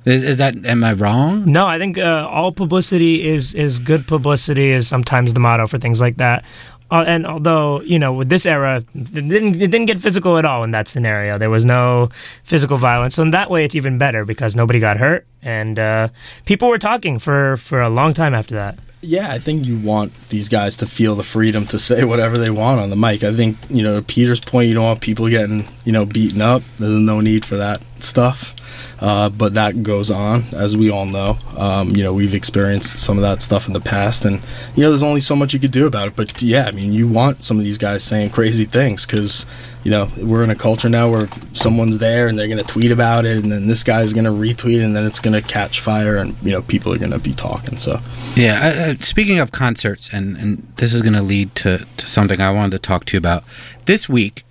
Is, 0.04 0.22
is, 0.22 0.36
that 0.38 0.66
am 0.66 0.84
I 0.84 0.92
wrong? 0.92 1.50
No, 1.50 1.66
I 1.66 1.78
think 1.78 1.98
uh, 1.98 2.26
all 2.30 2.52
publicity 2.52 3.26
is 3.26 3.54
is 3.54 3.78
good 3.78 4.06
publicity 4.06 4.70
is 4.70 4.86
sometimes 4.86 5.32
the 5.32 5.40
motto 5.40 5.66
for 5.66 5.78
things 5.78 6.00
like 6.00 6.18
that. 6.18 6.44
Uh, 6.90 7.02
and 7.06 7.26
although 7.26 7.80
you 7.80 7.98
know 7.98 8.12
with 8.12 8.28
this 8.28 8.44
era 8.44 8.84
it 8.94 9.14
didn't 9.14 9.54
it 9.54 9.70
didn't 9.70 9.86
get 9.86 9.98
physical 9.98 10.36
at 10.36 10.44
all 10.44 10.62
in 10.62 10.70
that 10.70 10.86
scenario 10.86 11.38
there 11.38 11.48
was 11.48 11.64
no 11.64 12.10
physical 12.44 12.76
violence 12.76 13.14
so 13.14 13.22
in 13.22 13.30
that 13.30 13.50
way 13.50 13.64
it's 13.64 13.74
even 13.74 13.96
better 13.96 14.26
because 14.26 14.54
nobody 14.54 14.78
got 14.78 14.98
hurt 14.98 15.26
and 15.40 15.78
uh, 15.78 16.06
people 16.44 16.68
were 16.68 16.78
talking 16.78 17.18
for 17.18 17.56
for 17.56 17.80
a 17.80 17.88
long 17.88 18.12
time 18.12 18.34
after 18.34 18.54
that 18.54 18.78
yeah, 19.06 19.30
I 19.30 19.38
think 19.38 19.66
you 19.66 19.78
want 19.78 20.12
these 20.30 20.48
guys 20.48 20.78
to 20.78 20.86
feel 20.86 21.14
the 21.14 21.22
freedom 21.22 21.66
to 21.66 21.78
say 21.78 22.04
whatever 22.04 22.38
they 22.38 22.50
want 22.50 22.80
on 22.80 22.88
the 22.88 22.96
mic. 22.96 23.22
I 23.22 23.34
think, 23.34 23.58
you 23.68 23.82
know, 23.82 23.96
to 23.96 24.02
Peter's 24.02 24.40
point, 24.40 24.68
you 24.68 24.74
don't 24.74 24.84
want 24.84 25.02
people 25.02 25.28
getting, 25.28 25.68
you 25.84 25.92
know, 25.92 26.06
beaten 26.06 26.40
up. 26.40 26.62
There's 26.78 26.92
no 26.92 27.20
need 27.20 27.44
for 27.44 27.56
that 27.56 27.82
stuff. 28.04 28.54
Uh, 29.00 29.28
but 29.28 29.54
that 29.54 29.82
goes 29.82 30.10
on, 30.10 30.44
as 30.52 30.76
we 30.76 30.90
all 30.90 31.04
know. 31.04 31.36
Um, 31.56 31.96
you 31.96 32.02
know, 32.02 32.12
we've 32.12 32.34
experienced 32.34 32.98
some 32.98 33.18
of 33.18 33.22
that 33.22 33.42
stuff 33.42 33.66
in 33.66 33.72
the 33.72 33.80
past, 33.80 34.24
and 34.24 34.40
you 34.74 34.82
know, 34.82 34.88
there's 34.88 35.02
only 35.02 35.20
so 35.20 35.34
much 35.34 35.52
you 35.52 35.60
could 35.60 35.72
do 35.72 35.86
about 35.86 36.08
it. 36.08 36.16
But 36.16 36.40
yeah, 36.40 36.66
I 36.66 36.70
mean, 36.70 36.92
you 36.92 37.08
want 37.08 37.42
some 37.42 37.58
of 37.58 37.64
these 37.64 37.76
guys 37.76 38.02
saying 38.04 38.30
crazy 38.30 38.64
things 38.64 39.04
because 39.04 39.46
you 39.82 39.90
know 39.90 40.10
we're 40.16 40.44
in 40.44 40.50
a 40.50 40.54
culture 40.54 40.88
now 40.88 41.10
where 41.10 41.28
someone's 41.52 41.98
there 41.98 42.28
and 42.28 42.38
they're 42.38 42.48
going 42.48 42.64
to 42.64 42.72
tweet 42.72 42.92
about 42.92 43.26
it, 43.26 43.42
and 43.42 43.50
then 43.50 43.66
this 43.66 43.82
guy's 43.82 44.12
going 44.12 44.24
to 44.24 44.30
retweet, 44.30 44.76
it, 44.76 44.84
and 44.84 44.94
then 44.94 45.04
it's 45.04 45.20
going 45.20 45.34
to 45.34 45.46
catch 45.46 45.80
fire, 45.80 46.16
and 46.16 46.36
you 46.42 46.52
know, 46.52 46.62
people 46.62 46.92
are 46.92 46.98
going 46.98 47.10
to 47.10 47.18
be 47.18 47.34
talking. 47.34 47.78
So 47.78 48.00
yeah. 48.36 48.60
Uh, 48.62 48.92
uh, 48.92 48.94
speaking 49.00 49.38
of 49.38 49.50
concerts, 49.52 50.08
and 50.12 50.36
and 50.36 50.72
this 50.76 50.94
is 50.94 51.02
going 51.02 51.14
to 51.14 51.22
lead 51.22 51.54
to 51.56 51.84
to 51.96 52.06
something 52.06 52.40
I 52.40 52.52
wanted 52.52 52.70
to 52.72 52.78
talk 52.78 53.04
to 53.06 53.12
you 53.14 53.18
about 53.18 53.44
this 53.86 54.08
week, 54.08 54.44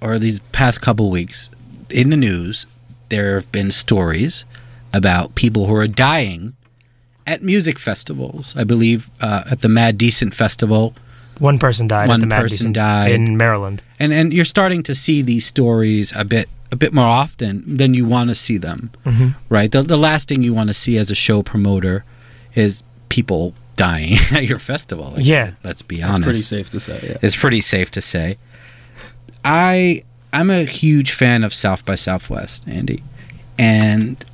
or 0.00 0.18
these 0.18 0.38
past 0.52 0.80
couple 0.80 1.10
weeks 1.10 1.50
in 1.90 2.10
the 2.10 2.16
news 2.16 2.66
there 3.12 3.34
have 3.34 3.52
been 3.52 3.70
stories 3.70 4.46
about 4.94 5.34
people 5.34 5.66
who 5.66 5.74
are 5.76 5.86
dying 5.86 6.56
at 7.26 7.42
music 7.42 7.78
festivals. 7.78 8.54
I 8.56 8.64
believe 8.64 9.10
uh, 9.20 9.44
at 9.50 9.60
the 9.60 9.68
Mad 9.68 9.98
Decent 9.98 10.34
Festival, 10.34 10.94
one 11.38 11.58
person 11.58 11.86
died. 11.86 12.08
One 12.08 12.20
at 12.20 12.20
the 12.20 12.26
Mad 12.26 12.40
person 12.40 12.56
Decent 12.56 12.74
died 12.74 13.12
in 13.12 13.36
Maryland, 13.36 13.82
and 14.00 14.14
and 14.14 14.32
you're 14.32 14.46
starting 14.46 14.82
to 14.84 14.94
see 14.94 15.20
these 15.20 15.44
stories 15.44 16.12
a 16.16 16.24
bit 16.24 16.48
a 16.72 16.76
bit 16.76 16.94
more 16.94 17.06
often 17.06 17.76
than 17.76 17.92
you 17.92 18.06
want 18.06 18.30
to 18.30 18.34
see 18.34 18.56
them. 18.56 18.90
mm-hmm. 19.04 19.28
Right. 19.50 19.70
The 19.70 19.82
the 19.82 19.98
last 19.98 20.28
thing 20.28 20.42
you 20.42 20.54
want 20.54 20.70
to 20.70 20.74
see 20.74 20.96
as 20.96 21.10
a 21.10 21.14
show 21.14 21.42
promoter 21.42 22.04
is 22.54 22.82
people 23.10 23.52
dying 23.76 24.14
at 24.32 24.44
your 24.46 24.58
festival. 24.58 25.10
Like, 25.10 25.26
yeah. 25.26 25.52
Let's 25.62 25.82
be 25.82 26.02
honest. 26.02 26.18
It's 26.20 26.24
pretty 26.24 26.40
safe 26.40 26.70
to 26.70 26.80
say. 26.80 27.00
Yeah. 27.02 27.16
It's 27.22 27.36
pretty 27.36 27.60
safe 27.60 27.90
to 27.90 28.00
say. 28.00 28.38
I 29.44 30.04
I'm 30.32 30.50
a 30.50 30.64
huge 30.64 31.12
fan 31.12 31.44
of 31.44 31.52
South 31.52 31.84
by 31.84 31.94
Southwest, 31.94 32.66
Andy, 32.66 33.02
and 33.58 34.24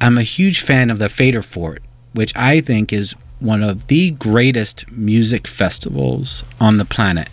I'm 0.00 0.16
a 0.16 0.22
huge 0.22 0.60
fan 0.60 0.90
of 0.90 0.98
the 0.98 1.08
Fader 1.08 1.42
Fort, 1.42 1.82
which 2.12 2.34
I 2.34 2.60
think 2.60 2.92
is 2.92 3.14
one 3.40 3.62
of 3.62 3.86
the 3.88 4.12
greatest 4.12 4.90
music 4.90 5.46
festivals 5.46 6.44
on 6.60 6.78
the 6.78 6.84
planet. 6.84 7.28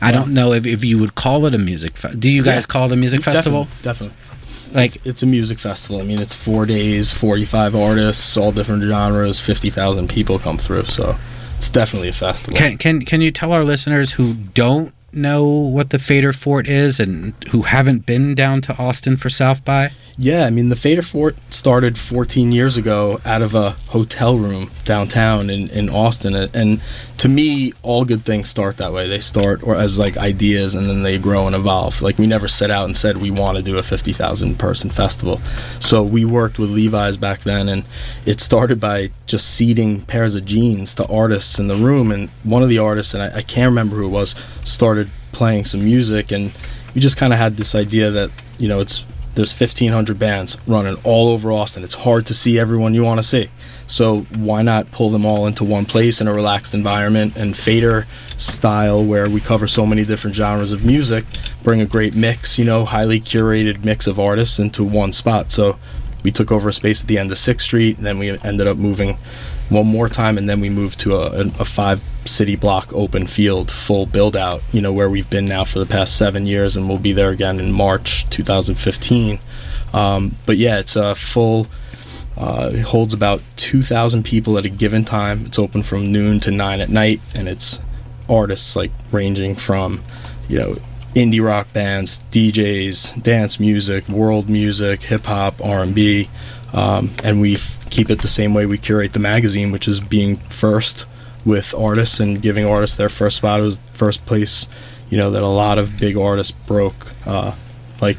I 0.00 0.12
don't 0.12 0.32
know 0.32 0.52
if, 0.52 0.64
if 0.64 0.84
you 0.84 0.98
would 0.98 1.16
call 1.16 1.44
it 1.46 1.54
a 1.54 1.58
music 1.58 1.96
festival. 1.96 2.20
Do 2.20 2.30
you 2.30 2.44
guys 2.44 2.64
yeah, 2.64 2.72
call 2.72 2.86
it 2.86 2.92
a 2.92 2.96
music 2.96 3.22
festival? 3.22 3.64
Definitely. 3.82 4.16
definitely. 4.16 4.74
Like 4.74 4.96
it's, 4.96 5.06
it's, 5.06 5.22
a 5.22 5.26
music 5.26 5.58
festival. 5.58 6.00
I 6.00 6.04
mean, 6.04 6.20
it's 6.20 6.34
four 6.34 6.66
days, 6.66 7.10
forty-five 7.12 7.74
artists, 7.74 8.36
all 8.36 8.52
different 8.52 8.82
genres, 8.84 9.40
fifty 9.40 9.70
thousand 9.70 10.08
people 10.08 10.38
come 10.38 10.58
through. 10.58 10.84
So 10.84 11.16
it's 11.56 11.70
definitely 11.70 12.08
a 12.08 12.12
festival. 12.12 12.56
Can 12.56 12.76
can 12.76 13.04
can 13.04 13.20
you 13.20 13.32
tell 13.32 13.52
our 13.52 13.64
listeners 13.64 14.12
who 14.12 14.34
don't 14.34 14.92
know 15.18 15.46
what 15.46 15.90
the 15.90 15.98
Fader 15.98 16.32
Fort 16.32 16.68
is 16.68 16.98
and 16.98 17.34
who 17.50 17.62
haven't 17.62 18.06
been 18.06 18.34
down 18.34 18.60
to 18.62 18.76
Austin 18.78 19.16
for 19.16 19.28
South 19.28 19.64
by? 19.64 19.92
Yeah, 20.20 20.46
I 20.46 20.50
mean, 20.50 20.68
the 20.68 20.76
Fader 20.76 21.02
Fort 21.02 21.36
started 21.48 21.96
14 21.96 22.50
years 22.50 22.76
ago 22.76 23.20
out 23.24 23.40
of 23.40 23.54
a 23.54 23.70
hotel 23.88 24.36
room 24.36 24.70
downtown 24.84 25.48
in, 25.48 25.68
in 25.70 25.88
Austin. 25.88 26.34
And 26.34 26.80
to 27.18 27.28
me, 27.28 27.72
all 27.82 28.04
good 28.04 28.24
things 28.24 28.48
start 28.48 28.78
that 28.78 28.92
way. 28.92 29.08
They 29.08 29.20
start 29.20 29.62
or 29.62 29.76
as 29.76 29.98
like 29.98 30.16
ideas 30.16 30.74
and 30.74 30.88
then 30.88 31.04
they 31.04 31.18
grow 31.18 31.46
and 31.46 31.54
evolve. 31.54 32.02
Like 32.02 32.18
we 32.18 32.26
never 32.26 32.48
set 32.48 32.70
out 32.70 32.84
and 32.86 32.96
said 32.96 33.18
we 33.18 33.30
want 33.30 33.58
to 33.58 33.64
do 33.64 33.78
a 33.78 33.82
50,000 33.82 34.58
person 34.58 34.90
festival. 34.90 35.40
So 35.78 36.02
we 36.02 36.24
worked 36.24 36.58
with 36.58 36.70
Levi's 36.70 37.16
back 37.16 37.40
then 37.40 37.68
and 37.68 37.84
it 38.26 38.40
started 38.40 38.80
by 38.80 39.10
just 39.26 39.48
seeding 39.48 40.02
pairs 40.02 40.34
of 40.34 40.44
jeans 40.44 40.94
to 40.96 41.06
artists 41.06 41.60
in 41.60 41.68
the 41.68 41.76
room. 41.76 42.10
And 42.10 42.28
one 42.42 42.64
of 42.64 42.68
the 42.68 42.78
artists, 42.78 43.14
and 43.14 43.22
I, 43.22 43.36
I 43.36 43.42
can't 43.42 43.68
remember 43.68 43.96
who 43.96 44.06
it 44.06 44.10
was, 44.10 44.34
started 44.64 45.07
playing 45.32 45.64
some 45.64 45.84
music 45.84 46.32
and 46.32 46.52
we 46.94 47.00
just 47.00 47.16
kind 47.16 47.32
of 47.32 47.38
had 47.38 47.56
this 47.56 47.74
idea 47.74 48.10
that, 48.10 48.30
you 48.58 48.68
know, 48.68 48.80
it's 48.80 49.04
there's 49.34 49.52
1500 49.52 50.18
bands 50.18 50.56
running 50.66 50.96
all 51.04 51.28
over 51.28 51.52
Austin. 51.52 51.84
It's 51.84 51.94
hard 51.94 52.26
to 52.26 52.34
see 52.34 52.58
everyone 52.58 52.92
you 52.92 53.04
want 53.04 53.18
to 53.20 53.22
see. 53.22 53.50
So 53.86 54.22
why 54.34 54.62
not 54.62 54.90
pull 54.90 55.10
them 55.10 55.24
all 55.24 55.46
into 55.46 55.62
one 55.62 55.84
place 55.84 56.20
in 56.20 56.26
a 56.26 56.34
relaxed 56.34 56.74
environment 56.74 57.36
and 57.36 57.56
fader 57.56 58.08
style 58.36 59.04
where 59.04 59.30
we 59.30 59.40
cover 59.40 59.68
so 59.68 59.86
many 59.86 60.02
different 60.02 60.34
genres 60.34 60.72
of 60.72 60.84
music, 60.84 61.24
bring 61.62 61.80
a 61.80 61.86
great 61.86 62.16
mix, 62.16 62.58
you 62.58 62.64
know, 62.64 62.84
highly 62.84 63.20
curated 63.20 63.84
mix 63.84 64.08
of 64.08 64.18
artists 64.18 64.58
into 64.58 64.82
one 64.82 65.12
spot. 65.12 65.52
So 65.52 65.78
we 66.24 66.32
took 66.32 66.50
over 66.50 66.68
a 66.68 66.72
space 66.72 67.02
at 67.02 67.06
the 67.06 67.16
end 67.16 67.30
of 67.30 67.38
6th 67.38 67.60
Street 67.60 67.96
and 67.96 68.04
then 68.04 68.18
we 68.18 68.30
ended 68.40 68.66
up 68.66 68.76
moving 68.76 69.18
one 69.68 69.86
more 69.86 70.08
time, 70.08 70.38
and 70.38 70.48
then 70.48 70.60
we 70.60 70.70
move 70.70 70.96
to 70.98 71.16
a, 71.16 71.40
a 71.58 71.64
five 71.64 72.00
city 72.24 72.56
block 72.56 72.92
open 72.92 73.26
field 73.26 73.70
full 73.70 74.06
build 74.06 74.36
out. 74.36 74.62
You 74.72 74.80
know 74.80 74.92
where 74.92 75.10
we've 75.10 75.28
been 75.28 75.46
now 75.46 75.64
for 75.64 75.78
the 75.78 75.86
past 75.86 76.16
seven 76.16 76.46
years, 76.46 76.76
and 76.76 76.88
we'll 76.88 76.98
be 76.98 77.12
there 77.12 77.30
again 77.30 77.60
in 77.60 77.72
March 77.72 78.28
2015. 78.30 79.40
Um, 79.92 80.36
but 80.46 80.56
yeah, 80.56 80.78
it's 80.78 80.96
a 80.96 81.14
full. 81.14 81.66
Uh, 82.36 82.70
it 82.72 82.82
holds 82.82 83.12
about 83.12 83.42
2,000 83.56 84.24
people 84.24 84.56
at 84.58 84.64
a 84.64 84.68
given 84.68 85.04
time. 85.04 85.44
It's 85.46 85.58
open 85.58 85.82
from 85.82 86.12
noon 86.12 86.38
to 86.40 86.52
nine 86.52 86.80
at 86.80 86.88
night, 86.88 87.20
and 87.34 87.48
it's 87.48 87.80
artists 88.28 88.76
like 88.76 88.92
ranging 89.10 89.56
from 89.56 90.04
you 90.48 90.58
know, 90.58 90.76
indie 91.14 91.42
rock 91.42 91.72
bands, 91.72 92.24
DJs, 92.30 93.22
dance 93.22 93.60
music, 93.60 94.08
world 94.08 94.48
music, 94.48 95.02
hip 95.04 95.26
hop, 95.26 95.62
R 95.64 95.82
and 95.82 95.94
B, 95.94 96.28
um, 96.72 97.10
and 97.22 97.40
we 97.40 97.54
f- 97.54 97.88
keep 97.90 98.10
it 98.10 98.20
the 98.20 98.28
same 98.28 98.54
way 98.54 98.66
we 98.66 98.78
curate 98.78 99.12
the 99.12 99.18
magazine, 99.18 99.72
which 99.72 99.88
is 99.88 100.00
being 100.00 100.36
first 100.36 101.06
with 101.44 101.74
artists 101.74 102.20
and 102.20 102.42
giving 102.42 102.66
artists 102.66 102.96
their 102.96 103.08
first 103.08 103.36
spot. 103.36 103.60
It 103.60 103.64
was 103.64 103.78
the 103.78 103.92
first 103.92 104.26
place, 104.26 104.68
you 105.10 105.16
know, 105.16 105.30
that 105.30 105.42
a 105.42 105.46
lot 105.46 105.78
of 105.78 105.98
big 105.98 106.16
artists 106.16 106.52
broke, 106.52 107.12
uh, 107.26 107.54
like 108.00 108.18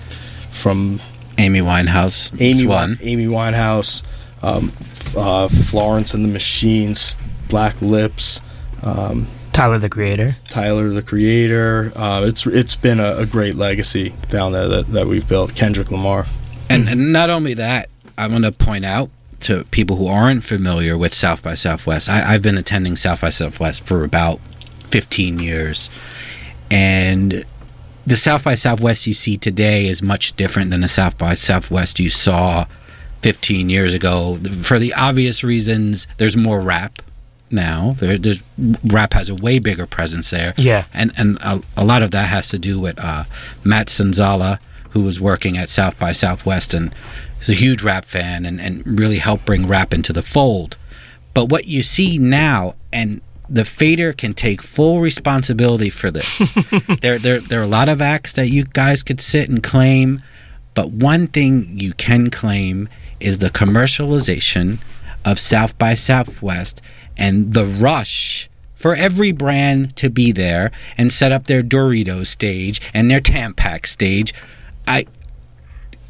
from 0.51 0.99
Amy 1.37 1.59
Winehouse. 1.61 2.35
Amy 2.41 2.65
one. 2.65 2.97
Amy 3.01 3.27
Winehouse, 3.27 4.03
um, 4.41 4.71
f- 4.79 5.15
uh, 5.17 5.47
Florence 5.47 6.13
and 6.13 6.23
the 6.23 6.29
Machines, 6.29 7.17
Black 7.47 7.81
Lips, 7.81 8.41
um, 8.81 9.27
Tyler 9.53 9.77
the 9.77 9.89
Creator. 9.89 10.37
Tyler 10.47 10.89
the 10.89 11.01
Creator. 11.01 11.91
Uh, 11.95 12.23
it's 12.25 12.45
it's 12.47 12.75
been 12.75 12.99
a, 12.99 13.17
a 13.17 13.25
great 13.25 13.55
legacy 13.55 14.13
down 14.29 14.53
there 14.53 14.67
that, 14.69 14.87
that 14.93 15.07
we've 15.07 15.27
built. 15.27 15.53
Kendrick 15.53 15.91
Lamar. 15.91 16.27
And, 16.69 16.87
and 16.87 17.11
not 17.11 17.29
only 17.29 17.55
that, 17.55 17.89
I 18.19 18.27
want 18.27 18.43
to 18.43 18.51
point 18.51 18.85
out 18.85 19.09
to 19.41 19.63
people 19.65 19.95
who 19.95 20.07
aren't 20.07 20.43
familiar 20.43 20.97
with 20.97 21.13
South 21.13 21.41
by 21.41 21.55
Southwest. 21.55 22.09
I, 22.09 22.33
I've 22.33 22.41
been 22.41 22.57
attending 22.57 22.97
South 22.97 23.21
by 23.21 23.29
Southwest 23.29 23.85
for 23.85 24.03
about 24.03 24.41
15 24.89 25.39
years, 25.39 25.89
and 26.69 27.45
the 28.05 28.17
South 28.17 28.43
by 28.43 28.55
Southwest 28.55 29.07
you 29.07 29.13
see 29.13 29.37
today 29.37 29.87
is 29.87 30.01
much 30.01 30.35
different 30.35 30.71
than 30.71 30.81
the 30.81 30.89
South 30.89 31.17
by 31.17 31.35
Southwest 31.35 31.99
you 31.99 32.09
saw 32.09 32.65
15 33.21 33.69
years 33.69 33.93
ago. 33.93 34.37
For 34.63 34.79
the 34.79 34.93
obvious 34.93 35.43
reasons, 35.43 36.05
there's 36.17 36.35
more 36.35 36.59
rap 36.59 37.01
now. 37.51 37.95
There, 37.99 38.17
there's 38.17 38.41
rap 38.83 39.13
has 39.13 39.29
a 39.29 39.35
way 39.35 39.59
bigger 39.59 39.85
presence 39.85 40.29
there. 40.29 40.53
Yeah. 40.57 40.85
and 40.93 41.13
and 41.17 41.37
a, 41.41 41.61
a 41.77 41.85
lot 41.85 42.03
of 42.03 42.11
that 42.11 42.27
has 42.27 42.49
to 42.49 42.59
do 42.59 42.79
with 42.79 42.99
uh, 42.99 43.23
Matt 43.63 43.87
Sonzala, 43.87 44.59
who 44.91 45.01
was 45.01 45.19
working 45.19 45.57
at 45.57 45.69
South 45.69 45.97
by 45.99 46.11
Southwest 46.11 46.73
and 46.73 46.93
is 47.41 47.49
a 47.49 47.53
huge 47.53 47.83
rap 47.83 48.05
fan 48.05 48.45
and, 48.45 48.59
and 48.59 48.99
really 48.99 49.17
helped 49.17 49.45
bring 49.45 49.67
rap 49.67 49.93
into 49.93 50.13
the 50.13 50.21
fold. 50.21 50.77
But 51.33 51.45
what 51.45 51.65
you 51.65 51.83
see 51.83 52.17
now, 52.17 52.75
and 52.91 53.21
the 53.47 53.65
fader 53.65 54.13
can 54.13 54.33
take 54.33 54.61
full 54.61 54.99
responsibility 54.99 55.89
for 55.89 56.11
this. 56.11 56.53
there, 57.01 57.19
there, 57.19 57.39
there 57.39 57.59
are 57.59 57.63
a 57.63 57.67
lot 57.67 57.89
of 57.89 58.01
acts 58.01 58.33
that 58.33 58.49
you 58.49 58.65
guys 58.65 59.03
could 59.03 59.21
sit 59.21 59.49
and 59.49 59.63
claim, 59.63 60.21
but 60.73 60.91
one 60.91 61.27
thing 61.27 61.79
you 61.79 61.93
can 61.93 62.29
claim 62.29 62.89
is 63.19 63.39
the 63.39 63.49
commercialization 63.49 64.79
of 65.25 65.39
South 65.39 65.77
by 65.77 65.93
Southwest 65.93 66.81
and 67.17 67.53
the 67.53 67.65
rush 67.65 68.49
for 68.79 68.95
every 68.95 69.33
brand 69.33 69.95
to 69.97 70.09
be 70.09 70.31
there 70.31 70.71
and 70.97 71.11
set 71.11 71.33
up 71.33 71.47
their 71.47 71.61
Doritos 71.61 72.27
stage 72.27 72.81
and 72.93 73.11
their 73.11 73.19
Tampax 73.19 73.87
stage. 73.87 74.33
I, 74.89 75.05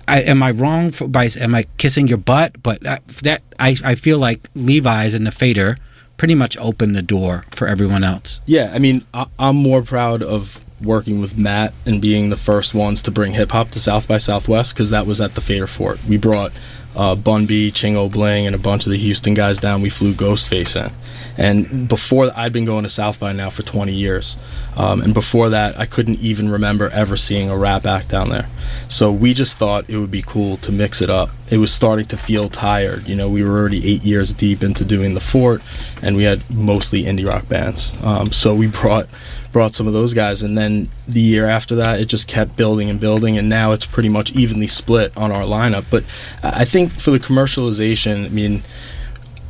I 0.08 0.22
am 0.22 0.42
I 0.42 0.52
wrong 0.52 0.92
for, 0.92 1.08
by 1.08 1.30
am 1.40 1.54
I 1.54 1.66
kissing 1.78 2.08
your 2.08 2.18
butt? 2.18 2.64
But 2.64 2.86
uh, 2.86 3.00
that 3.24 3.44
I 3.60 3.76
I 3.84 3.96
feel 3.96 4.18
like 4.18 4.50
Levi's 4.56 5.14
and 5.14 5.28
the 5.28 5.32
Fader 5.32 5.78
pretty 6.18 6.36
much 6.36 6.58
opened 6.58 6.96
the 6.96 7.02
door 7.02 7.46
for 7.52 7.68
everyone 7.68 8.04
else. 8.04 8.42
Yeah, 8.46 8.72
I 8.74 8.80
mean, 8.80 9.06
I, 9.14 9.28
I'm 9.38 9.56
more 9.56 9.82
proud 9.82 10.22
of 10.22 10.64
working 10.82 11.20
with 11.20 11.38
Matt 11.38 11.74
and 11.86 12.02
being 12.02 12.30
the 12.30 12.36
first 12.36 12.74
ones 12.74 13.02
to 13.04 13.12
bring 13.12 13.34
hip 13.34 13.52
hop 13.52 13.70
to 13.72 13.80
South 13.80 14.08
by 14.08 14.18
Southwest 14.18 14.74
because 14.74 14.90
that 14.90 15.06
was 15.06 15.20
at 15.20 15.36
the 15.36 15.42
Fader 15.42 15.68
Fort. 15.68 16.00
We 16.08 16.18
brought 16.18 16.52
uh, 16.96 17.16
B, 17.16 17.72
Chingo 17.72 18.12
Bling, 18.12 18.46
and 18.46 18.56
a 18.56 18.60
bunch 18.60 18.86
of 18.86 18.92
the 18.92 18.98
Houston 18.98 19.34
guys 19.34 19.60
down. 19.60 19.82
We 19.82 19.90
flew 19.90 20.14
Ghostface 20.14 20.76
in. 20.76 20.92
And 21.38 21.88
before 21.88 22.32
I'd 22.36 22.52
been 22.52 22.66
going 22.66 22.84
to 22.84 22.90
South 22.90 23.18
by 23.18 23.32
now 23.32 23.50
for 23.50 23.64
20 23.64 23.94
years. 23.94 24.38
Um, 24.76 25.02
and 25.02 25.14
before 25.14 25.50
that, 25.50 25.80
I 25.80 25.86
couldn't 25.86 26.20
even 26.20 26.50
remember 26.50 26.90
ever 26.90 27.16
seeing 27.16 27.50
a 27.50 27.58
rap 27.58 27.86
act 27.86 28.10
down 28.10 28.30
there. 28.30 28.50
So 28.90 29.10
we 29.10 29.34
just 29.34 29.58
thought 29.58 29.90
it 29.90 29.98
would 29.98 30.12
be 30.12 30.22
cool 30.22 30.58
to 30.58 30.72
mix 30.72 31.02
it 31.02 31.10
up. 31.10 31.30
It 31.50 31.58
was 31.58 31.74
starting 31.74 32.06
to 32.08 32.18
feel 32.18 32.50
tired. 32.50 33.08
You 33.08 33.16
know, 33.16 33.30
we 33.30 33.42
were 33.42 33.58
already 33.58 33.90
eight 33.90 34.04
years 34.04 34.34
deep 34.34 34.62
into 34.62 34.84
doing 34.84 35.14
the 35.14 35.22
fort, 35.22 35.62
and 36.02 36.18
we 36.18 36.24
had 36.24 36.44
mostly 36.50 37.04
indie 37.04 37.26
rock 37.26 37.48
bands. 37.48 37.94
Um, 38.04 38.34
so 38.34 38.54
we 38.54 38.68
brought 38.68 39.08
brought 39.52 39.76
some 39.76 39.88
of 39.88 39.94
those 39.94 40.14
guys, 40.14 40.44
and 40.44 40.58
then 40.58 40.90
the 41.08 41.22
year 41.22 41.46
after 41.46 41.76
that, 41.76 42.00
it 42.00 42.06
just 42.06 42.28
kept 42.28 42.56
building 42.56 42.90
and 42.90 43.00
building, 43.00 43.38
and 43.38 43.50
now 43.50 43.72
it's 43.72 43.86
pretty 43.86 44.10
much 44.10 44.32
evenly 44.32 44.68
split 44.68 45.16
on 45.18 45.32
our 45.32 45.44
lineup. 45.44 45.86
But 45.90 46.04
I 46.44 46.66
think 46.66 46.92
for 46.92 47.12
the 47.12 47.20
commercialization, 47.20 48.26
I 48.26 48.30
mean. 48.30 48.64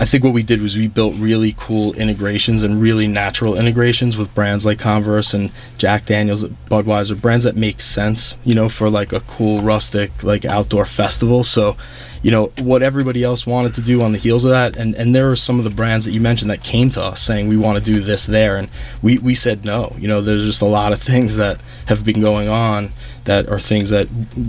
I 0.01 0.05
think 0.05 0.23
what 0.23 0.31
we 0.31 0.43
did 0.43 0.61
was 0.61 0.77
we 0.77 0.87
built 0.87 1.13
really 1.17 1.53
cool 1.57 1.91
integrations 1.95 2.63
and 2.63 2.81
really 2.81 3.05
natural 3.05 3.55
integrations 3.57 4.15
with 4.15 4.33
brands 4.33 4.65
like 4.65 4.79
Converse 4.79 5.33
and 5.33 5.51
Jack 5.77 6.05
Daniels, 6.05 6.45
Budweiser, 6.71 7.19
brands 7.19 7.43
that 7.43 7.57
make 7.57 7.81
sense, 7.81 8.37
you 8.45 8.55
know, 8.55 8.69
for 8.69 8.89
like 8.89 9.11
a 9.11 9.19
cool 9.19 9.61
rustic 9.61 10.23
like 10.23 10.45
outdoor 10.45 10.85
festival. 10.85 11.43
So, 11.43 11.75
you 12.21 12.31
know, 12.31 12.51
what 12.59 12.81
everybody 12.83 13.23
else 13.23 13.45
wanted 13.47 13.73
to 13.75 13.81
do 13.81 14.01
on 14.01 14.11
the 14.11 14.17
heels 14.17 14.43
of 14.45 14.51
that, 14.51 14.75
and 14.75 14.93
and 14.95 15.15
there 15.15 15.27
were 15.27 15.35
some 15.35 15.57
of 15.57 15.63
the 15.63 15.69
brands 15.69 16.05
that 16.05 16.11
you 16.11 16.19
mentioned 16.19 16.51
that 16.51 16.63
came 16.63 16.89
to 16.91 17.03
us 17.03 17.21
saying 17.21 17.47
we 17.47 17.57
want 17.57 17.83
to 17.83 17.83
do 17.93 17.99
this 18.01 18.25
there, 18.25 18.57
and 18.57 18.69
we 19.01 19.17
we 19.17 19.35
said 19.35 19.63
no. 19.65 19.95
You 19.99 20.07
know, 20.07 20.21
there's 20.21 20.43
just 20.45 20.61
a 20.61 20.65
lot 20.65 20.91
of 20.93 21.01
things 21.11 21.37
that 21.37 21.61
have 21.85 22.03
been 22.03 22.21
going 22.21 22.47
on 22.49 22.91
that 23.23 23.47
are 23.47 23.59
things 23.59 23.89
that 23.89 24.07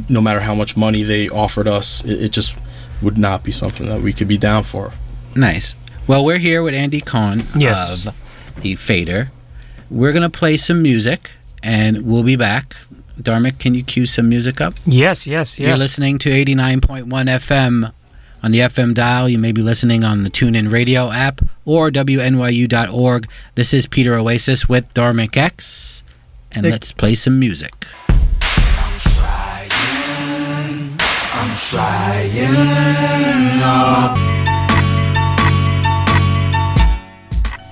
no 0.08 0.20
matter 0.20 0.40
how 0.40 0.54
much 0.54 0.76
money 0.76 1.02
they 1.02 1.28
offered 1.28 1.68
us, 1.68 2.04
it, 2.04 2.22
it 2.24 2.28
just 2.32 2.56
would 3.02 3.16
not 3.18 3.42
be 3.42 3.52
something 3.52 3.88
that 3.88 4.02
we 4.02 4.12
could 4.12 4.28
be 4.28 4.36
down 4.38 4.62
for. 4.62 4.92
Nice. 5.34 5.74
Well, 6.06 6.24
we're 6.24 6.38
here 6.38 6.62
with 6.62 6.74
Andy 6.74 7.00
Cohn 7.00 7.44
Yes. 7.56 8.04
of 8.06 8.14
the 8.62 8.74
Fader. 8.74 9.30
We're 9.88 10.12
gonna 10.12 10.28
play 10.30 10.56
some 10.56 10.82
music, 10.82 11.30
and 11.62 12.02
we'll 12.02 12.22
be 12.24 12.36
back. 12.36 12.74
Dharmic, 13.22 13.58
can 13.58 13.74
you 13.74 13.82
cue 13.84 14.06
some 14.06 14.28
music 14.28 14.60
up? 14.60 14.74
Yes, 14.86 15.26
yes, 15.26 15.58
yes. 15.58 15.68
You're 15.68 15.76
listening 15.76 16.18
to 16.18 16.30
89.1 16.30 17.04
FM 17.08 17.92
on 18.42 18.52
the 18.52 18.58
FM 18.60 18.94
dial. 18.94 19.28
You 19.28 19.38
may 19.38 19.52
be 19.52 19.62
listening 19.62 20.02
on 20.04 20.22
the 20.24 20.30
TuneIn 20.30 20.70
Radio 20.72 21.10
app 21.10 21.40
or 21.64 21.90
WNYU.org. 21.90 23.28
This 23.54 23.72
is 23.74 23.86
Peter 23.86 24.14
Oasis 24.14 24.68
with 24.68 24.92
Dharmic 24.94 25.36
X, 25.36 26.02
and 26.52 26.64
Hey. 26.66 26.72
let's 26.72 26.92
play 26.92 27.14
some 27.14 27.38
music. 27.38 27.86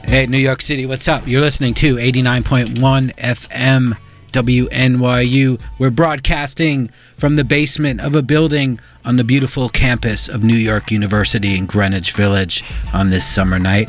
Hey, 0.07 0.27
New 0.27 0.39
York 0.39 0.63
City, 0.63 0.87
what's 0.87 1.07
up? 1.07 1.29
You're 1.29 1.43
listening 1.43 1.75
to 1.75 1.97
89.1 1.97 3.15
FM 3.17 3.95
WNYU. 4.33 5.61
We're 5.79 5.91
broadcasting 5.91 6.91
from 7.17 7.37
the 7.37 7.45
basement 7.45 8.01
of 8.01 8.15
a 8.15 8.23
building 8.23 8.81
on 9.05 9.17
the 9.17 9.25
beautiful 9.25 9.69
campus 9.69 10.29
of 10.29 10.43
New 10.43 10.57
York 10.57 10.91
University 10.91 11.57
in 11.57 11.67
Greenwich 11.67 12.13
Village 12.13 12.63
on 12.93 13.11
this 13.11 13.27
summer 13.27 13.59
night. 13.59 13.89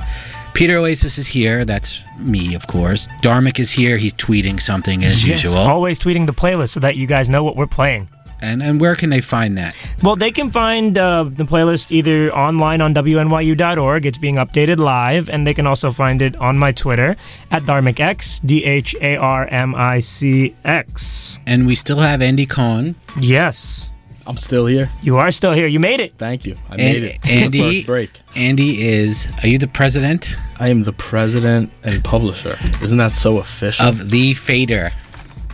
Peter 0.53 0.77
Oasis 0.77 1.17
is 1.17 1.27
here. 1.27 1.63
That's 1.63 1.99
me, 2.17 2.53
of 2.55 2.67
course. 2.67 3.07
Dharmic 3.21 3.59
is 3.59 3.71
here. 3.71 3.97
He's 3.97 4.13
tweeting 4.13 4.61
something 4.61 5.05
as 5.05 5.25
Yes, 5.25 5.43
usual. 5.43 5.61
Always 5.61 5.99
tweeting 5.99 6.25
the 6.25 6.33
playlist 6.33 6.69
so 6.69 6.79
that 6.79 6.95
you 6.95 7.07
guys 7.07 7.29
know 7.29 7.43
what 7.43 7.55
we're 7.55 7.67
playing. 7.67 8.09
And 8.41 8.63
and 8.63 8.79
where 8.79 8.95
can 8.95 9.09
they 9.09 9.21
find 9.21 9.57
that? 9.57 9.75
Well, 10.01 10.15
they 10.15 10.31
can 10.31 10.49
find 10.51 10.97
uh, 10.97 11.23
the 11.23 11.43
playlist 11.43 11.91
either 11.91 12.33
online 12.33 12.81
on 12.81 12.93
WNYU.org. 12.93 14.05
It's 14.05 14.17
being 14.17 14.35
updated 14.35 14.77
live, 14.77 15.29
and 15.29 15.45
they 15.45 15.53
can 15.53 15.67
also 15.67 15.91
find 15.91 16.21
it 16.21 16.35
on 16.37 16.57
my 16.57 16.71
Twitter 16.71 17.15
at 17.51 17.63
DharmicX, 17.63 18.45
D 18.45 18.63
H 18.63 18.95
A 19.01 19.17
R 19.17 19.45
M 19.47 19.75
I 19.75 19.99
C 19.99 20.55
X. 20.63 21.39
And 21.45 21.67
we 21.67 21.75
still 21.75 21.99
have 21.99 22.21
Andy 22.21 22.45
Cohn. 22.45 22.95
Yes, 23.19 23.91
I'm 24.25 24.37
still 24.37 24.65
here. 24.67 24.89
you 25.01 25.17
are 25.17 25.31
still 25.31 25.53
here. 25.53 25.67
You 25.67 25.79
made 25.79 25.99
it. 25.99 26.13
Thank 26.17 26.45
you. 26.45 26.55
I 26.69 26.75
And- 26.75 26.81
made 26.81 27.03
it. 27.03 27.17
Andy- 27.29 27.59
First 27.59 27.85
break. 27.87 28.11
Andy 28.35 28.87
is. 28.87 29.27
Are 29.43 29.47
you 29.47 29.57
the 29.57 29.67
president 29.67 30.37
I 30.59 30.67
am 30.69 30.83
the 30.83 30.93
president 30.93 31.71
and 31.83 32.03
publisher. 32.03 32.57
Isn't 32.83 32.97
that 32.99 33.15
so 33.17 33.37
official? 33.37 33.85
of 33.85 34.09
the 34.11 34.33
Fader? 34.33 34.91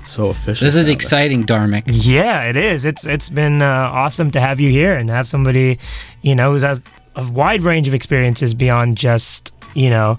So 0.05 0.27
official. 0.27 0.65
This 0.65 0.75
is 0.75 0.87
exciting, 0.87 1.45
Dharmic. 1.45 1.83
Yeah, 1.87 2.43
it 2.43 2.55
is. 2.55 2.85
It's 2.85 3.05
it's 3.05 3.29
been 3.29 3.61
uh, 3.61 3.65
awesome 3.65 4.31
to 4.31 4.39
have 4.39 4.59
you 4.59 4.69
here 4.69 4.95
and 4.95 5.09
have 5.09 5.27
somebody, 5.27 5.79
you 6.21 6.35
know, 6.35 6.51
who's 6.51 6.63
has 6.63 6.79
a 7.15 7.27
wide 7.27 7.63
range 7.63 7.87
of 7.87 7.93
experiences 7.93 8.53
beyond 8.53 8.97
just 8.97 9.51
you 9.75 9.89
know, 9.89 10.17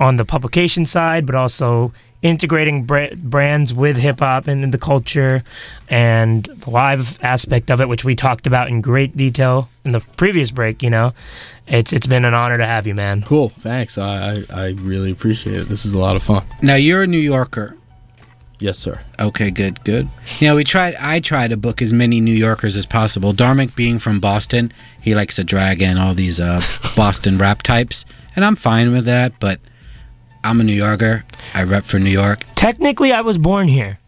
on 0.00 0.16
the 0.16 0.24
publication 0.24 0.84
side, 0.84 1.26
but 1.26 1.36
also 1.36 1.92
integrating 2.22 2.84
bra- 2.84 3.14
brands 3.18 3.72
with 3.74 3.98
hip 3.98 4.18
hop 4.20 4.48
and 4.48 4.72
the 4.72 4.78
culture 4.78 5.42
and 5.90 6.44
the 6.44 6.70
live 6.70 7.22
aspect 7.22 7.70
of 7.70 7.80
it, 7.82 7.88
which 7.88 8.02
we 8.02 8.14
talked 8.14 8.46
about 8.46 8.68
in 8.68 8.80
great 8.80 9.14
detail 9.16 9.68
in 9.84 9.92
the 9.92 10.00
previous 10.16 10.50
break. 10.50 10.82
You 10.82 10.90
know, 10.90 11.12
it's 11.68 11.92
it's 11.92 12.06
been 12.06 12.24
an 12.24 12.34
honor 12.34 12.58
to 12.58 12.66
have 12.66 12.86
you, 12.86 12.94
man. 12.94 13.22
Cool. 13.22 13.50
Thanks. 13.50 13.98
I, 13.98 14.32
I 14.32 14.44
I 14.50 14.66
really 14.70 15.12
appreciate 15.12 15.60
it. 15.60 15.68
This 15.68 15.84
is 15.84 15.92
a 15.92 15.98
lot 15.98 16.16
of 16.16 16.22
fun. 16.22 16.44
Now 16.62 16.74
you're 16.74 17.02
a 17.02 17.06
New 17.06 17.18
Yorker. 17.18 17.76
Yes, 18.60 18.78
sir. 18.78 19.00
Okay, 19.18 19.50
good, 19.50 19.82
good. 19.84 20.08
You 20.38 20.48
know, 20.48 20.56
we 20.56 20.64
tried. 20.64 20.94
I 21.00 21.20
try 21.20 21.48
to 21.48 21.56
book 21.56 21.82
as 21.82 21.92
many 21.92 22.20
New 22.20 22.32
Yorkers 22.34 22.76
as 22.76 22.86
possible. 22.86 23.32
Dharmic, 23.32 23.74
being 23.74 23.98
from 23.98 24.20
Boston, 24.20 24.72
he 25.00 25.14
likes 25.14 25.36
to 25.36 25.44
drag 25.44 25.82
in 25.82 25.98
all 25.98 26.14
these 26.14 26.40
uh, 26.40 26.62
Boston 26.96 27.36
rap 27.36 27.62
types, 27.62 28.06
and 28.36 28.44
I'm 28.44 28.56
fine 28.56 28.92
with 28.92 29.04
that. 29.06 29.38
But 29.40 29.60
I'm 30.44 30.60
a 30.60 30.64
New 30.64 30.72
Yorker. 30.74 31.24
I 31.52 31.64
rep 31.64 31.84
for 31.84 31.98
New 31.98 32.10
York. 32.10 32.44
Technically, 32.54 33.12
I 33.12 33.22
was 33.22 33.38
born 33.38 33.66
here. 33.68 33.98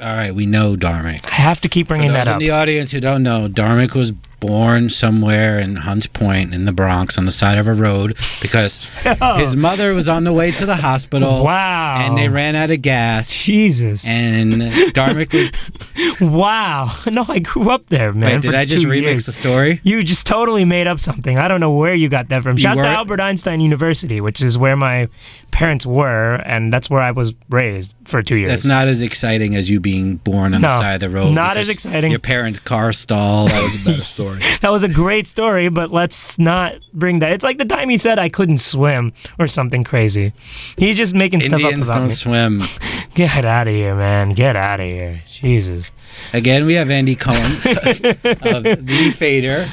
All 0.00 0.14
right, 0.14 0.34
we 0.34 0.44
know 0.46 0.76
Dharmic. 0.76 1.24
I 1.24 1.30
have 1.36 1.60
to 1.62 1.68
keep 1.68 1.86
For 1.86 1.94
bringing 1.94 2.08
those 2.08 2.24
that 2.24 2.26
in 2.26 2.32
up. 2.34 2.40
the 2.40 2.50
audience 2.50 2.90
who 2.90 3.00
don't 3.00 3.22
know, 3.22 3.48
Dharmic 3.48 3.94
was 3.94 4.12
born 4.40 4.90
somewhere 4.90 5.58
in 5.58 5.76
Hunts 5.76 6.06
Point 6.06 6.54
in 6.54 6.64
the 6.64 6.72
Bronx 6.72 7.16
on 7.18 7.24
the 7.24 7.32
side 7.32 7.58
of 7.58 7.66
a 7.66 7.74
road 7.74 8.16
because 8.40 8.78
his 9.36 9.56
mother 9.56 9.94
was 9.94 10.08
on 10.08 10.24
the 10.24 10.32
way 10.32 10.50
to 10.52 10.66
the 10.66 10.76
hospital. 10.76 11.44
Wow. 11.44 12.00
And 12.04 12.16
they 12.18 12.28
ran 12.28 12.54
out 12.56 12.70
of 12.70 12.82
gas. 12.82 13.30
Jesus. 13.30 14.06
And 14.06 14.54
Dharmic 14.94 15.32
was. 15.32 15.50
Wow. 16.20 16.94
No, 17.06 17.24
I 17.28 17.38
grew 17.40 17.70
up 17.70 17.86
there, 17.86 18.12
man. 18.12 18.34
Wait, 18.36 18.42
did 18.42 18.54
I 18.54 18.64
just 18.64 18.84
remix 18.84 19.02
years. 19.02 19.26
the 19.26 19.32
story? 19.32 19.80
You 19.82 20.02
just 20.02 20.26
totally 20.26 20.64
made 20.64 20.86
up 20.86 21.00
something. 21.00 21.38
I 21.38 21.48
don't 21.48 21.60
know 21.60 21.72
where 21.72 21.94
you 21.94 22.08
got 22.08 22.28
that 22.28 22.42
from. 22.42 22.56
You 22.56 22.62
Shouts 22.62 22.80
to 22.80 22.86
Albert 22.86 23.20
Einstein 23.20 23.60
University, 23.60 24.20
which 24.20 24.40
is 24.40 24.56
where 24.58 24.76
my 24.76 25.08
parents 25.50 25.86
were, 25.86 26.34
and 26.44 26.72
that's 26.72 26.90
where 26.90 27.00
I 27.00 27.10
was 27.10 27.32
raised 27.48 27.94
for 28.04 28.22
two 28.22 28.36
years. 28.36 28.50
That's 28.50 28.66
not 28.66 28.88
as 28.88 29.00
exciting 29.02 29.56
as 29.56 29.70
you 29.70 29.80
being 29.80 30.16
born 30.16 30.54
on 30.54 30.60
No, 30.60 30.68
the 30.68 30.78
side 30.78 30.94
of 30.94 31.00
the 31.00 31.08
road. 31.10 31.32
not 31.32 31.56
as 31.56 31.68
exciting. 31.68 32.10
Your 32.10 32.20
parents' 32.20 32.60
car 32.60 32.92
stalled. 32.92 33.50
That 33.50 33.62
was 33.62 33.74
a 33.74 33.84
better 33.84 34.02
story. 34.02 34.35
that 34.60 34.70
was 34.70 34.82
a 34.82 34.88
great 34.88 35.26
story, 35.26 35.68
but 35.68 35.90
let's 35.90 36.38
not 36.38 36.74
bring 36.92 37.18
that. 37.20 37.32
It's 37.32 37.44
like 37.44 37.58
the 37.58 37.64
time 37.64 37.88
he 37.88 37.98
said 37.98 38.18
I 38.18 38.28
couldn't 38.28 38.58
swim 38.58 39.12
or 39.38 39.46
something 39.46 39.84
crazy. 39.84 40.32
He's 40.76 40.96
just 40.96 41.14
making 41.14 41.40
stuff 41.40 41.60
Indians 41.60 41.88
up 41.88 41.96
about 41.96 42.00
don't 42.00 42.08
me. 42.08 42.14
swim. 42.14 42.62
Get 43.14 43.44
out 43.44 43.68
of 43.68 43.74
here, 43.74 43.94
man. 43.94 44.30
Get 44.32 44.56
out 44.56 44.80
of 44.80 44.86
here. 44.86 45.22
Jesus. 45.40 45.92
Again, 46.32 46.66
we 46.66 46.74
have 46.74 46.90
Andy 46.90 47.14
Cohn 47.16 47.36
of 47.36 48.62
the 48.62 49.14
Fader. 49.16 49.68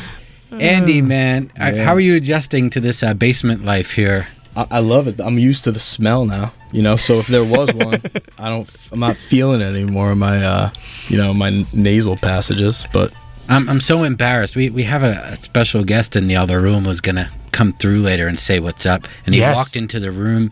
Andy, 0.51 1.01
man, 1.01 1.51
I- 1.59 1.71
Yeah. 1.73 1.83
how 1.85 1.93
are 1.93 1.99
you 1.99 2.15
adjusting 2.15 2.69
to 2.71 2.79
this 2.79 3.01
uh, 3.03 3.13
basement 3.13 3.65
life 3.65 3.91
here? 3.91 4.27
I, 4.55 4.67
I 4.69 4.79
love 4.79 5.07
it. 5.07 5.19
I'm 5.19 5.39
used 5.39 5.63
to 5.63 5.71
the 5.71 5.79
smell 5.79 6.25
now. 6.25 6.53
You 6.71 6.81
know, 6.83 6.95
so 6.95 7.15
if 7.19 7.27
there 7.27 7.43
was 7.43 7.73
one, 7.73 8.01
I 8.37 8.49
don't. 8.49 8.69
I'm 8.91 8.99
not 8.99 9.15
feeling 9.17 9.61
it 9.61 9.65
anymore. 9.65 10.11
in 10.11 10.17
My, 10.19 10.43
uh, 10.43 10.69
you 11.07 11.17
know, 11.17 11.33
my 11.33 11.65
nasal 11.73 12.17
passages. 12.17 12.85
But 12.93 13.13
I'm, 13.49 13.67
I'm 13.69 13.79
so 13.81 14.03
embarrassed. 14.03 14.55
We 14.55 14.69
we 14.69 14.83
have 14.83 15.03
a, 15.03 15.19
a 15.25 15.35
special 15.37 15.83
guest 15.83 16.15
in 16.15 16.27
the 16.27 16.35
other 16.35 16.59
room 16.59 16.85
who's 16.85 17.01
gonna 17.01 17.29
come 17.51 17.73
through 17.73 17.99
later 18.01 18.27
and 18.27 18.39
say 18.39 18.59
what's 18.59 18.85
up. 18.85 19.07
And 19.25 19.35
he 19.35 19.41
Yes. 19.41 19.55
walked 19.55 19.75
into 19.75 19.99
the 19.99 20.11
room, 20.11 20.51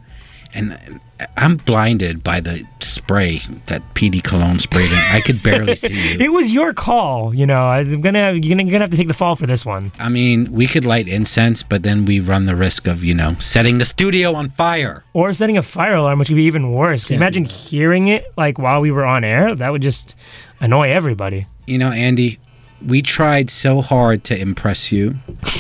and 0.54 1.00
I'm 1.38 1.58
blinded 1.58 2.24
by 2.24 2.42
the 2.42 2.64
spray 2.80 3.42
that 3.68 3.82
PD 3.94 4.22
cologne 4.24 4.60
sprayed 4.60 4.92
in. 4.92 4.98
I 4.98 5.22
could 5.22 5.42
barely 5.42 5.76
see 5.76 5.94
you. 6.14 6.18
It 6.20 6.32
was 6.34 6.52
your 6.52 6.74
call, 6.74 7.34
you 7.34 7.46
know. 7.46 7.66
I'm 7.68 8.02
gonna 8.02 8.20
have, 8.20 8.36
you're 8.44 8.56
gonna, 8.58 8.70
gonna 8.70 8.84
have 8.84 8.92
to 8.92 8.98
take 8.98 9.08
the 9.08 9.14
fall 9.14 9.36
for 9.36 9.48
this 9.48 9.66
one. 9.66 9.92
I 10.00 10.10
mean, 10.10 10.52
we 10.52 10.68
could 10.68 10.86
light 10.86 11.08
incense, 11.08 11.64
but 11.64 11.84
then 11.84 12.06
we 12.06 12.20
run 12.20 12.46
the 12.46 12.56
risk 12.56 12.88
of 12.88 13.04
you 13.04 13.14
know 13.16 13.36
setting 13.40 13.78
the 13.78 13.86
studio 13.86 14.34
on 14.36 14.50
fire. 14.50 15.04
Or 15.14 15.32
setting 15.34 15.58
a 15.58 15.64
fire 15.64 15.96
alarm, 15.96 16.20
which 16.20 16.30
would 16.30 16.36
be 16.36 16.44
even 16.44 16.72
worse. 16.74 17.06
Can 17.06 17.14
you 17.14 17.20
imagine 17.22 17.46
hearing 17.46 18.08
it 18.10 18.32
like 18.38 18.58
while 18.60 18.82
we 18.82 18.92
were 18.92 19.06
on 19.06 19.24
air? 19.24 19.56
That 19.56 19.72
would 19.72 19.82
just 19.82 20.16
annoy 20.60 20.90
everybody. 20.90 21.48
You 21.68 21.78
know, 21.78 21.92
Andy, 21.92 22.40
we 22.86 23.02
tried 23.02 23.50
so 23.50 23.82
hard 23.82 24.24
to 24.26 24.40
impress 24.40 24.92
you. 24.92 25.16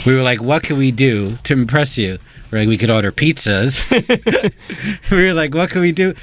We 0.05 0.15
were 0.15 0.23
like, 0.23 0.41
what 0.41 0.63
can 0.63 0.77
we 0.77 0.91
do 0.91 1.37
to 1.43 1.53
impress 1.53 1.97
you? 1.97 2.17
We're 2.51 2.59
like, 2.59 2.67
we 2.67 2.77
could 2.77 2.89
order 2.89 3.11
pizzas. 3.11 3.89
we 5.11 5.27
were 5.27 5.33
like, 5.33 5.53
what 5.53 5.69
can 5.69 5.81
we 5.81 5.91
do? 5.91 6.13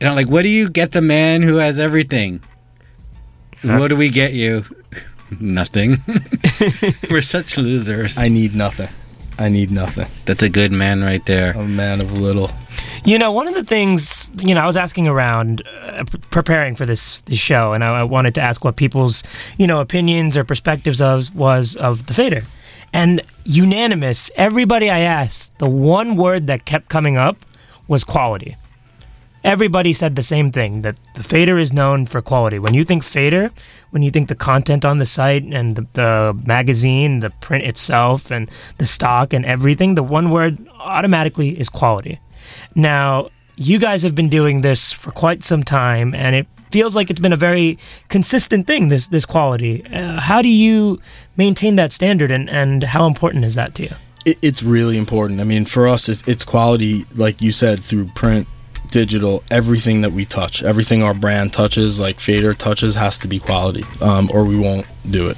And 0.00 0.08
I'm 0.08 0.16
like, 0.16 0.28
what 0.28 0.42
do 0.42 0.48
you 0.48 0.68
get 0.68 0.92
the 0.92 1.02
man 1.02 1.42
who 1.42 1.56
has 1.56 1.78
everything? 1.78 2.40
What 3.62 3.88
do 3.88 3.96
we 3.96 4.10
get 4.10 4.34
you? 4.34 4.64
Nothing. 5.40 5.96
we're 7.10 7.22
such 7.22 7.56
losers. 7.56 8.18
I 8.18 8.28
need 8.28 8.54
nothing. 8.54 8.88
I 9.38 9.48
need 9.48 9.70
nothing. 9.70 10.06
That's 10.24 10.42
a 10.42 10.48
good 10.48 10.72
man 10.72 11.02
right 11.02 11.24
there. 11.26 11.52
A 11.52 11.66
man 11.66 12.00
of 12.00 12.12
little. 12.12 12.50
You 13.04 13.18
know, 13.18 13.32
one 13.32 13.48
of 13.48 13.54
the 13.54 13.64
things 13.64 14.30
you 14.38 14.54
know, 14.54 14.60
I 14.60 14.66
was 14.66 14.76
asking 14.76 15.08
around, 15.08 15.62
uh, 15.82 16.04
p- 16.04 16.18
preparing 16.30 16.76
for 16.76 16.86
this, 16.86 17.20
this 17.22 17.38
show, 17.38 17.72
and 17.72 17.84
I, 17.84 18.00
I 18.00 18.02
wanted 18.04 18.34
to 18.36 18.40
ask 18.40 18.64
what 18.64 18.76
people's 18.76 19.22
you 19.58 19.66
know 19.66 19.80
opinions 19.80 20.36
or 20.36 20.44
perspectives 20.44 21.00
of 21.00 21.34
was 21.34 21.76
of 21.76 22.06
the 22.06 22.14
fader, 22.14 22.44
and 22.92 23.22
unanimous. 23.44 24.30
Everybody 24.36 24.88
I 24.88 25.00
asked, 25.00 25.58
the 25.58 25.68
one 25.68 26.16
word 26.16 26.46
that 26.46 26.64
kept 26.64 26.88
coming 26.88 27.16
up 27.16 27.44
was 27.88 28.04
quality. 28.04 28.56
Everybody 29.44 29.92
said 29.92 30.16
the 30.16 30.22
same 30.22 30.50
thing 30.50 30.82
that 30.82 30.96
the 31.14 31.22
fader 31.22 31.58
is 31.58 31.70
known 31.70 32.06
for 32.06 32.22
quality. 32.22 32.58
When 32.58 32.72
you 32.72 32.82
think 32.82 33.04
fader, 33.04 33.50
when 33.90 34.02
you 34.02 34.10
think 34.10 34.28
the 34.28 34.34
content 34.34 34.86
on 34.86 34.96
the 34.96 35.04
site 35.04 35.42
and 35.42 35.76
the, 35.76 35.86
the 35.92 36.42
magazine, 36.46 37.20
the 37.20 37.28
print 37.28 37.64
itself, 37.64 38.30
and 38.30 38.50
the 38.78 38.86
stock 38.86 39.34
and 39.34 39.44
everything, 39.44 39.96
the 39.96 40.02
one 40.02 40.30
word 40.30 40.66
automatically 40.80 41.60
is 41.60 41.68
quality. 41.68 42.18
Now, 42.74 43.28
you 43.56 43.78
guys 43.78 44.02
have 44.02 44.14
been 44.14 44.30
doing 44.30 44.62
this 44.62 44.92
for 44.92 45.10
quite 45.10 45.44
some 45.44 45.62
time, 45.62 46.14
and 46.14 46.34
it 46.34 46.46
feels 46.70 46.96
like 46.96 47.10
it's 47.10 47.20
been 47.20 47.32
a 47.32 47.36
very 47.36 47.78
consistent 48.08 48.66
thing. 48.66 48.88
This 48.88 49.08
this 49.08 49.26
quality. 49.26 49.84
Uh, 49.92 50.20
how 50.20 50.40
do 50.40 50.48
you 50.48 51.00
maintain 51.36 51.76
that 51.76 51.92
standard, 51.92 52.30
and 52.30 52.48
and 52.48 52.82
how 52.82 53.06
important 53.06 53.44
is 53.44 53.54
that 53.56 53.74
to 53.74 53.82
you? 53.82 53.90
It, 54.24 54.38
it's 54.40 54.62
really 54.62 54.96
important. 54.96 55.40
I 55.40 55.44
mean, 55.44 55.66
for 55.66 55.86
us, 55.86 56.08
it's, 56.08 56.26
it's 56.26 56.44
quality, 56.44 57.04
like 57.14 57.42
you 57.42 57.52
said, 57.52 57.84
through 57.84 58.06
print, 58.14 58.48
digital, 58.94 59.42
everything 59.50 60.02
that 60.02 60.12
we 60.12 60.24
touch, 60.24 60.62
everything 60.62 61.02
our 61.02 61.12
brand 61.12 61.52
touches, 61.52 61.98
like 61.98 62.20
Fader 62.20 62.54
touches, 62.54 62.94
has 62.94 63.18
to 63.18 63.26
be 63.26 63.40
quality, 63.40 63.82
um, 64.00 64.30
or 64.32 64.44
we 64.44 64.56
won't 64.56 64.86
do 65.10 65.28
it. 65.28 65.36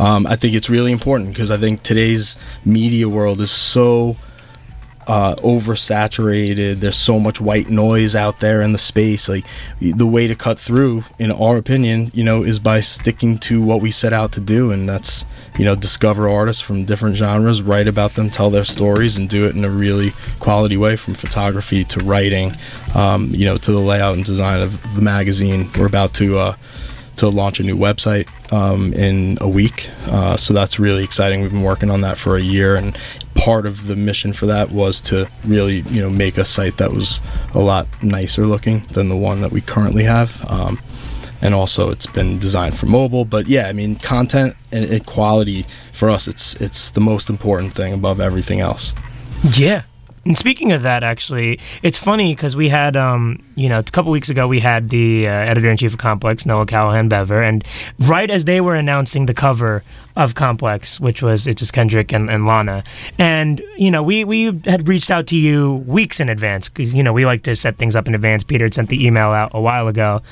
Um, 0.00 0.26
I 0.26 0.36
think 0.36 0.54
it's 0.54 0.70
really 0.70 0.90
important 0.90 1.28
because 1.28 1.50
I 1.50 1.58
think 1.58 1.82
today's 1.82 2.38
media 2.64 3.06
world 3.06 3.42
is 3.42 3.50
so 3.50 4.16
uh, 5.06 5.34
oversaturated. 5.36 6.80
There's 6.80 6.96
so 6.96 7.18
much 7.18 7.40
white 7.40 7.68
noise 7.68 8.14
out 8.14 8.40
there 8.40 8.62
in 8.62 8.72
the 8.72 8.78
space. 8.78 9.28
Like 9.28 9.46
the 9.80 10.06
way 10.06 10.26
to 10.26 10.34
cut 10.34 10.58
through, 10.58 11.04
in 11.18 11.30
our 11.30 11.56
opinion, 11.56 12.10
you 12.14 12.24
know, 12.24 12.42
is 12.42 12.58
by 12.58 12.80
sticking 12.80 13.38
to 13.38 13.62
what 13.62 13.80
we 13.80 13.90
set 13.90 14.12
out 14.12 14.32
to 14.32 14.40
do, 14.40 14.70
and 14.70 14.88
that's 14.88 15.24
you 15.58 15.64
know 15.64 15.74
discover 15.74 16.28
artists 16.28 16.62
from 16.62 16.84
different 16.84 17.16
genres, 17.16 17.62
write 17.62 17.88
about 17.88 18.14
them, 18.14 18.30
tell 18.30 18.50
their 18.50 18.64
stories, 18.64 19.16
and 19.16 19.28
do 19.28 19.46
it 19.46 19.54
in 19.54 19.64
a 19.64 19.70
really 19.70 20.12
quality 20.40 20.76
way, 20.76 20.96
from 20.96 21.14
photography 21.14 21.84
to 21.84 22.00
writing, 22.00 22.54
um, 22.94 23.26
you 23.34 23.44
know, 23.44 23.56
to 23.56 23.72
the 23.72 23.80
layout 23.80 24.16
and 24.16 24.24
design 24.24 24.60
of 24.60 24.94
the 24.94 25.02
magazine. 25.02 25.70
We're 25.76 25.86
about 25.86 26.14
to. 26.14 26.38
Uh, 26.38 26.56
to 27.16 27.28
launch 27.28 27.60
a 27.60 27.62
new 27.62 27.76
website 27.76 28.28
um, 28.52 28.92
in 28.92 29.38
a 29.40 29.48
week. 29.48 29.88
Uh, 30.06 30.36
so 30.36 30.52
that's 30.52 30.78
really 30.78 31.04
exciting. 31.04 31.42
We've 31.42 31.50
been 31.50 31.62
working 31.62 31.90
on 31.90 32.00
that 32.00 32.18
for 32.18 32.36
a 32.36 32.42
year, 32.42 32.76
and 32.76 32.98
part 33.44 33.66
of 33.66 33.88
the 33.88 33.94
mission 33.94 34.32
for 34.32 34.46
that 34.46 34.70
was 34.70 35.02
to 35.02 35.28
really, 35.44 35.80
you 35.90 36.00
know, 36.00 36.08
make 36.08 36.38
a 36.38 36.46
site 36.46 36.78
that 36.78 36.90
was 36.90 37.20
a 37.52 37.58
lot 37.58 37.86
nicer 38.02 38.46
looking 38.46 38.80
than 38.92 39.10
the 39.10 39.16
one 39.16 39.42
that 39.42 39.52
we 39.52 39.60
currently 39.60 40.04
have. 40.04 40.42
Um, 40.50 40.80
and 41.42 41.54
also, 41.54 41.90
it's 41.90 42.06
been 42.06 42.38
designed 42.38 42.74
for 42.74 42.86
mobile. 42.86 43.26
But 43.26 43.46
yeah, 43.46 43.68
I 43.68 43.74
mean, 43.74 43.96
content 43.96 44.56
and, 44.72 45.04
quality 45.04 45.66
for 45.92 46.08
us, 46.08 46.26
it's 46.26 46.54
it's 46.54 46.90
the 46.90 47.02
most 47.02 47.28
important 47.28 47.74
thing 47.74 47.92
above 47.92 48.18
everything 48.18 48.60
else. 48.60 48.94
Yeah. 49.42 49.82
And 50.24 50.38
speaking 50.38 50.72
of 50.72 50.82
that, 50.82 51.02
actually, 51.02 51.60
it's 51.82 51.98
funny 51.98 52.34
because 52.34 52.56
we 52.56 52.68
had, 52.68 52.96
um, 52.96 53.42
you 53.56 53.68
know, 53.68 53.78
a 53.78 53.82
couple 53.82 54.10
weeks 54.10 54.30
ago, 54.30 54.48
we 54.48 54.60
had 54.60 54.88
the 54.88 55.28
uh, 55.28 55.30
editor 55.30 55.70
in 55.70 55.76
chief 55.76 55.92
of 55.92 55.98
Complex, 55.98 56.46
Noah 56.46 56.66
Callahan 56.66 57.08
Bever, 57.08 57.42
and 57.42 57.64
right 57.98 58.30
as 58.30 58.44
they 58.46 58.60
were 58.60 58.74
announcing 58.74 59.26
the 59.26 59.34
cover 59.34 59.82
of 60.16 60.34
Complex, 60.34 60.98
which 61.00 61.22
was 61.22 61.46
it's 61.46 61.60
just 61.60 61.72
Kendrick 61.72 62.12
and, 62.12 62.30
and 62.30 62.46
Lana, 62.46 62.84
and 63.18 63.60
you 63.76 63.90
know, 63.90 64.02
we 64.02 64.24
we 64.24 64.60
had 64.64 64.88
reached 64.88 65.10
out 65.10 65.26
to 65.28 65.36
you 65.36 65.84
weeks 65.86 66.20
in 66.20 66.28
advance 66.28 66.68
because 66.68 66.94
you 66.94 67.02
know 67.02 67.12
we 67.12 67.26
like 67.26 67.42
to 67.42 67.56
set 67.56 67.76
things 67.76 67.96
up 67.96 68.06
in 68.06 68.14
advance. 68.14 68.44
Peter 68.44 68.64
had 68.64 68.74
sent 68.74 68.88
the 68.88 69.04
email 69.04 69.28
out 69.28 69.50
a 69.52 69.60
while 69.60 69.88
ago, 69.88 70.22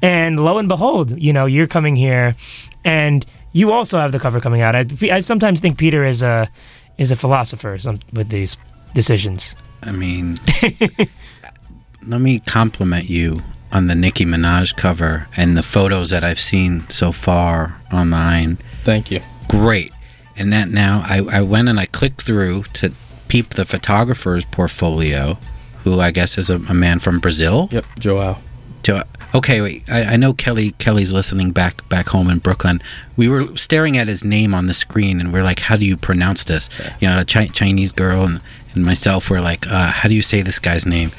and 0.00 0.38
lo 0.38 0.58
and 0.58 0.68
behold, 0.68 1.18
you 1.20 1.32
know, 1.32 1.46
you're 1.46 1.66
coming 1.66 1.96
here, 1.96 2.36
and 2.84 3.26
you 3.52 3.72
also 3.72 3.98
have 3.98 4.12
the 4.12 4.18
cover 4.20 4.40
coming 4.40 4.62
out. 4.62 4.74
I, 4.74 4.86
I 5.10 5.20
sometimes 5.20 5.60
think 5.60 5.78
Peter 5.78 6.04
is 6.04 6.22
a 6.22 6.48
is 6.96 7.10
a 7.10 7.16
philosopher 7.16 7.78
with 8.12 8.28
these 8.28 8.56
decisions. 8.94 9.54
I 9.82 9.92
mean, 9.92 10.40
let 12.06 12.20
me 12.20 12.40
compliment 12.40 13.10
you 13.10 13.42
on 13.70 13.88
the 13.88 13.94
Nicki 13.94 14.24
Minaj 14.24 14.76
cover 14.76 15.28
and 15.36 15.56
the 15.56 15.62
photos 15.62 16.10
that 16.10 16.24
I've 16.24 16.40
seen 16.40 16.88
so 16.88 17.12
far 17.12 17.80
online. 17.92 18.56
Thank 18.82 19.10
you. 19.10 19.20
Great. 19.48 19.92
And 20.36 20.52
that 20.52 20.68
now 20.68 21.02
I, 21.04 21.22
I 21.38 21.42
went 21.42 21.68
and 21.68 21.78
I 21.78 21.86
clicked 21.86 22.22
through 22.22 22.64
to 22.74 22.92
peep 23.28 23.54
the 23.54 23.64
photographer's 23.64 24.44
portfolio, 24.44 25.38
who 25.82 26.00
I 26.00 26.10
guess 26.12 26.38
is 26.38 26.50
a, 26.50 26.56
a 26.56 26.74
man 26.74 26.98
from 27.00 27.18
Brazil. 27.20 27.68
Yep, 27.72 27.84
Joao. 27.98 28.38
To, 28.84 29.06
okay, 29.34 29.60
wait. 29.60 29.84
I, 29.88 30.04
I 30.04 30.16
know 30.16 30.34
Kelly. 30.34 30.72
Kelly's 30.72 31.12
listening 31.12 31.52
back 31.52 31.88
back 31.88 32.10
home 32.10 32.28
in 32.28 32.38
Brooklyn. 32.38 32.82
We 33.16 33.28
were 33.28 33.56
staring 33.56 33.96
at 33.96 34.08
his 34.08 34.22
name 34.24 34.54
on 34.54 34.66
the 34.66 34.74
screen, 34.74 35.20
and 35.20 35.32
we're 35.32 35.42
like, 35.42 35.60
"How 35.60 35.78
do 35.78 35.86
you 35.86 35.96
pronounce 35.96 36.44
this?" 36.44 36.68
You 37.00 37.08
know, 37.08 37.20
a 37.20 37.24
Chi- 37.24 37.46
Chinese 37.46 37.92
girl 37.92 38.24
and, 38.24 38.40
and 38.74 38.84
myself 38.84 39.30
were 39.30 39.40
like, 39.40 39.66
uh, 39.66 39.88
"How 39.90 40.08
do 40.08 40.14
you 40.14 40.22
say 40.22 40.42
this 40.42 40.58
guy's 40.58 40.86
name?" 40.86 41.12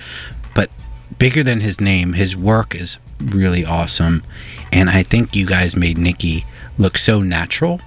But 0.53 0.69
bigger 1.19 1.43
than 1.43 1.61
his 1.61 1.79
name, 1.81 2.13
his 2.13 2.35
work 2.35 2.75
is 2.75 2.97
really 3.19 3.65
awesome, 3.65 4.23
and 4.71 4.89
I 4.89 5.03
think 5.03 5.35
you 5.35 5.45
guys 5.45 5.75
made 5.75 5.97
Nicki 5.97 6.45
look 6.77 6.97
so 6.97 7.21
natural. 7.21 7.81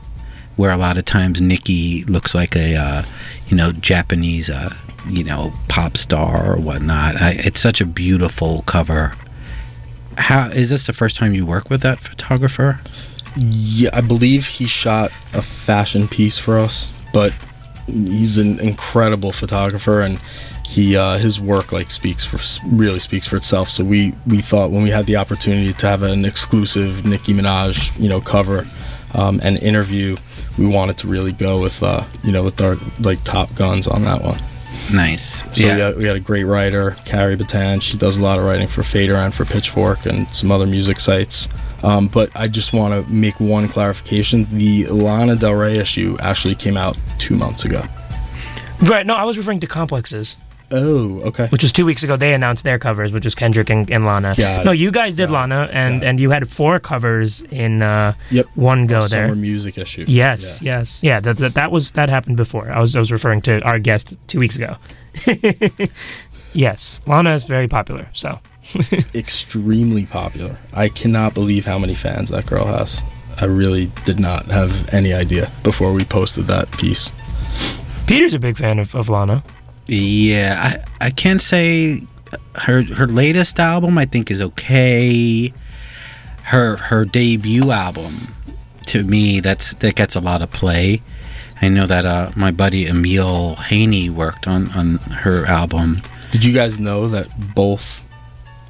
Where 0.56 0.72
a 0.72 0.76
lot 0.76 0.98
of 0.98 1.04
times 1.04 1.40
Nicki 1.40 2.02
looks 2.04 2.34
like 2.34 2.56
a, 2.56 2.74
uh, 2.74 3.02
you 3.46 3.56
know, 3.56 3.70
Japanese, 3.70 4.50
uh, 4.50 4.74
you 5.08 5.22
know, 5.22 5.52
pop 5.68 5.96
star 5.96 6.52
or 6.52 6.56
whatnot. 6.56 7.14
I, 7.22 7.36
it's 7.38 7.60
such 7.60 7.80
a 7.80 7.86
beautiful 7.86 8.62
cover. 8.62 9.12
how 10.16 10.48
is 10.48 10.70
this 10.70 10.86
the 10.86 10.92
first 10.92 11.16
time 11.16 11.32
you 11.32 11.46
work 11.46 11.70
with 11.70 11.82
that 11.82 12.00
photographer? 12.00 12.80
Yeah, 13.36 13.90
I 13.92 14.00
believe 14.00 14.46
he 14.46 14.66
shot 14.66 15.12
a 15.32 15.42
fashion 15.42 16.08
piece 16.08 16.38
for 16.38 16.58
us, 16.58 16.92
but 17.12 17.32
he's 17.88 18.38
an 18.38 18.60
incredible 18.60 19.32
photographer 19.32 20.00
and 20.00 20.20
he 20.64 20.96
uh, 20.96 21.18
his 21.18 21.40
work 21.40 21.72
like 21.72 21.90
speaks 21.90 22.24
for 22.24 22.38
really 22.68 22.98
speaks 22.98 23.26
for 23.26 23.36
itself. 23.36 23.70
So 23.70 23.84
we 23.84 24.14
we 24.26 24.40
thought 24.40 24.70
when 24.70 24.82
we 24.82 24.90
had 24.90 25.06
the 25.06 25.16
opportunity 25.16 25.72
to 25.72 25.86
have 25.86 26.02
an 26.02 26.24
exclusive 26.24 27.04
Nicki 27.04 27.32
Minaj 27.32 27.98
you 27.98 28.08
know 28.08 28.20
cover 28.20 28.66
um, 29.14 29.40
and 29.42 29.58
interview, 29.58 30.16
we 30.58 30.66
wanted 30.66 30.98
to 30.98 31.08
really 31.08 31.32
go 31.32 31.60
with 31.60 31.82
uh, 31.82 32.04
you 32.22 32.32
know 32.32 32.44
with 32.44 32.60
our 32.60 32.76
like 33.00 33.24
top 33.24 33.54
guns 33.54 33.86
on 33.86 34.02
that 34.02 34.22
one. 34.22 34.38
Nice. 34.92 35.42
So 35.58 35.66
yeah. 35.66 35.74
we, 35.74 35.80
had, 35.80 35.96
we 35.96 36.04
had 36.04 36.16
a 36.16 36.20
great 36.20 36.44
writer, 36.44 36.92
Carrie 37.04 37.36
Batan. 37.36 37.80
She 37.80 37.98
does 37.98 38.16
a 38.16 38.22
lot 38.22 38.38
of 38.38 38.44
writing 38.44 38.68
for 38.68 38.82
Fader 38.82 39.16
and 39.16 39.34
for 39.34 39.44
Pitchfork 39.44 40.06
and 40.06 40.32
some 40.32 40.50
other 40.50 40.66
music 40.66 41.00
sites. 41.00 41.48
Um, 41.82 42.08
but 42.08 42.30
I 42.34 42.48
just 42.48 42.72
want 42.72 42.92
to 43.06 43.12
make 43.12 43.38
one 43.40 43.68
clarification: 43.68 44.46
the 44.50 44.86
Lana 44.88 45.36
Del 45.36 45.54
Rey 45.54 45.78
issue 45.78 46.16
actually 46.20 46.54
came 46.56 46.76
out 46.76 46.96
two 47.18 47.36
months 47.36 47.64
ago. 47.64 47.82
Right. 48.82 49.06
No, 49.06 49.14
I 49.14 49.24
was 49.24 49.36
referring 49.38 49.60
to 49.60 49.66
Complex's, 49.66 50.36
Oh, 50.70 51.20
okay. 51.22 51.46
which 51.48 51.62
was 51.62 51.72
two 51.72 51.84
weeks 51.86 52.02
ago. 52.02 52.16
They 52.16 52.34
announced 52.34 52.62
their 52.62 52.78
covers, 52.78 53.10
which 53.10 53.24
was 53.24 53.34
Kendrick 53.34 53.70
and, 53.70 53.90
and 53.90 54.04
Lana. 54.06 54.34
Got 54.36 54.60
it. 54.60 54.64
no, 54.66 54.72
you 54.72 54.90
guys 54.90 55.14
did 55.14 55.28
Got. 55.30 55.34
Lana, 55.50 55.68
and 55.72 56.02
it. 56.02 56.06
and 56.06 56.20
you 56.20 56.30
had 56.30 56.48
four 56.48 56.78
covers 56.78 57.42
in 57.50 57.80
uh, 57.82 58.14
Yep. 58.30 58.46
one 58.54 58.86
go 58.86 59.00
Summer 59.06 59.26
there. 59.28 59.34
music 59.34 59.78
issue. 59.78 60.04
Yes, 60.08 60.60
Yeah. 60.62 60.78
yes, 60.78 61.02
yeah. 61.02 61.20
That, 61.20 61.38
that 61.38 61.54
that 61.54 61.72
was 61.72 61.92
that 61.92 62.08
happened 62.08 62.36
before. 62.36 62.70
I 62.70 62.80
was 62.80 62.94
I 62.94 62.98
was 63.00 63.10
referring 63.10 63.40
to 63.42 63.60
our 63.62 63.78
guest 63.78 64.14
two 64.26 64.38
weeks 64.38 64.56
ago. 64.56 64.76
yes, 66.52 67.00
Lana 67.06 67.34
is 67.34 67.44
very 67.44 67.68
popular. 67.68 68.08
So 68.12 68.38
Extremely 69.14 70.06
popular. 70.06 70.58
I 70.72 70.88
cannot 70.88 71.34
believe 71.34 71.66
how 71.66 71.78
many 71.78 71.94
fans 71.94 72.30
that 72.30 72.46
girl 72.46 72.64
has. 72.66 73.02
I 73.40 73.44
really 73.44 73.86
did 74.04 74.18
not 74.18 74.46
have 74.46 74.92
any 74.92 75.12
idea 75.12 75.50
before 75.62 75.92
we 75.92 76.04
posted 76.04 76.46
that 76.48 76.70
piece. 76.72 77.12
Peter's 78.06 78.34
a 78.34 78.38
big 78.38 78.58
fan 78.58 78.78
of, 78.78 78.94
of 78.94 79.08
Lana. 79.08 79.44
Yeah, 79.86 80.82
I, 81.00 81.06
I 81.06 81.10
can't 81.10 81.40
say 81.40 82.02
her 82.56 82.82
her 82.82 83.06
latest 83.06 83.58
album 83.58 83.96
I 83.96 84.04
think 84.04 84.30
is 84.30 84.42
okay. 84.42 85.52
Her 86.44 86.76
her 86.76 87.04
debut 87.04 87.70
album 87.70 88.34
to 88.86 89.02
me 89.02 89.40
that's 89.40 89.74
that 89.74 89.94
gets 89.94 90.14
a 90.16 90.20
lot 90.20 90.42
of 90.42 90.50
play. 90.50 91.02
I 91.60 91.68
know 91.68 91.86
that 91.86 92.06
uh, 92.06 92.30
my 92.36 92.50
buddy 92.50 92.86
Emile 92.86 93.56
Haynie 93.56 94.10
worked 94.10 94.46
on 94.46 94.70
on 94.72 94.98
her 94.98 95.46
album. 95.46 95.98
Did 96.30 96.44
you 96.44 96.52
guys 96.52 96.78
know 96.78 97.08
that 97.08 97.54
both 97.54 98.04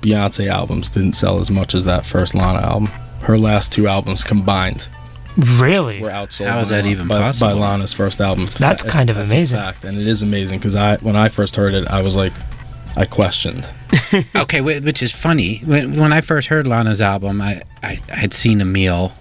Beyonce 0.00 0.48
albums 0.48 0.90
didn't 0.90 1.12
sell 1.12 1.40
as 1.40 1.50
much 1.50 1.74
as 1.74 1.84
that 1.84 2.06
first 2.06 2.34
Lana 2.34 2.60
album? 2.60 2.86
Her 3.22 3.36
last 3.38 3.72
two 3.72 3.86
albums 3.86 4.22
combined 4.24 4.88
Really? 5.36 6.00
were 6.00 6.08
outsold. 6.10 6.48
How 6.50 6.58
is 6.60 6.68
by 6.70 6.76
that 6.76 6.82
Lana- 6.82 6.90
even 6.90 7.08
by, 7.08 7.18
possible? 7.20 7.48
By 7.48 7.52
Lana's 7.54 7.92
first 7.92 8.20
album. 8.20 8.48
That's 8.58 8.82
Fa- 8.82 8.88
kind 8.90 9.10
of 9.10 9.16
that's 9.16 9.32
a 9.32 9.36
amazing. 9.36 9.58
fact, 9.58 9.84
and 9.84 9.98
it 9.98 10.06
is 10.06 10.22
amazing 10.22 10.58
because 10.58 10.74
I, 10.74 10.96
when 10.96 11.14
I 11.16 11.28
first 11.28 11.56
heard 11.56 11.74
it, 11.74 11.86
I 11.88 12.02
was 12.02 12.16
like, 12.16 12.32
I 12.96 13.04
questioned. 13.04 13.68
okay, 14.36 14.60
which 14.60 15.02
is 15.02 15.12
funny. 15.12 15.58
When, 15.64 15.96
when 15.98 16.12
I 16.12 16.20
first 16.20 16.48
heard 16.48 16.66
Lana's 16.66 17.00
album, 17.00 17.40
I, 17.40 17.62
I, 17.82 18.00
I 18.10 18.16
had 18.16 18.32
seen 18.34 18.60
Emile, 18.60 19.12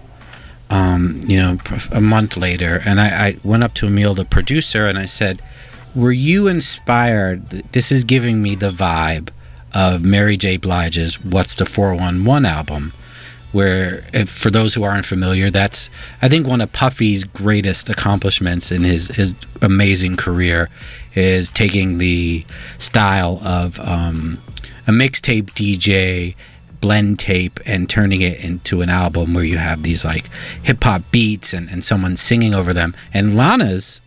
um, 0.70 1.20
you 1.26 1.38
know, 1.38 1.58
a 1.92 2.00
month 2.00 2.36
later, 2.36 2.82
and 2.84 3.00
I, 3.00 3.28
I 3.28 3.36
went 3.44 3.62
up 3.62 3.74
to 3.74 3.86
Emile, 3.86 4.14
the 4.14 4.24
producer, 4.24 4.88
and 4.88 4.98
I 4.98 5.06
said, 5.06 5.40
"Were 5.94 6.10
you 6.12 6.48
inspired? 6.48 7.48
This 7.72 7.92
is 7.92 8.02
giving 8.04 8.42
me 8.42 8.54
the 8.56 8.70
vibe 8.70 9.28
of 9.74 10.02
Mary 10.02 10.36
J. 10.36 10.56
Blige's 10.56 11.22
"What's 11.22 11.54
the 11.54 11.66
411" 11.66 12.44
album." 12.44 12.92
Where, 13.50 14.02
for 14.26 14.50
those 14.50 14.74
who 14.74 14.82
aren't 14.82 15.06
familiar, 15.06 15.50
that's 15.50 15.88
I 16.20 16.28
think 16.28 16.46
one 16.46 16.60
of 16.60 16.70
Puffy's 16.72 17.24
greatest 17.24 17.88
accomplishments 17.88 18.70
in 18.70 18.82
his 18.82 19.08
his 19.08 19.34
amazing 19.62 20.16
career 20.16 20.68
is 21.14 21.48
taking 21.48 21.96
the 21.98 22.44
style 22.76 23.40
of 23.42 23.80
um, 23.80 24.38
a 24.86 24.90
mixtape 24.90 25.46
DJ 25.52 26.34
blend 26.80 27.18
tape 27.18 27.58
and 27.66 27.88
turning 27.88 28.20
it 28.20 28.42
into 28.44 28.82
an 28.82 28.88
album 28.88 29.34
where 29.34 29.44
you 29.44 29.58
have 29.58 29.82
these 29.82 30.04
like 30.04 30.28
hip 30.62 30.82
hop 30.82 31.02
beats 31.10 31.52
and, 31.52 31.68
and 31.70 31.84
someone 31.84 32.16
singing 32.16 32.54
over 32.54 32.72
them. 32.72 32.94
And 33.12 33.36
Lana's 33.36 34.00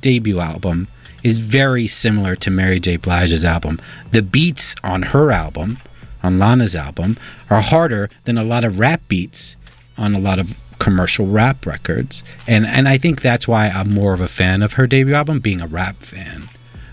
debut 0.00 0.40
album 0.40 0.88
is 1.26 1.40
very 1.40 1.88
similar 1.88 2.36
to 2.36 2.52
Mary 2.52 2.78
J. 2.78 2.96
Blige's 2.96 3.44
album. 3.44 3.80
The 4.12 4.22
beats 4.22 4.76
on 4.84 5.02
her 5.02 5.32
album, 5.32 5.78
on 6.22 6.38
Lana's 6.38 6.76
album, 6.76 7.18
are 7.50 7.62
harder 7.62 8.08
than 8.24 8.38
a 8.38 8.44
lot 8.44 8.64
of 8.64 8.78
rap 8.78 9.02
beats 9.08 9.56
on 9.98 10.14
a 10.14 10.20
lot 10.20 10.38
of 10.38 10.56
commercial 10.78 11.26
rap 11.26 11.66
records. 11.66 12.22
And 12.46 12.64
and 12.64 12.86
I 12.86 12.96
think 12.96 13.22
that's 13.22 13.48
why 13.48 13.66
I'm 13.66 13.92
more 13.92 14.14
of 14.14 14.20
a 14.20 14.28
fan 14.28 14.62
of 14.62 14.74
her 14.74 14.86
debut 14.86 15.14
album, 15.14 15.40
being 15.40 15.60
a 15.60 15.66
rap 15.66 15.96
fan. 15.96 16.45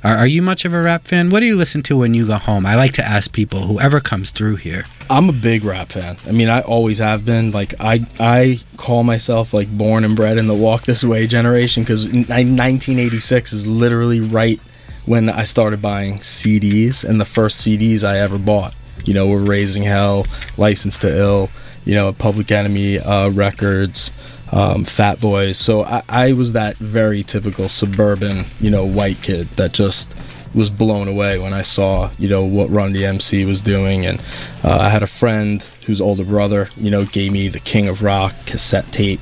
Are, 0.04 0.18
are 0.18 0.28
you 0.28 0.42
much 0.42 0.66
of 0.66 0.74
a 0.74 0.82
rap 0.82 1.06
fan? 1.06 1.30
What 1.30 1.39
do 1.39 1.46
you 1.46 1.56
listen 1.56 1.82
to 1.84 1.98
when 1.98 2.13
you 2.13 2.28
go 2.28 2.38
home? 2.38 2.66
I 2.66 2.76
like 2.76 2.92
to 2.94 3.06
ask 3.06 3.32
people, 3.32 3.62
whoever 3.62 4.00
comes 4.02 4.32
through 4.32 4.58
here. 4.58 4.86
I'm 5.10 5.30
a 5.30 5.34
big 5.34 5.63
rap 5.63 5.94
fan. 5.94 6.18
I 6.28 6.32
mean, 6.32 6.50
I 6.50 6.62
always 6.62 7.00
have 7.00 7.26
been. 7.26 7.52
Like, 7.52 7.74
I 7.80 8.06
I 8.20 8.60
call 8.78 9.04
myself 9.04 9.54
like 9.54 9.70
born 9.76 10.04
and 10.04 10.16
bred 10.16 10.38
in 10.38 10.48
the 10.48 10.54
Walk 10.54 10.84
This 10.84 11.04
Way 11.04 11.28
generation 11.28 11.84
because 11.84 12.06
1986 12.06 13.54
is 13.54 13.66
literally 13.66 14.20
right 14.20 14.60
when 15.06 15.30
I 15.30 15.44
started 15.44 15.82
buying 15.82 16.20
CDs, 16.20 17.04
and 17.04 17.20
the 17.20 17.26
first 17.26 17.62
CDs 17.62 18.04
I 18.04 18.20
ever 18.20 18.38
bought, 18.38 18.74
you 19.06 19.13
know, 19.13 19.28
were 19.28 19.39
Raising 19.39 19.84
Hell, 19.84 20.26
License 20.58 21.00
to 21.00 21.18
Ill, 21.18 21.50
you 21.84 21.94
know, 21.96 22.12
Public 22.13 22.52
Enemy 22.52 23.00
uh, 23.00 23.30
records. 23.30 24.12
Um, 24.54 24.86
Fat 24.86 25.20
Boys, 25.20 25.58
so 25.58 25.84
I, 25.84 26.04
I 26.08 26.34
was 26.34 26.54
that 26.54 26.78
very 26.78 27.24
typical 27.24 27.68
suburban, 27.68 28.46
you 28.62 28.70
know, 28.70 28.86
white 28.86 29.20
kid 29.24 29.48
that 29.56 29.74
just 29.74 30.13
was 30.54 30.70
blown 30.70 31.08
away 31.08 31.39
when 31.39 31.54
I 31.54 31.63
saw, 31.63 32.12
you 32.20 32.30
know, 32.30 32.44
what 32.44 32.70
Run 32.70 32.94
DMC 32.94 33.48
was 33.48 33.62
doing. 33.62 34.06
And 34.06 34.20
uh, 34.63 34.78
I 34.80 34.89
had 34.89 35.02
a 35.02 35.08
friend 35.08 35.63
whose 35.88 36.00
older 36.00 36.24
brother, 36.24 36.70
you 36.78 36.92
know, 36.92 37.06
gave 37.06 37.32
me 37.32 37.48
the 37.48 37.60
King 37.60 37.88
of 37.88 38.04
Rock 38.04 38.36
cassette 38.46 38.92
tape, 38.92 39.22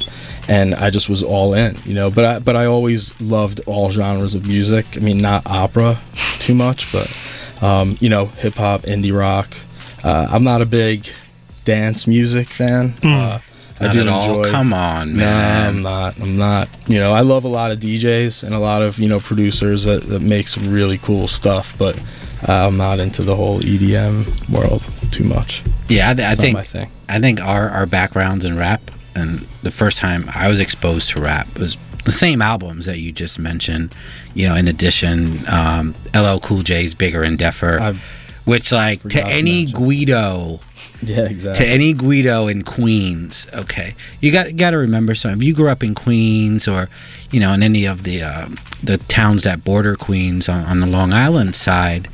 and 0.49 0.75
I 0.75 0.89
just 0.89 1.07
was 1.07 1.23
all 1.23 1.53
in, 1.53 1.77
you 1.85 1.93
know. 1.93 2.11
But 2.11 2.25
I, 2.25 2.39
but 2.39 2.55
I 2.55 2.65
always 2.65 3.19
loved 3.21 3.61
all 3.65 3.89
genres 3.91 4.35
of 4.35 4.45
music. 4.47 4.85
I 4.97 4.99
mean, 4.99 5.19
not 5.19 5.43
opera 5.45 5.99
too 6.39 6.53
much, 6.53 6.91
but 6.91 7.09
um, 7.61 7.95
you 8.01 8.09
know, 8.09 8.25
hip 8.25 8.55
hop, 8.55 8.81
indie 8.81 9.17
rock. 9.17 9.49
Uh, 10.03 10.27
I'm 10.29 10.43
not 10.43 10.61
a 10.61 10.65
big 10.65 11.07
dance 11.63 12.07
music 12.07 12.49
fan. 12.49 12.95
Uh, 13.03 13.39
I 13.81 13.85
Not 13.87 13.93
do 13.93 14.01
at 14.01 14.07
all. 14.07 14.37
enjoy. 14.37 14.51
Come 14.51 14.73
on, 14.73 15.13
No, 15.13 15.25
man. 15.25 15.67
I'm 15.67 15.81
not. 15.81 16.19
I'm 16.19 16.37
not. 16.37 16.69
You 16.87 16.99
know, 16.99 17.13
I 17.13 17.21
love 17.21 17.43
a 17.43 17.47
lot 17.49 17.71
of 17.71 17.79
DJs 17.79 18.43
and 18.43 18.53
a 18.53 18.59
lot 18.59 18.81
of 18.81 18.99
you 18.99 19.09
know 19.09 19.19
producers 19.19 19.83
that, 19.85 20.03
that 20.09 20.21
make 20.21 20.47
some 20.47 20.71
really 20.71 20.97
cool 20.99 21.27
stuff, 21.27 21.77
but 21.77 21.97
uh, 22.47 22.67
I'm 22.67 22.77
not 22.77 22.99
into 22.99 23.23
the 23.23 23.35
whole 23.35 23.59
EDM 23.59 24.49
world 24.49 24.83
too 25.11 25.23
much. 25.23 25.63
Yeah, 25.89 26.11
I, 26.11 26.13
th- 26.13 26.27
I 26.27 26.35
think. 26.35 26.89
I 27.09 27.19
think 27.19 27.41
our 27.41 27.69
our 27.69 27.85
backgrounds 27.85 28.45
in 28.45 28.57
rap 28.57 28.81
and 29.15 29.39
the 29.63 29.71
first 29.71 29.97
time 29.97 30.29
I 30.33 30.47
was 30.47 30.59
exposed 30.59 31.09
to 31.09 31.21
rap 31.21 31.57
was 31.59 31.77
the 32.05 32.11
same 32.11 32.41
albums 32.41 32.85
that 32.85 32.99
you 32.99 33.11
just 33.11 33.37
mentioned. 33.37 33.93
You 34.33 34.47
know, 34.49 34.55
in 34.55 34.67
addition, 34.67 35.43
um, 35.49 35.93
LL 36.15 36.39
Cool 36.39 36.63
J's 36.63 36.93
"Bigger 36.93 37.23
and 37.23 37.37
Deffer," 37.37 37.79
I 37.79 37.93
which 38.45 38.71
like 38.71 39.01
to 39.09 39.27
any. 39.27 39.65
Guido 39.65 40.59
yeah, 41.05 41.21
exactly. 41.21 41.65
to 41.65 41.71
any 41.71 41.93
Guido 41.93 42.47
in 42.47 42.63
Queens. 42.63 43.47
Okay, 43.53 43.95
you 44.19 44.31
got 44.31 44.55
got 44.55 44.71
to 44.71 44.77
remember 44.77 45.15
something. 45.15 45.39
If 45.39 45.43
you 45.47 45.53
grew 45.53 45.69
up 45.69 45.83
in 45.83 45.95
Queens 45.95 46.67
or 46.67 46.89
you 47.31 47.39
know 47.39 47.53
in 47.53 47.63
any 47.63 47.85
of 47.85 48.03
the 48.03 48.21
uh, 48.21 48.49
the 48.83 48.97
towns 48.97 49.43
that 49.43 49.63
border 49.63 49.95
Queens 49.95 50.47
on, 50.47 50.63
on 50.65 50.79
the 50.79 50.87
Long 50.87 51.13
Island 51.13 51.55
side, 51.55 52.07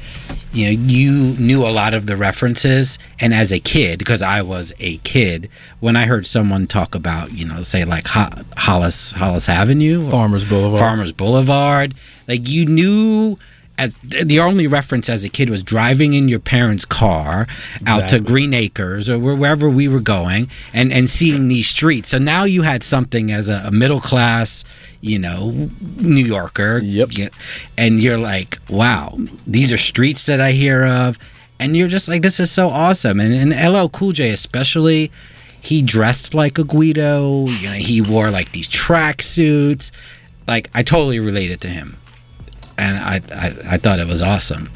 you 0.53 0.65
know 0.65 0.71
you 0.71 1.11
knew 1.37 1.65
a 1.65 1.69
lot 1.69 1.93
of 1.93 2.05
the 2.05 2.15
references. 2.15 2.97
And 3.19 3.33
as 3.33 3.51
a 3.51 3.59
kid, 3.59 3.99
because 3.99 4.21
I 4.21 4.41
was 4.41 4.73
a 4.79 4.97
kid, 4.99 5.49
when 5.79 5.95
I 5.95 6.05
heard 6.05 6.25
someone 6.25 6.67
talk 6.67 6.95
about 6.95 7.33
you 7.33 7.45
know 7.45 7.63
say 7.63 7.83
like 7.83 8.07
Ho- 8.07 8.43
Hollis 8.55 9.11
Hollis 9.11 9.49
Avenue, 9.49 10.05
or 10.05 10.11
Farmers 10.11 10.43
Boulevard. 10.47 10.79
Farmers 10.79 11.11
Boulevard. 11.11 11.93
Like 12.27 12.47
you 12.47 12.65
knew 12.65 13.37
as 13.77 13.95
the 14.03 14.39
only 14.39 14.67
reference 14.67 15.09
as 15.09 15.23
a 15.23 15.29
kid 15.29 15.49
was 15.49 15.63
driving 15.63 16.13
in 16.13 16.27
your 16.27 16.39
parents' 16.39 16.85
car 16.85 17.47
out 17.85 18.09
to 18.09 18.19
Green 18.19 18.53
Acres 18.53 19.09
or 19.09 19.19
wherever 19.19 19.69
we 19.69 19.87
were 19.87 19.99
going 19.99 20.49
and 20.73 20.91
and 20.91 21.09
seeing 21.09 21.47
these 21.47 21.67
streets. 21.67 22.09
So 22.09 22.17
now 22.17 22.43
you 22.43 22.63
had 22.63 22.83
something 22.83 23.31
as 23.31 23.49
a, 23.49 23.63
a 23.65 23.71
middle 23.71 24.01
class, 24.01 24.63
you 25.01 25.19
know, 25.19 25.69
New 25.97 26.25
Yorker. 26.25 26.79
Yep. 26.79 27.31
And 27.77 28.01
you're 28.01 28.17
like, 28.17 28.57
wow, 28.69 29.17
these 29.45 29.71
are 29.71 29.77
streets 29.77 30.25
that 30.25 30.41
I 30.41 30.51
hear 30.51 30.85
of. 30.85 31.17
And 31.59 31.75
you're 31.75 31.87
just 31.87 32.07
like, 32.07 32.21
this 32.21 32.39
is 32.39 32.51
so 32.51 32.69
awesome. 32.69 33.19
And, 33.19 33.53
and 33.53 33.73
LL 33.73 33.89
Cool 33.89 34.11
J 34.11 34.29
especially, 34.29 35.11
he 35.59 35.81
dressed 35.81 36.33
like 36.33 36.57
a 36.57 36.63
Guido. 36.63 37.47
You 37.47 37.69
know, 37.69 37.75
he 37.75 38.01
wore 38.01 38.29
like 38.29 38.51
these 38.51 38.67
track 38.67 39.21
suits. 39.21 39.91
Like 40.47 40.69
I 40.73 40.83
totally 40.83 41.19
related 41.19 41.59
to 41.61 41.67
him, 41.67 41.97
and 42.77 42.97
I, 42.97 43.21
I 43.35 43.73
I 43.73 43.77
thought 43.77 43.99
it 43.99 44.07
was 44.07 44.21
awesome. 44.21 44.69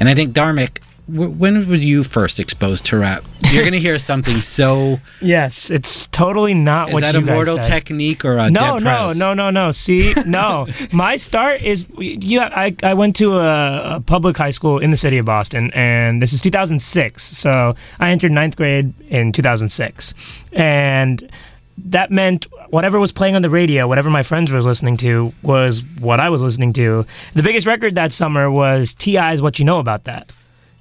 And 0.00 0.08
I 0.08 0.14
think 0.14 0.34
Dharmic 0.34 0.78
wh- 1.06 1.38
when 1.38 1.68
were 1.68 1.74
you 1.74 2.04
first 2.04 2.40
exposed 2.40 2.86
to 2.86 2.98
rap? 2.98 3.24
You're 3.50 3.64
gonna 3.64 3.76
hear 3.76 3.98
something 3.98 4.40
so. 4.40 5.00
Yes, 5.20 5.70
it's 5.70 6.06
totally 6.08 6.54
not 6.54 6.92
what 6.92 7.02
you 7.02 7.12
guys 7.12 7.12
said. 7.12 7.12
Is 7.12 7.12
what 7.12 7.12
that 7.12 7.18
you 7.18 7.24
a 7.24 7.26
guys 7.26 7.34
Mortal 7.34 7.56
said. 7.56 7.70
Technique 7.70 8.24
or 8.24 8.38
a 8.38 8.50
no, 8.50 8.60
Dead 8.60 8.84
no, 8.84 9.06
Prez? 9.06 9.18
no, 9.18 9.34
no, 9.34 9.50
no. 9.50 9.70
See, 9.72 10.14
no. 10.26 10.66
My 10.92 11.16
start 11.16 11.62
is 11.62 11.86
yeah. 11.98 12.50
I, 12.54 12.74
I 12.82 12.94
went 12.94 13.16
to 13.16 13.38
a, 13.38 13.96
a 13.96 14.00
public 14.00 14.36
high 14.36 14.50
school 14.50 14.78
in 14.78 14.90
the 14.90 14.96
city 14.96 15.18
of 15.18 15.26
Boston, 15.26 15.70
and 15.74 16.22
this 16.22 16.32
is 16.32 16.40
2006. 16.40 17.22
So 17.22 17.74
I 18.00 18.10
entered 18.10 18.32
ninth 18.32 18.56
grade 18.56 18.92
in 19.08 19.32
2006, 19.32 20.14
and 20.52 21.30
that 21.78 22.10
meant 22.10 22.46
whatever 22.70 22.98
was 22.98 23.12
playing 23.12 23.34
on 23.34 23.42
the 23.42 23.50
radio, 23.50 23.88
whatever 23.88 24.10
my 24.10 24.22
friends 24.22 24.50
were 24.50 24.60
listening 24.60 24.96
to, 24.98 25.32
was 25.42 25.82
what 26.00 26.20
I 26.20 26.28
was 26.28 26.42
listening 26.42 26.72
to. 26.74 27.06
The 27.34 27.42
biggest 27.42 27.66
record 27.66 27.94
that 27.94 28.12
summer 28.12 28.50
was 28.50 28.94
T.I.'s 28.94 29.42
"What 29.42 29.58
You 29.58 29.64
Know 29.64 29.78
About 29.78 30.04
That." 30.04 30.32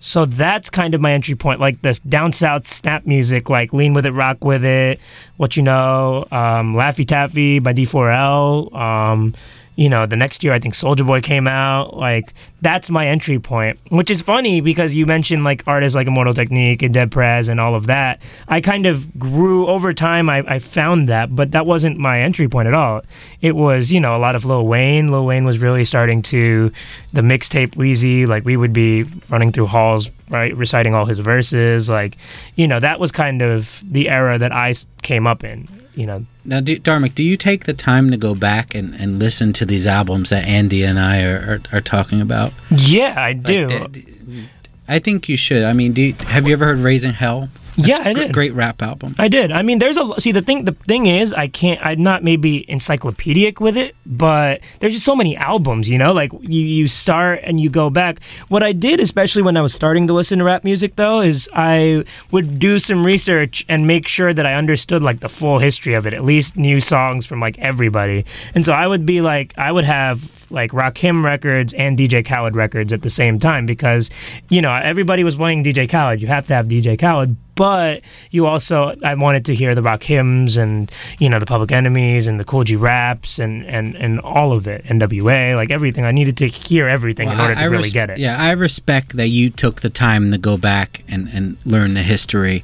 So 0.04 0.26
that's 0.26 0.72
kind 0.72 0.96
of 0.96 1.02
my 1.02 1.14
entry 1.14 1.36
point, 1.36 1.60
like 1.60 1.84
this 1.84 2.00
down 2.00 2.34
south 2.34 2.68
snap 2.68 3.06
music, 3.06 3.52
like 3.52 3.72
Lean 3.72 3.94
With 3.94 4.08
It, 4.08 4.12
Rock 4.12 4.44
With 4.44 4.66
It, 4.66 5.00
What 5.38 5.56
You 5.56 5.62
Know, 5.62 6.26
um, 6.32 6.74
Laffy 6.74 7.08
Taffy 7.08 7.60
by 7.60 7.72
D4L. 7.74 8.74
Um, 8.76 9.36
you 9.82 9.90
know, 9.90 10.06
the 10.06 10.16
next 10.16 10.44
year 10.44 10.54
I 10.54 10.60
think 10.60 10.76
Soulja 10.76 11.04
Boy 11.04 11.22
came 11.22 11.48
out. 11.48 11.98
Like 11.98 12.36
that's 12.62 12.92
my 12.92 13.08
entry 13.08 13.40
point, 13.40 13.80
which 13.90 14.12
is 14.12 14.22
funny 14.22 14.62
because 14.62 14.96
you 14.96 15.08
mentioned 15.08 15.44
like 15.44 15.64
artists 15.66 15.96
like 15.96 16.06
Immortal 16.06 16.36
Technique 16.36 16.84
and 16.84 16.94
Dead 16.94 17.10
Prez 17.10 17.50
and 17.50 17.60
all 17.60 17.74
of 17.74 17.88
that. 17.88 18.22
I 18.48 18.62
kind 18.62 18.86
of 18.86 19.18
grew 19.18 19.66
over 19.66 19.92
time. 19.92 20.30
I, 20.30 20.44
I 20.46 20.60
found 20.60 21.10
that, 21.10 21.36
but 21.36 21.50
that 21.54 21.66
wasn't 21.66 21.98
my 21.98 22.22
entry 22.22 22.48
point 22.48 22.68
at 22.68 22.76
all. 22.76 23.02
It 23.42 23.56
was 23.56 23.92
you 23.92 24.00
know 24.00 24.16
a 24.16 24.20
lot 24.20 24.36
of 24.36 24.46
Lil 24.46 24.68
Wayne. 24.68 25.08
Lil 25.08 25.26
Wayne 25.26 25.46
was 25.46 25.58
really 25.58 25.84
starting 25.84 26.22
to 26.24 26.72
the 27.12 27.22
mixtape 27.22 27.70
Weezy. 27.70 28.28
Like 28.28 28.46
we 28.46 28.56
would 28.58 28.74
be 28.74 29.06
running 29.30 29.52
through 29.52 29.66
halls 29.66 30.12
right 30.30 30.56
reciting 30.56 30.94
all 30.94 31.06
his 31.06 31.20
verses 31.20 31.90
like 31.90 32.16
you 32.56 32.66
know 32.66 32.80
that 32.80 33.02
was 33.02 33.12
kind 33.12 33.42
of 33.42 33.82
the 33.84 34.08
era 34.08 34.38
that 34.38 34.54
I 34.54 34.74
came 35.02 35.28
up 35.28 35.44
in 35.44 35.68
you 35.96 36.06
know 36.06 36.26
Now, 36.46 36.60
do, 36.62 36.80
Dharmic, 36.80 37.16
do 37.16 37.24
you 37.24 37.38
take 37.38 37.66
the 37.66 37.74
time 37.74 38.12
to 38.12 38.18
go 38.18 38.34
back 38.36 38.74
and, 38.76 38.94
and 38.96 39.20
listen 39.20 39.54
to 39.54 39.66
these 39.66 39.86
albums 39.86 40.30
that 40.30 40.46
Andy 40.48 40.84
and 40.84 41.00
I 41.00 41.22
are, 41.24 41.62
are, 41.72 41.78
are 41.78 41.82
talking 41.82 42.22
about? 42.22 42.54
yeah 42.70 43.14
i 43.18 43.32
Like, 43.34 43.44
do 43.44 43.68
d- 43.68 44.02
d- 44.02 44.50
I 44.88 45.00
think 45.00 45.30
you 45.30 45.38
should. 45.38 45.64
I 45.64 45.72
mean, 45.74 45.94
do 45.94 46.02
you, 46.02 46.14
have 46.28 46.48
you 46.48 46.54
ever 46.54 46.66
heard 46.66 46.80
"Raising 46.80 47.14
Hell"? 47.14 47.50
Yeah 47.76 48.00
i 48.02 48.14
did 48.14 48.32
Great 48.32 48.54
rap 48.54 48.82
album. 48.82 49.16
I 49.20 49.28
did. 49.28 49.52
I 49.52 49.62
mean, 49.62 49.80
there's 49.80 49.98
a 49.98 50.20
see 50.20 50.32
the 50.32 50.42
thing. 50.42 50.66
The 50.66 50.72
thing 50.72 51.06
is, 51.06 51.34
I 51.34 51.48
can't. 51.48 51.80
I'm 51.84 52.02
not 52.02 52.24
maybe 52.24 52.70
encyclopedic 52.70 53.60
with 53.60 53.78
it, 53.78 53.96
but 54.06 54.62
there's 54.80 54.94
just 54.94 55.06
so 55.06 55.16
many 55.16 55.36
albums. 55.38 55.90
You 55.90 55.98
know, 55.98 56.14
like 56.14 56.32
you 56.42 56.62
you 56.62 56.88
start 56.88 57.42
and 57.44 57.60
you 57.60 57.70
go 57.70 57.90
back. 57.90 58.20
What 58.48 58.64
I 58.64 58.72
did, 58.72 59.00
especially 59.00 59.42
when 59.42 59.58
I 59.58 59.62
was 59.62 59.74
starting 59.74 60.08
to 60.08 60.14
listen 60.14 60.40
to 60.40 60.46
rap 60.46 60.64
music, 60.64 60.96
though, 60.96 61.22
is 61.22 61.50
I 61.54 62.04
would 62.32 62.60
do 62.60 62.80
some 62.80 63.06
research 63.06 63.66
and 63.68 63.86
make 63.86 64.08
sure 64.08 64.34
that 64.34 64.46
I 64.46 64.54
understood 64.56 65.02
like 65.02 65.20
the 65.20 65.30
full 65.30 65.60
history 65.60 65.94
of 65.94 66.08
it, 66.08 66.14
at 66.14 66.24
least 66.24 66.56
new 66.58 66.80
songs 66.80 67.26
from 67.26 67.40
like 67.40 67.58
everybody. 67.60 68.26
And 68.56 68.66
so 68.66 68.74
I 68.74 68.88
would 68.88 69.06
be 69.06 69.22
like, 69.22 69.54
I 69.58 69.72
would 69.72 69.86
have 69.86 70.41
like 70.52 70.72
Rakim 70.72 71.24
records 71.24 71.74
and 71.74 71.98
DJ 71.98 72.26
Khaled 72.26 72.56
records 72.56 72.92
at 72.94 73.02
the 73.02 73.10
same 73.10 73.40
time 73.40 73.66
because 73.66 74.10
you 74.50 74.62
know 74.62 74.74
everybody 74.74 75.24
was 75.24 75.36
playing 75.36 75.64
DJ 75.64 75.90
Khaled. 75.90 76.22
You 76.22 76.28
have 76.28 76.48
to 76.48 76.54
have 76.54 76.68
DJ 76.68 77.00
Khaled, 77.00 77.36
but 77.56 78.02
you 78.32 78.46
also 78.46 78.94
I 79.04 79.14
wanted 79.16 79.46
to 79.46 79.56
hear 79.56 79.74
the 79.76 79.82
Rakims 79.82 80.58
and 80.58 80.92
you 81.20 81.30
know 81.30 81.40
the 81.40 81.46
Public 81.46 81.72
Enemies 81.72 82.28
and 82.28 82.40
the 82.40 82.44
Kool 82.46 82.64
G 82.64 82.76
Raps 82.76 83.40
and 83.40 83.66
and 83.66 83.96
and 83.96 84.20
all 84.20 84.52
of 84.52 84.68
it 84.68 84.84
NWA 84.86 85.56
like 85.56 85.72
everything. 85.72 86.06
I 86.06 86.12
needed 86.12 86.38
to 86.38 86.48
hear 86.48 86.88
everything 86.88 87.30
in 87.30 87.38
Well, 87.38 87.48
order 87.48 87.56
to 87.56 87.60
I- 87.62 87.64
I 87.64 87.68
really 87.68 87.84
res- 87.84 87.94
get 87.94 88.10
it. 88.10 88.18
Yeah, 88.18 88.38
I 88.42 88.52
respect 88.52 89.16
that 89.18 89.30
you 89.30 89.50
took 89.50 89.82
the 89.82 89.90
time 89.90 90.32
to 90.32 90.38
go 90.38 90.58
back 90.58 91.04
and, 91.08 91.28
and 91.34 91.58
learn 91.66 91.94
the 91.94 92.04
history. 92.04 92.64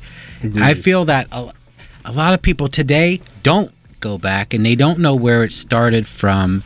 I 0.62 0.74
feel 0.76 1.04
that 1.06 1.28
a, 1.32 1.52
a 2.06 2.12
lot 2.12 2.34
of 2.34 2.42
people 2.42 2.68
today 2.68 3.22
don't 3.44 3.72
go 4.00 4.18
back 4.20 4.54
and 4.54 4.64
they 4.64 4.76
don't 4.76 5.00
know 5.00 5.16
where 5.16 5.44
it 5.44 5.52
started 5.52 6.08
from 6.08 6.64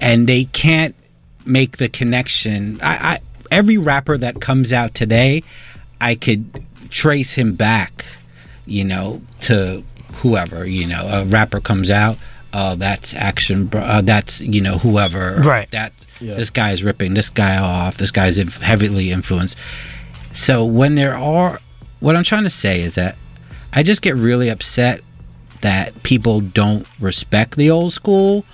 and 0.00 0.28
they 0.28 0.44
can't 0.46 0.94
make 1.44 1.76
the 1.76 1.88
connection. 1.88 2.78
I, 2.82 2.94
I 2.94 3.18
every 3.50 3.78
rapper 3.78 4.18
that 4.18 4.40
comes 4.40 4.72
out 4.72 4.94
today, 4.94 5.42
I 6.00 6.14
could 6.14 6.64
trace 6.90 7.34
him 7.34 7.54
back, 7.54 8.04
you 8.66 8.84
know, 8.84 9.22
to 9.40 9.84
whoever, 10.14 10.66
you 10.66 10.86
know, 10.86 11.06
a 11.10 11.24
rapper 11.26 11.60
comes 11.60 11.90
out, 11.90 12.16
oh, 12.52 12.76
that's 12.76 13.14
action, 13.14 13.66
Bro- 13.66 13.80
uh, 13.80 14.00
that's, 14.00 14.40
you 14.40 14.60
know, 14.60 14.78
whoever. 14.78 15.36
Right. 15.44 15.70
That's, 15.70 16.06
this 16.34 16.50
guy 16.50 16.70
is 16.70 16.82
ripping 16.82 17.14
this 17.14 17.30
guy 17.30 17.58
off, 17.58 17.96
this 17.96 18.10
guy's 18.10 18.38
inf- 18.38 18.60
heavily 18.60 19.10
influenced. 19.10 19.58
So 20.32 20.64
when 20.64 20.94
there 20.94 21.16
are, 21.16 21.60
what 22.00 22.16
I'm 22.16 22.24
trying 22.24 22.44
to 22.44 22.50
say 22.50 22.80
is 22.80 22.94
that 22.94 23.16
I 23.72 23.82
just 23.82 24.02
get 24.02 24.14
really 24.14 24.48
upset 24.48 25.00
that 25.60 26.02
people 26.02 26.40
don't 26.40 26.86
respect 27.00 27.56
the 27.56 27.70
old 27.70 27.92
school. 27.92 28.44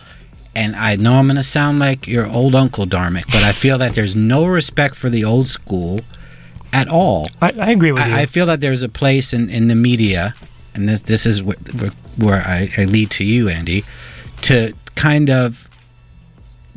And 0.55 0.74
I 0.74 0.96
know 0.96 1.14
I'm 1.14 1.26
going 1.26 1.36
to 1.36 1.42
sound 1.42 1.78
like 1.78 2.07
your 2.09 2.26
old 2.26 2.55
uncle 2.57 2.84
Dharmic, 2.86 3.26
but 3.26 3.44
I 3.44 3.53
feel 3.53 3.78
that 3.78 3.94
there's 3.94 4.16
no 4.16 4.46
respect 4.46 4.96
for 4.96 5.09
the 5.09 5.24
old 5.24 5.46
school 5.48 6.01
at 6.72 6.88
all. 6.88 7.28
I, 7.40 7.51
I 7.53 7.70
agree 7.70 7.92
with 7.92 8.05
you. 8.07 8.12
I, 8.14 8.22
I 8.22 8.26
feel 8.26 8.46
that 8.46 8.61
there's 8.61 8.82
a 8.82 8.88
place 8.88 9.32
in, 9.32 9.48
in 9.48 9.68
the 9.68 9.74
media, 9.76 10.34
and 10.74 10.88
this 10.88 11.03
this 11.03 11.24
is 11.24 11.40
wh- 11.40 11.55
wh- 11.80 12.20
where 12.20 12.42
I, 12.44 12.68
I 12.76 12.84
lead 12.84 13.11
to 13.12 13.24
you, 13.24 13.48
Andy, 13.48 13.84
to 14.42 14.72
kind 14.96 15.30
of 15.30 15.68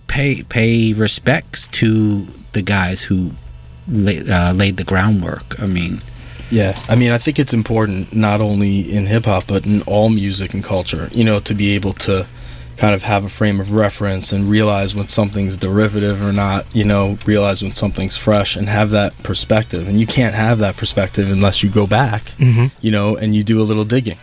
pay 0.08 0.44
pay 0.44 0.94
respects 0.94 1.68
to 1.68 2.28
the 2.52 2.62
guys 2.62 3.02
who 3.04 3.32
la- 3.88 4.50
uh, 4.50 4.54
laid 4.54 4.78
the 4.78 4.84
groundwork. 4.84 5.60
I 5.60 5.66
mean, 5.66 6.02
Yeah, 6.52 6.76
I 6.88 6.96
mean, 6.96 7.12
I 7.12 7.18
think 7.18 7.40
it's 7.40 7.54
important 7.54 8.14
not 8.14 8.40
only 8.42 8.82
in 8.96 9.08
hip 9.08 9.26
hop 9.26 9.48
but 9.48 9.66
in 9.66 9.82
all 9.84 10.10
music 10.10 10.54
and 10.54 10.64
culture, 10.64 11.10
you 11.12 11.24
know, 11.24 11.40
to 11.40 11.54
be 11.56 11.74
able 11.74 11.94
to 11.94 12.28
kind 12.78 12.96
of 12.96 13.04
have 13.04 13.24
a 13.24 13.30
frame 13.30 13.60
of 13.60 13.74
reference 13.74 14.32
and 14.34 14.50
realize 14.50 14.96
when 14.96 15.08
something's 15.08 15.58
derivative 15.58 16.22
or 16.22 16.34
not, 16.34 16.66
you 16.74 16.84
know, 16.84 17.18
realize 17.26 17.62
when 17.62 17.72
something's 17.72 18.18
fresh 18.18 18.56
and 18.56 18.68
have 18.68 18.90
that 18.92 19.18
perspective. 19.24 19.88
And 19.88 20.00
you 20.00 20.08
can't 20.08 20.34
have 20.36 20.58
that 20.60 20.76
perspective 20.76 21.30
unless 21.30 21.62
you 21.64 21.70
go 21.70 21.86
back, 21.86 22.34
Mhm. 22.40 22.72
you 22.82 22.92
know, 22.92 23.16
and 23.16 23.36
you 23.36 23.44
do 23.44 23.62
a 23.62 23.64
little 23.64 23.86
digging. 23.86 24.18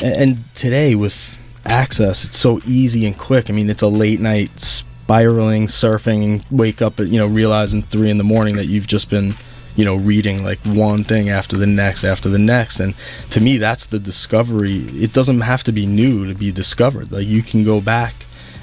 And, 0.00 0.14
and 0.14 0.44
today 0.54 0.94
with 0.94 1.36
access, 1.64 2.24
it's 2.24 2.38
so 2.38 2.60
easy 2.66 3.06
and 3.06 3.18
quick. 3.18 3.50
I 3.50 3.52
mean, 3.52 3.68
it's 3.68 3.82
a 3.82 3.88
late 3.88 4.20
night 4.20 4.50
spiraling, 4.60 5.66
surfing, 5.66 6.24
and 6.24 6.46
wake 6.50 6.80
up 6.80 7.00
at, 7.00 7.08
you 7.08 7.18
know, 7.18 7.26
realizing 7.26 7.82
three 7.82 8.10
in 8.10 8.18
the 8.18 8.24
morning 8.24 8.56
that 8.56 8.66
you've 8.66 8.86
just 8.86 9.10
been 9.10 9.34
you 9.76 9.84
know 9.84 9.94
reading 9.94 10.42
like 10.42 10.58
one 10.64 11.04
thing 11.04 11.28
after 11.28 11.56
the 11.56 11.66
next 11.66 12.02
after 12.04 12.28
the 12.28 12.38
next. 12.38 12.80
And 12.80 12.94
to 13.30 13.40
me 13.40 13.58
that's 13.58 13.86
the 13.86 13.98
discovery. 13.98 14.78
It 14.88 15.12
doesn't 15.12 15.40
have 15.42 15.62
to 15.64 15.72
be 15.72 15.86
new 15.86 16.26
to 16.26 16.34
be 16.34 16.50
discovered. 16.50 17.12
Like 17.12 17.26
you 17.26 17.42
can 17.42 17.62
go 17.64 17.80
back 17.80 18.14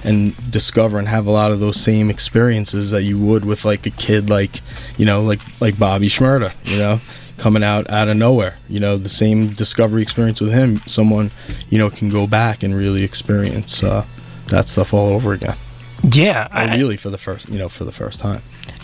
and 0.03 0.36
discover 0.51 0.99
and 0.99 1.07
have 1.07 1.26
a 1.28 1.32
lot 1.32 1.51
of 1.51 1.61
those 1.61 1.80
same 1.80 2.09
experiences 2.09 2.91
that 2.91 3.03
you 3.03 3.18
would 3.18 3.45
with 3.45 3.64
like 3.64 3.86
a 3.86 3.89
kid 3.89 4.30
like 4.30 4.59
you 4.97 5.05
know 5.05 5.22
like 5.22 5.39
like 5.61 5.80
Bobby 5.80 6.07
Shmurda 6.07 6.53
you 6.66 6.78
know 6.78 6.99
coming 7.38 7.64
out 7.64 7.89
out 7.89 8.07
of 8.09 8.18
nowhere. 8.18 8.57
You 8.68 8.80
know 8.82 8.97
the 8.97 9.07
same 9.09 9.49
discovery 9.49 10.01
experience 10.01 10.41
with 10.41 10.51
him. 10.51 10.78
Someone 10.88 11.32
you 11.70 11.78
know 11.78 11.89
can 11.89 12.09
go 12.09 12.28
back 12.28 12.64
and 12.64 12.76
really 12.76 13.03
experience 13.03 13.82
uh, 13.84 14.05
that 14.47 14.68
stuff 14.68 14.93
all 14.93 15.09
over 15.14 15.32
again. 15.34 15.55
Yeah, 16.11 16.47
I- 16.51 16.76
really 16.76 16.97
for 16.97 17.09
the 17.09 17.18
first 17.18 17.47
you 17.49 17.57
know 17.57 17.70
for 17.70 17.86
the 17.86 17.91
first 17.93 18.20
time 18.20 18.41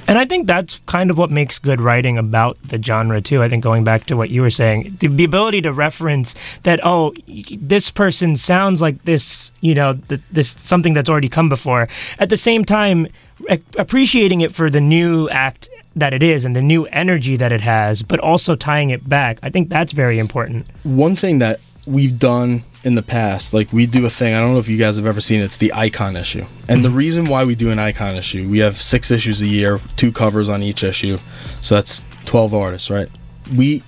And 0.10 0.18
I 0.18 0.26
think 0.26 0.48
that's 0.48 0.80
kind 0.88 1.12
of 1.12 1.20
what 1.20 1.30
makes 1.30 1.60
good 1.60 1.80
writing 1.80 2.18
about 2.18 2.58
the 2.64 2.82
genre 2.82 3.22
too. 3.22 3.44
I 3.44 3.48
think 3.50 3.64
going 3.64 3.84
back 3.84 4.06
to 4.06 4.18
what 4.18 4.32
you 4.32 4.42
were 4.42 4.50
saying, 4.50 4.98
the, 5.00 5.08
the 5.08 5.24
ability 5.24 5.62
to 5.62 5.72
reference 5.72 6.34
that 6.64 6.80
oh, 6.84 7.14
this 7.28 7.92
person 7.92 8.36
sounds 8.36 8.82
like 8.82 9.06
this, 9.06 9.52
you 9.62 9.76
know, 9.76 9.94
th- 9.94 10.22
this 10.32 10.56
something 10.58 10.96
that's 10.96 11.10
already 11.10 11.30
come 11.30 11.48
before. 11.48 11.88
At 12.18 12.30
the 12.30 12.38
same 12.38 12.66
time, 12.66 13.08
a- 13.50 13.62
appreciating 13.78 14.42
it 14.42 14.52
for 14.52 14.72
the 14.72 14.82
new 14.82 15.30
act 15.30 15.70
that 15.96 16.12
it 16.12 16.24
is 16.24 16.44
and 16.44 16.56
the 16.56 16.62
new 16.62 16.86
energy 16.88 17.36
that 17.36 17.52
it 17.52 17.62
has, 17.62 18.02
but 18.02 18.20
also 18.20 18.56
tying 18.56 18.90
it 18.90 19.08
back. 19.08 19.38
I 19.44 19.52
think 19.52 19.70
that's 19.70 19.92
very 19.92 20.18
important. 20.18 20.66
one 20.84 21.16
thing 21.16 21.38
that 21.40 21.60
we've 21.86 22.18
done 22.18 22.64
in 22.84 22.96
the 22.96 23.04
past, 23.04 23.54
like 23.54 23.74
we 23.74 23.86
do 23.86 24.06
a 24.06 24.10
thing, 24.10 24.34
I 24.34 24.40
don't 24.40 24.54
know 24.54 24.60
if 24.60 24.70
you 24.70 24.78
guys 24.78 24.96
have 24.96 25.06
ever 25.06 25.20
seen 25.20 25.42
it, 25.42 25.46
it's 25.46 25.58
the 25.58 25.74
icon 25.74 26.16
issue. 26.16 26.46
And 26.68 26.84
the 26.84 26.90
mm-hmm. 26.90 26.98
reason 26.98 27.26
why 27.26 27.44
we 27.44 27.56
do 27.56 27.72
an 27.72 27.80
icon 27.80 28.16
issue, 28.16 28.48
we 28.48 28.60
have 28.60 28.78
six 28.78 29.12
issues 29.12 29.42
a 29.42 29.48
year, 29.48 29.80
two 29.98 30.12
covers 30.12 30.48
on 30.48 30.64
each 30.64 30.84
issue. 30.84 31.18
So 31.62 31.76
that's 31.76 32.04
12 32.26 32.54
artists, 32.54 32.90
right? 32.90 33.10
We 33.56 33.84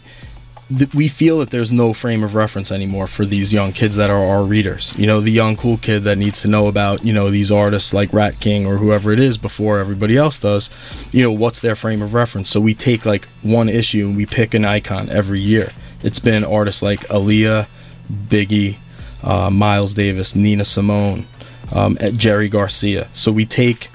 th- 0.78 0.94
we 0.94 1.08
feel 1.08 1.40
that 1.40 1.50
there's 1.50 1.72
no 1.72 1.94
frame 1.94 2.24
of 2.24 2.36
reference 2.36 2.72
anymore 2.72 3.08
for 3.08 3.26
these 3.26 3.54
young 3.54 3.72
kids 3.72 3.96
that 3.96 4.10
are 4.10 4.24
our 4.24 4.44
readers. 4.44 4.94
You 4.98 5.08
know, 5.08 5.22
the 5.22 5.32
young 5.32 5.56
cool 5.56 5.78
kid 5.78 6.04
that 6.04 6.18
needs 6.18 6.42
to 6.42 6.48
know 6.48 6.68
about, 6.68 7.06
you 7.06 7.14
know, 7.14 7.30
these 7.30 7.52
artists 7.52 7.94
like 7.94 8.12
Ratking 8.12 8.66
or 8.66 8.78
whoever 8.78 9.12
it 9.12 9.20
is 9.20 9.38
before 9.38 9.80
everybody 9.80 10.18
else 10.18 10.40
does. 10.40 10.70
You 11.12 11.24
know, 11.24 11.32
what's 11.32 11.60
their 11.60 11.76
frame 11.76 12.02
of 12.02 12.14
reference? 12.14 12.50
So 12.50 12.60
we 12.60 12.74
take 12.74 13.06
like 13.06 13.28
one 13.42 13.70
issue 13.70 14.08
and 14.08 14.18
we 14.18 14.26
pick 14.26 14.54
an 14.54 14.66
icon 14.66 15.10
every 15.10 15.40
year. 15.40 15.72
It's 16.04 16.20
been 16.20 16.44
artists 16.44 16.82
like 16.82 17.02
Aaliyah, 17.08 17.68
Biggie, 18.12 18.78
uh, 19.24 19.50
Miles 19.50 19.94
Davis, 19.94 20.36
Nina 20.36 20.66
Simone, 20.66 21.26
um, 21.74 21.98
at 22.00 22.16
Jerry 22.16 22.50
Garcia. 22.50 23.08
So 23.14 23.32
we 23.32 23.46
take 23.46 23.90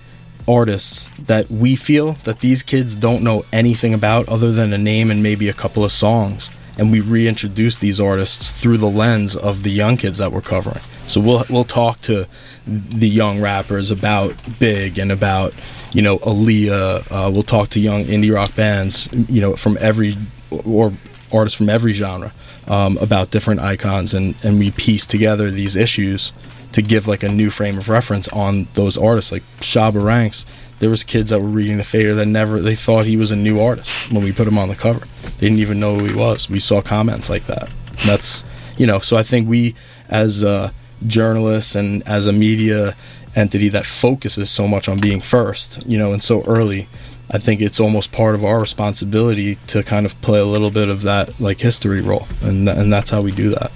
artists 0.48 1.08
that 1.18 1.50
we 1.50 1.76
feel 1.76 2.12
that 2.24 2.40
these 2.40 2.62
kids 2.62 2.94
don't 2.94 3.22
know 3.22 3.44
anything 3.52 3.92
about 3.92 4.28
other 4.28 4.52
than 4.52 4.72
a 4.72 4.78
name 4.78 5.10
and 5.10 5.22
maybe 5.22 5.48
a 5.48 5.52
couple 5.52 5.84
of 5.84 5.92
songs. 5.92 6.50
And 6.78 6.92
we 6.92 7.00
reintroduce 7.00 7.78
these 7.78 7.98
artists 7.98 8.50
through 8.50 8.78
the 8.78 8.88
lens 8.90 9.34
of 9.34 9.62
the 9.62 9.70
young 9.70 9.96
kids 9.96 10.18
that 10.18 10.30
we're 10.30 10.42
covering. 10.42 10.82
So 11.06 11.20
we'll 11.20 11.44
we'll 11.48 11.64
talk 11.64 12.00
to 12.02 12.26
the 12.66 13.08
young 13.08 13.40
rappers 13.40 13.90
about 13.90 14.34
big 14.58 14.98
and 14.98 15.10
about 15.10 15.54
you 15.92 16.02
know 16.02 16.18
Aaliyah. 16.18 17.06
Uh, 17.10 17.30
we'll 17.30 17.42
talk 17.42 17.68
to 17.70 17.80
young 17.80 18.04
indie 18.04 18.34
rock 18.34 18.54
bands 18.54 19.08
you 19.28 19.40
know 19.40 19.56
from 19.56 19.78
every 19.80 20.18
or 20.50 20.92
artists 21.32 21.56
from 21.56 21.70
every 21.70 21.92
genre 21.92 22.32
um, 22.66 22.98
about 22.98 23.30
different 23.30 23.60
icons 23.60 24.14
and 24.14 24.34
and 24.42 24.58
we 24.58 24.70
piece 24.70 25.06
together 25.06 25.50
these 25.50 25.76
issues 25.76 26.32
to 26.72 26.82
give 26.82 27.06
like 27.06 27.22
a 27.22 27.28
new 27.28 27.50
frame 27.50 27.78
of 27.78 27.88
reference 27.88 28.28
on 28.28 28.68
those 28.74 28.98
artists. 28.98 29.32
Like 29.32 29.44
Shabba 29.60 30.02
Ranks 30.02 30.46
there 30.78 30.90
was 30.90 31.02
kids 31.02 31.30
that 31.30 31.40
were 31.40 31.46
reading 31.46 31.78
the 31.78 31.84
fader 31.84 32.14
that 32.14 32.26
never 32.26 32.60
they 32.60 32.74
thought 32.74 33.06
he 33.06 33.16
was 33.16 33.30
a 33.30 33.36
new 33.36 33.60
artist 33.60 34.12
when 34.12 34.22
we 34.22 34.32
put 34.32 34.46
him 34.46 34.58
on 34.58 34.68
the 34.68 34.74
cover. 34.76 35.06
They 35.38 35.46
didn't 35.46 35.60
even 35.60 35.80
know 35.80 35.96
who 35.96 36.04
he 36.04 36.14
was. 36.14 36.50
We 36.50 36.60
saw 36.60 36.82
comments 36.82 37.30
like 37.30 37.46
that. 37.46 37.70
And 37.88 38.08
that's 38.10 38.44
you 38.76 38.86
know 38.86 39.00
so 39.00 39.16
i 39.16 39.22
think 39.22 39.48
we 39.48 39.74
as 40.08 40.44
uh, 40.44 40.70
journalists 41.06 41.74
and 41.74 42.06
as 42.06 42.26
a 42.26 42.32
media 42.32 42.94
entity 43.34 43.68
that 43.68 43.84
focuses 43.84 44.48
so 44.50 44.66
much 44.66 44.88
on 44.88 44.98
being 44.98 45.20
first 45.20 45.84
you 45.86 45.98
know 45.98 46.12
and 46.12 46.22
so 46.22 46.42
early 46.44 46.88
i 47.30 47.38
think 47.38 47.60
it's 47.60 47.80
almost 47.80 48.12
part 48.12 48.34
of 48.34 48.44
our 48.44 48.60
responsibility 48.60 49.56
to 49.66 49.82
kind 49.82 50.06
of 50.06 50.20
play 50.20 50.38
a 50.40 50.44
little 50.44 50.70
bit 50.70 50.88
of 50.88 51.02
that 51.02 51.38
like 51.40 51.60
history 51.60 52.00
role 52.00 52.26
and, 52.42 52.66
th- 52.66 52.78
and 52.78 52.92
that's 52.92 53.10
how 53.10 53.20
we 53.22 53.32
do 53.32 53.50
that 53.50 53.70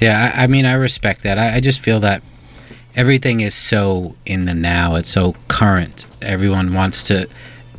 Yeah, 0.00 0.32
I, 0.34 0.44
I 0.44 0.46
mean, 0.48 0.66
I 0.66 0.74
respect 0.74 1.22
that. 1.22 1.38
I, 1.38 1.56
I 1.56 1.60
just 1.60 1.80
feel 1.80 2.00
that 2.00 2.22
everything 2.96 3.40
is 3.40 3.54
so 3.54 4.14
in 4.26 4.46
the 4.46 4.54
now. 4.54 4.96
It's 4.96 5.10
so 5.10 5.34
current. 5.46 6.06
Everyone 6.20 6.74
wants 6.74 7.04
to 7.04 7.28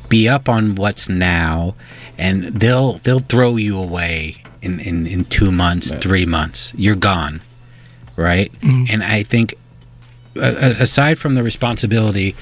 be 0.08 0.30
up 0.30 0.48
on 0.48 0.76
what's 0.76 1.10
now, 1.10 1.76
and 2.18 2.44
they'll 2.46 2.94
they'll 3.04 3.20
throw 3.20 3.58
you 3.58 3.78
away 3.78 4.38
in 4.62 4.80
in, 4.80 5.06
in 5.06 5.26
two 5.26 5.52
months, 5.52 5.92
three 6.02 6.26
months. 6.26 6.72
You're 6.78 6.96
gone, 6.96 7.42
right? 8.16 8.52
Mm-hmm. 8.62 8.86
And 8.94 9.04
I 9.04 9.24
think, 9.24 9.56
a- 10.38 10.40
a- 10.68 10.82
aside 10.84 11.18
from 11.18 11.36
the 11.36 11.44
responsibility 11.44 12.36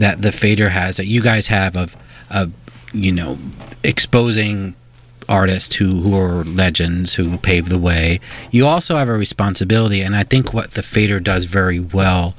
that 0.00 0.22
the 0.22 0.32
fader 0.32 0.70
has, 0.70 0.96
that 0.96 1.06
you 1.06 1.20
guys 1.22 1.46
have 1.46 1.76
of 1.76 1.96
of 2.30 2.52
you 2.92 3.12
know 3.12 3.38
exposing 3.84 4.74
artists 5.28 5.76
who, 5.76 6.00
who 6.00 6.18
are 6.18 6.42
legends 6.42 7.14
who 7.14 7.38
pave 7.38 7.68
the 7.68 7.78
way. 7.78 8.18
You 8.50 8.66
also 8.66 8.96
have 8.96 9.08
a 9.08 9.14
responsibility 9.14 10.00
and 10.00 10.16
i 10.16 10.24
think 10.24 10.52
what 10.52 10.72
the 10.72 10.82
fader 10.82 11.20
does 11.20 11.44
very 11.44 11.78
well 11.78 12.34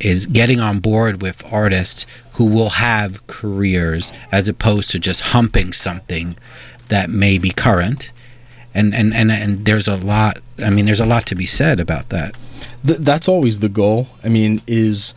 is 0.00 0.26
getting 0.26 0.60
on 0.60 0.80
board 0.80 1.22
with 1.22 1.42
artists 1.50 2.04
who 2.32 2.44
will 2.44 2.70
have 2.70 3.26
careers 3.26 4.12
as 4.32 4.48
opposed 4.48 4.90
to 4.90 4.98
just 4.98 5.20
humping 5.20 5.72
something 5.72 6.36
that 6.88 7.08
may 7.08 7.38
be 7.38 7.50
current. 7.50 8.10
And 8.74 8.92
and 8.94 9.14
and, 9.14 9.30
and 9.30 9.64
there's 9.64 9.86
a 9.86 9.96
lot 9.96 10.40
i 10.58 10.68
mean 10.68 10.84
there's 10.84 11.00
a 11.00 11.06
lot 11.06 11.26
to 11.26 11.34
be 11.34 11.46
said 11.46 11.78
about 11.80 12.08
that. 12.08 12.34
Th- 12.84 12.98
that's 12.98 13.28
always 13.28 13.60
the 13.60 13.68
goal. 13.68 14.08
I 14.24 14.28
mean, 14.28 14.60
is 14.66 15.14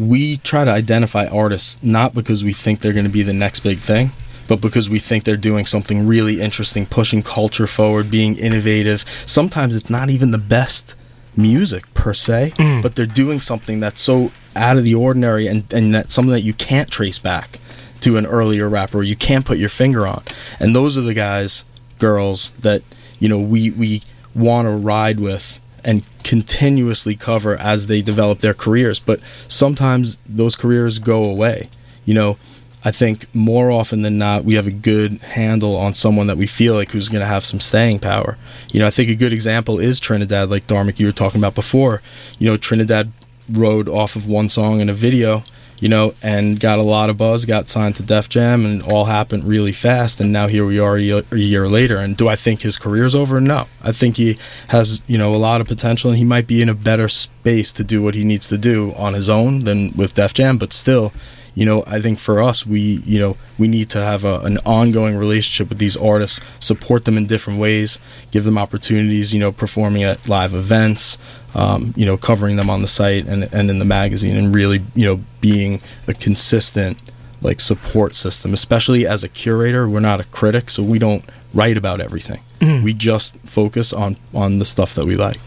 we 0.00 0.38
try 0.38 0.64
to 0.64 0.70
identify 0.70 1.26
artists 1.26 1.82
not 1.82 2.14
because 2.14 2.42
we 2.42 2.52
think 2.52 2.80
they're 2.80 2.94
going 2.94 3.04
to 3.04 3.10
be 3.10 3.22
the 3.22 3.34
next 3.34 3.60
big 3.60 3.78
thing, 3.78 4.12
but 4.48 4.60
because 4.60 4.88
we 4.88 4.98
think 4.98 5.24
they're 5.24 5.36
doing 5.36 5.66
something 5.66 6.06
really 6.06 6.40
interesting, 6.40 6.86
pushing 6.86 7.22
culture 7.22 7.66
forward, 7.66 8.10
being 8.10 8.36
innovative. 8.36 9.04
Sometimes 9.26 9.76
it's 9.76 9.90
not 9.90 10.08
even 10.08 10.30
the 10.30 10.38
best 10.38 10.96
music 11.36 11.92
per 11.92 12.14
se, 12.14 12.54
mm. 12.56 12.82
but 12.82 12.96
they're 12.96 13.06
doing 13.06 13.40
something 13.40 13.78
that's 13.78 14.00
so 14.00 14.32
out 14.56 14.78
of 14.78 14.84
the 14.84 14.94
ordinary 14.94 15.46
and, 15.46 15.70
and 15.72 15.94
that's 15.94 16.14
something 16.14 16.32
that 16.32 16.40
you 16.40 16.54
can't 16.54 16.90
trace 16.90 17.18
back 17.18 17.60
to 18.00 18.16
an 18.16 18.26
earlier 18.26 18.68
rapper 18.68 19.02
you 19.02 19.14
can't 19.14 19.44
put 19.44 19.58
your 19.58 19.68
finger 19.68 20.06
on. 20.06 20.22
And 20.58 20.74
those 20.74 20.96
are 20.96 21.02
the 21.02 21.14
guys, 21.14 21.66
girls 21.98 22.50
that, 22.60 22.82
you 23.18 23.28
know, 23.28 23.38
we, 23.38 23.70
we 23.70 24.02
want 24.34 24.66
to 24.66 24.70
ride 24.70 25.20
with 25.20 25.60
and 25.84 26.04
continuously 26.24 27.16
cover 27.16 27.56
as 27.56 27.86
they 27.86 28.02
develop 28.02 28.40
their 28.40 28.54
careers. 28.54 28.98
But 28.98 29.20
sometimes 29.48 30.18
those 30.26 30.56
careers 30.56 30.98
go 30.98 31.24
away. 31.24 31.68
You 32.04 32.14
know, 32.14 32.38
I 32.84 32.90
think 32.90 33.32
more 33.34 33.70
often 33.70 34.02
than 34.02 34.16
not, 34.16 34.44
we 34.44 34.54
have 34.54 34.66
a 34.66 34.72
good 34.72 35.18
handle 35.18 35.76
on 35.76 35.92
someone 35.92 36.28
that 36.28 36.38
we 36.38 36.46
feel 36.46 36.74
like 36.74 36.90
who's 36.90 37.08
going 37.08 37.20
to 37.20 37.26
have 37.26 37.44
some 37.44 37.60
staying 37.60 37.98
power. 37.98 38.38
You 38.72 38.80
know, 38.80 38.86
I 38.86 38.90
think 38.90 39.10
a 39.10 39.14
good 39.14 39.32
example 39.32 39.78
is 39.78 40.00
Trinidad, 40.00 40.48
like 40.48 40.66
Dharmic 40.66 40.98
you 40.98 41.06
were 41.06 41.12
talking 41.12 41.40
about 41.40 41.54
before. 41.54 42.00
You 42.38 42.46
know, 42.46 42.56
Trinidad 42.56 43.12
rode 43.50 43.88
off 43.88 44.16
of 44.16 44.26
one 44.26 44.48
song 44.48 44.80
in 44.80 44.88
a 44.88 44.94
video, 44.94 45.42
you 45.80 45.88
know, 45.88 46.14
and 46.22 46.60
got 46.60 46.78
a 46.78 46.82
lot 46.82 47.10
of 47.10 47.16
buzz, 47.16 47.46
got 47.46 47.68
signed 47.68 47.96
to 47.96 48.02
Def 48.02 48.28
Jam, 48.28 48.64
and 48.66 48.82
all 48.82 49.06
happened 49.06 49.44
really 49.44 49.72
fast. 49.72 50.20
And 50.20 50.30
now 50.32 50.46
here 50.46 50.64
we 50.64 50.78
are 50.78 50.96
a 50.96 51.00
year, 51.00 51.22
a 51.30 51.36
year 51.36 51.68
later. 51.68 51.96
And 51.96 52.16
do 52.16 52.28
I 52.28 52.36
think 52.36 52.60
his 52.60 52.76
career's 52.76 53.14
over? 53.14 53.40
No. 53.40 53.66
I 53.82 53.92
think 53.92 54.18
he 54.18 54.38
has, 54.68 55.02
you 55.06 55.16
know, 55.18 55.34
a 55.34 55.36
lot 55.36 55.60
of 55.60 55.66
potential, 55.66 56.10
and 56.10 56.18
he 56.18 56.24
might 56.24 56.46
be 56.46 56.60
in 56.60 56.68
a 56.68 56.74
better 56.74 57.08
space 57.08 57.72
to 57.72 57.82
do 57.82 58.02
what 58.02 58.14
he 58.14 58.24
needs 58.24 58.46
to 58.48 58.58
do 58.58 58.92
on 58.94 59.14
his 59.14 59.28
own 59.28 59.60
than 59.60 59.96
with 59.96 60.14
Def 60.14 60.34
Jam. 60.34 60.58
But 60.58 60.72
still, 60.72 61.12
you 61.54 61.64
know, 61.64 61.82
I 61.86 62.00
think 62.00 62.18
for 62.18 62.42
us, 62.42 62.66
we, 62.66 63.02
you 63.04 63.18
know, 63.18 63.36
we 63.58 63.68
need 63.68 63.90
to 63.90 63.98
have 63.98 64.24
a, 64.24 64.40
an 64.40 64.58
ongoing 64.58 65.16
relationship 65.16 65.68
with 65.68 65.78
these 65.78 65.96
artists, 65.96 66.40
support 66.58 67.04
them 67.04 67.16
in 67.16 67.26
different 67.26 67.60
ways, 67.60 67.98
give 68.30 68.44
them 68.44 68.56
opportunities, 68.58 69.34
you 69.34 69.40
know, 69.40 69.52
performing 69.52 70.02
at 70.02 70.28
live 70.28 70.54
events, 70.54 71.18
um, 71.54 71.92
you 71.96 72.06
know, 72.06 72.16
covering 72.16 72.56
them 72.56 72.70
on 72.70 72.82
the 72.82 72.88
site 72.88 73.26
and, 73.26 73.44
and 73.52 73.70
in 73.70 73.78
the 73.78 73.84
magazine, 73.84 74.36
and 74.36 74.54
really, 74.54 74.82
you 74.94 75.04
know, 75.04 75.20
being 75.40 75.80
a 76.06 76.14
consistent 76.14 76.98
like 77.42 77.60
support 77.60 78.14
system. 78.14 78.52
Especially 78.52 79.06
as 79.06 79.24
a 79.24 79.28
curator, 79.28 79.88
we're 79.88 80.00
not 80.00 80.20
a 80.20 80.24
critic, 80.24 80.70
so 80.70 80.82
we 80.82 80.98
don't 80.98 81.24
write 81.54 81.76
about 81.76 82.00
everything. 82.00 82.40
We 82.60 82.92
just 82.92 83.36
focus 83.38 83.92
on 83.92 84.18
on 84.34 84.58
the 84.58 84.66
stuff 84.66 84.94
that 84.94 85.06
we 85.06 85.16
like. 85.16 85.40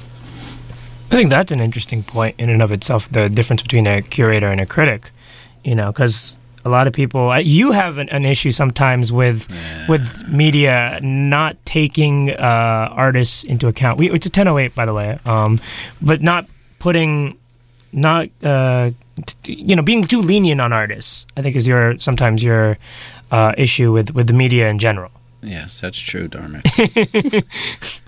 I 1.12 1.16
think 1.16 1.30
that's 1.30 1.52
an 1.52 1.60
interesting 1.60 2.02
point 2.02 2.36
in 2.40 2.50
and 2.50 2.64
of 2.64 2.72
itself. 2.72 3.08
The 3.12 3.30
difference 3.30 3.62
between 3.62 3.86
a 3.86 4.02
curator 4.02 4.48
and 4.48 4.60
a 4.60 4.66
critic, 4.66 5.12
you 5.64 5.76
know, 5.76 5.92
because 5.92 6.38
a 6.66 6.70
lot 6.70 6.88
of 6.88 6.94
people, 6.94 7.38
you 7.40 7.72
have 7.72 7.98
an, 7.98 8.10
an 8.10 8.26
issue 8.26 8.52
sometimes 8.52 9.12
with 9.12 9.48
with 9.90 10.28
media 10.30 11.00
not 11.02 11.58
taking 11.66 12.32
uh, 12.32 12.90
artists 12.92 13.44
into 13.44 13.68
account. 13.68 14.00
We, 14.00 14.10
it's 14.12 14.26
a 14.26 14.30
1008, 14.30 14.74
by 14.74 14.86
the 14.86 14.94
way, 14.94 15.20
um, 15.26 15.60
but 16.02 16.22
not 16.22 16.48
putting, 16.80 17.38
not 17.92 18.30
uh, 18.44 18.92
t- 19.26 19.54
you 19.54 19.76
know, 19.76 19.82
being 19.82 20.04
too 20.04 20.22
lenient 20.22 20.62
on 20.62 20.72
artists. 20.72 21.26
I 21.36 21.42
think 21.42 21.56
is 21.56 21.68
your 21.68 22.00
sometimes 22.00 22.42
your 22.42 22.78
uh, 23.32 23.54
issue 23.58 23.92
with 23.92 24.12
with 24.16 24.28
the 24.28 24.34
media 24.34 24.70
in 24.70 24.80
general. 24.80 25.12
yes 25.42 25.82
that's 25.82 26.00
true 26.00 26.30
Dharmic. 26.30 26.64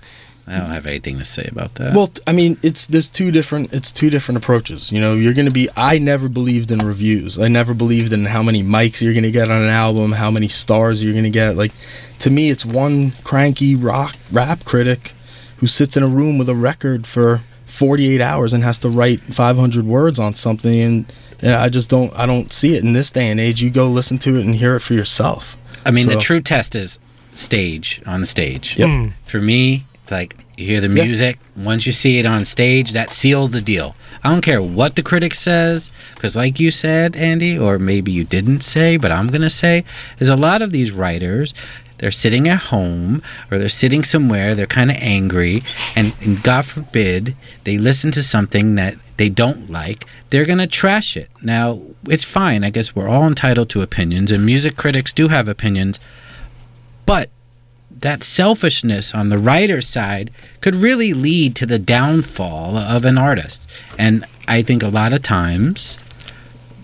i 0.46 0.58
don't 0.58 0.70
have 0.70 0.86
anything 0.86 1.18
to 1.18 1.24
say 1.24 1.46
about 1.50 1.74
that 1.74 1.94
Well, 1.94 2.10
I 2.26 2.32
mean, 2.32 2.56
it's 2.62 2.86
there's 2.86 3.10
two 3.10 3.30
different 3.30 3.72
it's 3.72 3.90
two 3.90 4.10
different 4.10 4.38
approaches. 4.38 4.92
You 4.92 5.00
know, 5.00 5.14
you're 5.14 5.34
going 5.34 5.46
to 5.48 5.52
be 5.52 5.68
I 5.76 5.98
never 5.98 6.28
believed 6.28 6.70
in 6.70 6.78
reviews. 6.78 7.38
I 7.38 7.48
never 7.48 7.74
believed 7.74 8.12
in 8.12 8.26
how 8.26 8.42
many 8.42 8.62
mics 8.62 9.00
you're 9.02 9.12
going 9.12 9.24
to 9.24 9.30
get 9.30 9.50
on 9.50 9.62
an 9.62 9.70
album, 9.70 10.12
how 10.12 10.30
many 10.30 10.48
stars 10.48 11.02
you're 11.02 11.12
going 11.12 11.24
to 11.24 11.30
get. 11.30 11.56
Like 11.56 11.72
to 12.20 12.30
me, 12.30 12.50
it's 12.50 12.64
one 12.64 13.12
cranky 13.24 13.74
rock 13.74 14.14
rap 14.30 14.64
critic 14.64 15.12
who 15.58 15.66
sits 15.66 15.96
in 15.96 16.02
a 16.02 16.08
room 16.08 16.38
with 16.38 16.48
a 16.48 16.54
record 16.54 17.06
for 17.06 17.42
48 17.64 18.20
hours 18.20 18.52
and 18.52 18.62
has 18.62 18.78
to 18.80 18.88
write 18.88 19.20
500 19.22 19.84
words 19.84 20.18
on 20.18 20.34
something 20.34 20.80
and 20.80 21.12
and 21.42 21.52
I 21.54 21.68
just 21.68 21.90
don't 21.90 22.16
I 22.16 22.24
don't 22.26 22.52
see 22.52 22.76
it 22.76 22.84
in 22.84 22.92
this 22.92 23.10
day 23.10 23.28
and 23.30 23.40
age. 23.40 23.62
You 23.62 23.70
go 23.70 23.88
listen 23.88 24.18
to 24.18 24.36
it 24.36 24.44
and 24.44 24.54
hear 24.54 24.76
it 24.76 24.80
for 24.80 24.94
yourself. 24.94 25.56
I 25.84 25.90
mean, 25.90 26.08
the 26.08 26.16
true 26.16 26.40
test 26.40 26.74
is 26.74 26.98
stage 27.34 28.00
on 28.06 28.20
the 28.20 28.26
stage. 28.26 28.76
Yep. 28.78 28.88
Mm. 28.88 29.12
For 29.24 29.40
me, 29.40 29.85
it's 30.06 30.12
like 30.12 30.36
you 30.56 30.66
hear 30.66 30.80
the 30.80 30.86
Yeah. 30.86 31.02
music. 31.02 31.38
Once 31.56 31.84
you 31.84 31.90
see 31.90 32.20
it 32.20 32.26
on 32.26 32.44
stage, 32.44 32.92
that 32.92 33.12
seals 33.12 33.50
the 33.50 33.60
deal. 33.60 33.96
I 34.22 34.30
don't 34.30 34.40
care 34.40 34.62
what 34.62 34.94
the 34.94 35.02
critic 35.02 35.34
says, 35.34 35.90
because 36.14 36.36
like 36.36 36.60
you 36.60 36.70
said, 36.70 37.16
Andy, 37.16 37.58
or 37.58 37.76
maybe 37.80 38.12
you 38.12 38.22
didn't 38.22 38.60
say, 38.62 38.96
but 38.98 39.10
I'm 39.10 39.26
gonna 39.26 39.50
say, 39.50 39.84
is 40.20 40.28
a 40.28 40.36
lot 40.36 40.62
of 40.62 40.70
these 40.70 40.92
writers. 40.92 41.54
They're 41.98 42.12
sitting 42.12 42.46
at 42.46 42.58
home 42.70 43.20
or 43.50 43.58
they're 43.58 43.68
sitting 43.68 44.04
somewhere, 44.04 44.54
they're 44.54 44.66
kind 44.68 44.92
of 44.92 44.96
angry, 45.00 45.64
and, 45.96 46.12
and 46.20 46.40
God 46.40 46.66
forbid 46.66 47.34
they 47.64 47.76
listen 47.76 48.12
to 48.12 48.22
something 48.22 48.76
that 48.76 48.94
they 49.16 49.28
don't 49.28 49.68
like, 49.70 50.04
they're 50.30 50.44
going 50.44 50.58
to 50.58 50.66
trash 50.68 51.16
it. 51.16 51.30
Now, 51.42 51.80
it's 52.08 52.22
fine. 52.22 52.62
I 52.64 52.70
guess 52.70 52.94
we're 52.94 53.08
all 53.08 53.26
entitled 53.26 53.70
to 53.70 53.82
opinions, 53.82 54.30
and 54.30 54.44
music 54.46 54.76
critics 54.76 55.12
do 55.14 55.28
have 55.28 55.48
opinions, 55.48 55.98
but 57.06 57.30
that 58.00 58.22
selfishness 58.22 59.14
on 59.14 59.28
the 59.28 59.38
writer's 59.38 59.88
side 59.88 60.30
could 60.60 60.76
really 60.76 61.12
lead 61.12 61.54
to 61.56 61.66
the 61.66 61.78
downfall 61.78 62.76
of 62.76 63.04
an 63.04 63.18
artist. 63.18 63.68
And 63.98 64.26
I 64.46 64.62
think 64.62 64.82
a 64.82 64.88
lot 64.88 65.12
of 65.12 65.22
times 65.22 65.98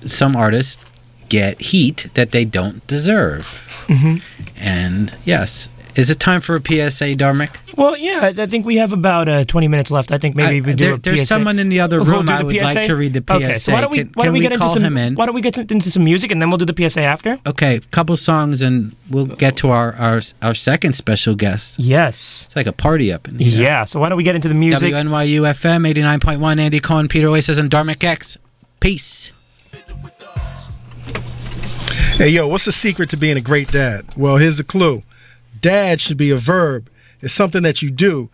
some 0.06 0.36
artists 0.36 0.84
get 1.28 1.60
heat 1.60 2.08
that 2.14 2.30
they 2.30 2.44
don't 2.44 2.86
deserve. 2.86 3.44
Mm-hmm. 3.86 4.16
And 4.56 5.14
yes, 5.24 5.68
Is 5.94 6.08
it 6.08 6.18
time 6.18 6.40
for 6.40 6.56
a 6.56 6.58
PSA, 6.60 7.16
Dharmic? 7.16 7.54
Well, 7.76 7.98
yeah, 7.98 8.20
I, 8.22 8.42
I 8.42 8.46
think 8.46 8.64
we 8.64 8.76
have 8.76 8.94
about 8.94 9.28
uh, 9.28 9.44
20 9.44 9.68
minutes 9.68 9.90
left. 9.90 10.10
I 10.10 10.16
think 10.16 10.34
maybe 10.34 10.58
I- 10.64 10.70
we 10.70 10.74
do 10.74 10.84
there- 10.84 10.94
a 10.94 10.98
there's 10.98 11.20
PSA. 11.20 11.26
someone 11.26 11.58
in 11.58 11.68
the 11.68 11.80
other 11.80 11.98
Who'll 12.02 12.18
room 12.20 12.28
I 12.30 12.38
the 12.38 12.46
would 12.46 12.56
like 12.62 12.84
to 12.86 12.96
read 12.96 13.12
the 13.12 13.20
PSA. 13.26 13.34
Okay, 13.34 13.58
so 13.58 13.72
why 13.74 13.80
don't 13.82 13.90
we, 13.90 13.98
PSA. 13.98 14.04
Can- 14.04 14.12
why 14.14 14.24
don't 14.24 14.32
we 14.32 14.38
we 14.38 14.42
get 14.42 14.52
into 14.52 14.68
some, 14.70 14.82
him 14.82 14.96
in? 14.96 15.14
Why 15.16 15.26
don't 15.26 15.34
we 15.34 15.42
get 15.42 15.58
into 15.58 15.90
some 15.90 16.04
music 16.04 16.30
and 16.30 16.40
then 16.40 16.48
we'll 16.48 16.56
do 16.58 16.64
the 16.64 16.88
PSA 16.90 17.02
after? 17.02 17.38
Okay, 17.46 17.76
a 17.76 17.80
couple 17.80 18.16
songs 18.16 18.62
and 18.62 18.96
we'll 19.10 19.26
get 19.26 19.56
to 19.58 19.68
our, 19.70 19.92
our 19.96 20.22
our 20.40 20.54
second 20.54 20.94
special 20.94 21.34
guest. 21.34 21.78
Yes. 21.78 22.44
It's 22.46 22.56
like 22.56 22.66
a 22.66 22.72
party 22.72 23.12
up 23.12 23.28
in 23.28 23.38
here. 23.38 23.62
Yeah, 23.62 23.84
so 23.84 24.00
why 24.00 24.08
don't 24.08 24.16
we 24.16 24.24
get 24.24 24.34
into 24.34 24.48
the 24.48 24.54
music? 24.54 24.94
WNYU 24.94 25.42
FM 25.42 25.92
89.1, 25.92 26.58
Andy 26.58 26.80
Cohn, 26.80 27.06
Peter 27.08 27.28
Oasis, 27.28 27.58
and 27.58 27.70
Dharmic 27.70 28.02
X. 28.02 28.38
Peace. 28.80 29.30
Hey, 32.16 32.28
yo, 32.30 32.46
what's 32.48 32.64
the 32.64 32.72
secret 32.72 33.10
to 33.10 33.16
being 33.16 33.36
a 33.36 33.40
great 33.40 33.70
dad? 33.70 34.06
Well, 34.16 34.36
here's 34.36 34.56
the 34.58 34.64
clue 34.64 35.02
dad 35.62 36.00
should 36.02 36.18
be 36.18 36.30
a 36.30 36.36
verb, 36.36 36.90
it's 37.22 37.32
something 37.32 37.62
that 37.62 37.80
you 37.80 37.90
do. 37.90 38.28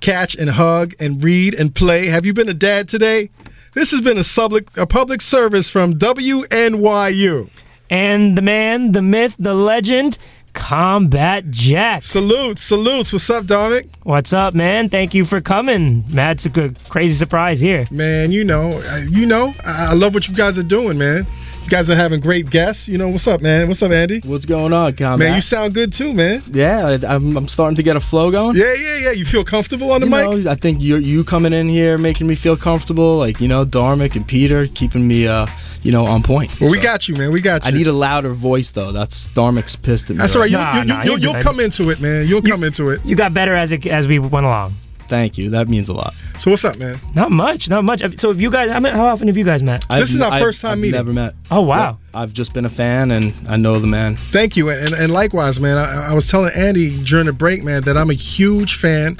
Catch 0.00 0.36
and 0.36 0.50
hug 0.50 0.94
and 1.00 1.22
read 1.24 1.54
and 1.54 1.74
play. 1.74 2.06
Have 2.06 2.24
you 2.24 2.32
been 2.32 2.48
a 2.48 2.54
dad 2.54 2.88
today? 2.88 3.30
This 3.74 3.90
has 3.90 4.00
been 4.00 4.18
a 4.18 4.22
public, 4.24 4.76
a 4.76 4.86
public 4.86 5.20
service 5.20 5.68
from 5.68 5.94
WNYU. 5.98 7.50
and 7.90 8.36
the 8.38 8.42
man, 8.42 8.92
the 8.92 9.02
myth, 9.02 9.34
the 9.38 9.54
legend, 9.54 10.18
Combat 10.52 11.50
Jack. 11.50 12.02
Salutes, 12.02 12.60
salutes. 12.62 13.12
What's 13.12 13.30
up, 13.30 13.46
Dominic? 13.46 13.88
What's 14.02 14.32
up, 14.32 14.54
man? 14.54 14.88
Thank 14.88 15.14
you 15.14 15.24
for 15.24 15.40
coming. 15.40 16.04
Matt's 16.08 16.46
a 16.46 16.48
good, 16.48 16.76
crazy 16.88 17.14
surprise 17.14 17.60
here. 17.60 17.86
Man, 17.90 18.32
you 18.32 18.44
know, 18.44 18.72
uh, 18.72 19.04
you 19.08 19.24
know, 19.26 19.54
I 19.64 19.90
I 19.90 19.92
love 19.94 20.14
what 20.14 20.26
you 20.28 20.34
guys 20.34 20.58
are 20.58 20.64
doing, 20.64 20.98
man. 20.98 21.26
You 21.68 21.72
guys 21.76 21.90
are 21.90 21.96
having 21.96 22.20
great 22.20 22.48
guests. 22.48 22.88
You 22.88 22.96
know, 22.96 23.10
what's 23.10 23.26
up, 23.26 23.42
man? 23.42 23.68
What's 23.68 23.82
up, 23.82 23.92
Andy? 23.92 24.20
What's 24.24 24.46
going 24.46 24.72
on, 24.72 24.94
Combat? 24.94 25.18
Man, 25.28 25.34
you 25.34 25.42
sound 25.42 25.74
good 25.74 25.92
too, 25.92 26.14
man. 26.14 26.42
yeah, 26.50 26.96
I- 27.02 27.14
I'm, 27.14 27.36
I'm 27.36 27.46
starting 27.46 27.76
to 27.76 27.82
get 27.82 27.94
a 27.94 28.00
flow 28.00 28.30
going. 28.30 28.56
Yeah, 28.56 28.72
yeah, 28.72 28.96
yeah. 28.96 29.10
You 29.10 29.26
feel 29.26 29.44
comfortable 29.44 29.92
on 29.92 30.00
the 30.00 30.06
You 30.06 30.10
mic? 30.10 30.44
know, 30.44 30.50
I 30.50 30.54
think 30.54 30.80
you 30.80 30.96
you 30.96 31.24
coming 31.24 31.52
in 31.52 31.68
here 31.68 31.98
making 31.98 32.26
me 32.26 32.36
feel 32.36 32.56
comfortable, 32.56 33.18
like 33.18 33.38
you 33.42 33.48
know, 33.48 33.66
Dharmic 33.66 34.16
and 34.16 34.26
Peter 34.26 34.66
keeping 34.68 35.06
me, 35.06 35.26
uh, 35.28 35.44
you 35.82 35.92
know, 35.92 36.06
on 36.06 36.22
point. 36.22 36.58
Well, 36.58 36.70
we 36.70 36.80
got 36.80 37.06
you, 37.06 37.16
man. 37.16 37.32
We 37.32 37.42
got 37.42 37.66
you. 37.66 37.68
I 37.68 37.76
need 37.76 37.86
a 37.86 37.92
louder 37.92 38.32
voice 38.32 38.72
though. 38.72 38.90
That's 38.92 39.28
Dharmic's 39.28 39.76
pissed 39.76 40.06
at 40.08 40.16
me. 40.16 40.20
That's 40.20 40.34
right. 40.36 40.48
You, 40.50 40.56
Nah, 40.56 40.72
you, 40.72 40.78
you, 40.80 40.84
nah, 40.86 41.02
you, 41.02 41.10
you're 41.10 41.18
you'll 41.18 41.42
come 41.42 41.60
into 41.60 41.90
it, 41.90 42.00
man. 42.00 42.26
You'll 42.26 42.40
come 42.40 42.64
into 42.64 42.88
it. 42.88 43.04
You 43.04 43.14
got 43.14 43.34
better 43.34 43.54
as 43.54 43.72
it, 43.72 43.86
as 43.86 44.06
we 44.06 44.18
went 44.18 44.46
along. 44.46 44.74
Thank 45.08 45.38
you. 45.38 45.50
That 45.50 45.68
means 45.68 45.88
a 45.88 45.94
lot. 45.94 46.14
So 46.38 46.50
what's 46.50 46.64
up, 46.64 46.78
man? 46.78 47.00
Not 47.14 47.30
much, 47.30 47.68
not 47.68 47.84
much. 47.84 48.02
So, 48.20 48.30
if 48.30 48.40
you 48.40 48.50
guys, 48.50 48.70
how, 48.70 48.78
many- 48.80 48.94
how 48.96 49.06
often 49.06 49.26
have 49.28 49.36
you 49.38 49.44
guys 49.44 49.62
met? 49.62 49.84
This 49.90 50.14
is 50.14 50.20
our 50.20 50.32
I've- 50.32 50.44
first 50.44 50.60
time 50.60 50.72
I've 50.72 50.78
meeting. 50.78 50.92
Never 50.98 51.12
met. 51.12 51.34
Oh, 51.50 51.62
wow. 51.62 51.98
But 52.12 52.18
I've 52.18 52.32
just 52.32 52.52
been 52.52 52.64
a 52.64 52.70
fan, 52.70 53.10
and 53.10 53.34
I 53.48 53.56
know 53.56 53.78
the 53.80 53.86
man. 53.86 54.16
Thank 54.16 54.56
you, 54.56 54.68
and, 54.70 54.92
and 54.92 55.12
likewise, 55.12 55.58
man. 55.60 55.78
I, 55.78 56.10
I 56.10 56.14
was 56.14 56.28
telling 56.28 56.52
Andy 56.54 57.02
during 57.04 57.26
the 57.26 57.32
break, 57.32 57.64
man, 57.64 57.82
that 57.84 57.96
I'm 57.96 58.10
a 58.10 58.14
huge 58.14 58.76
fan 58.76 59.16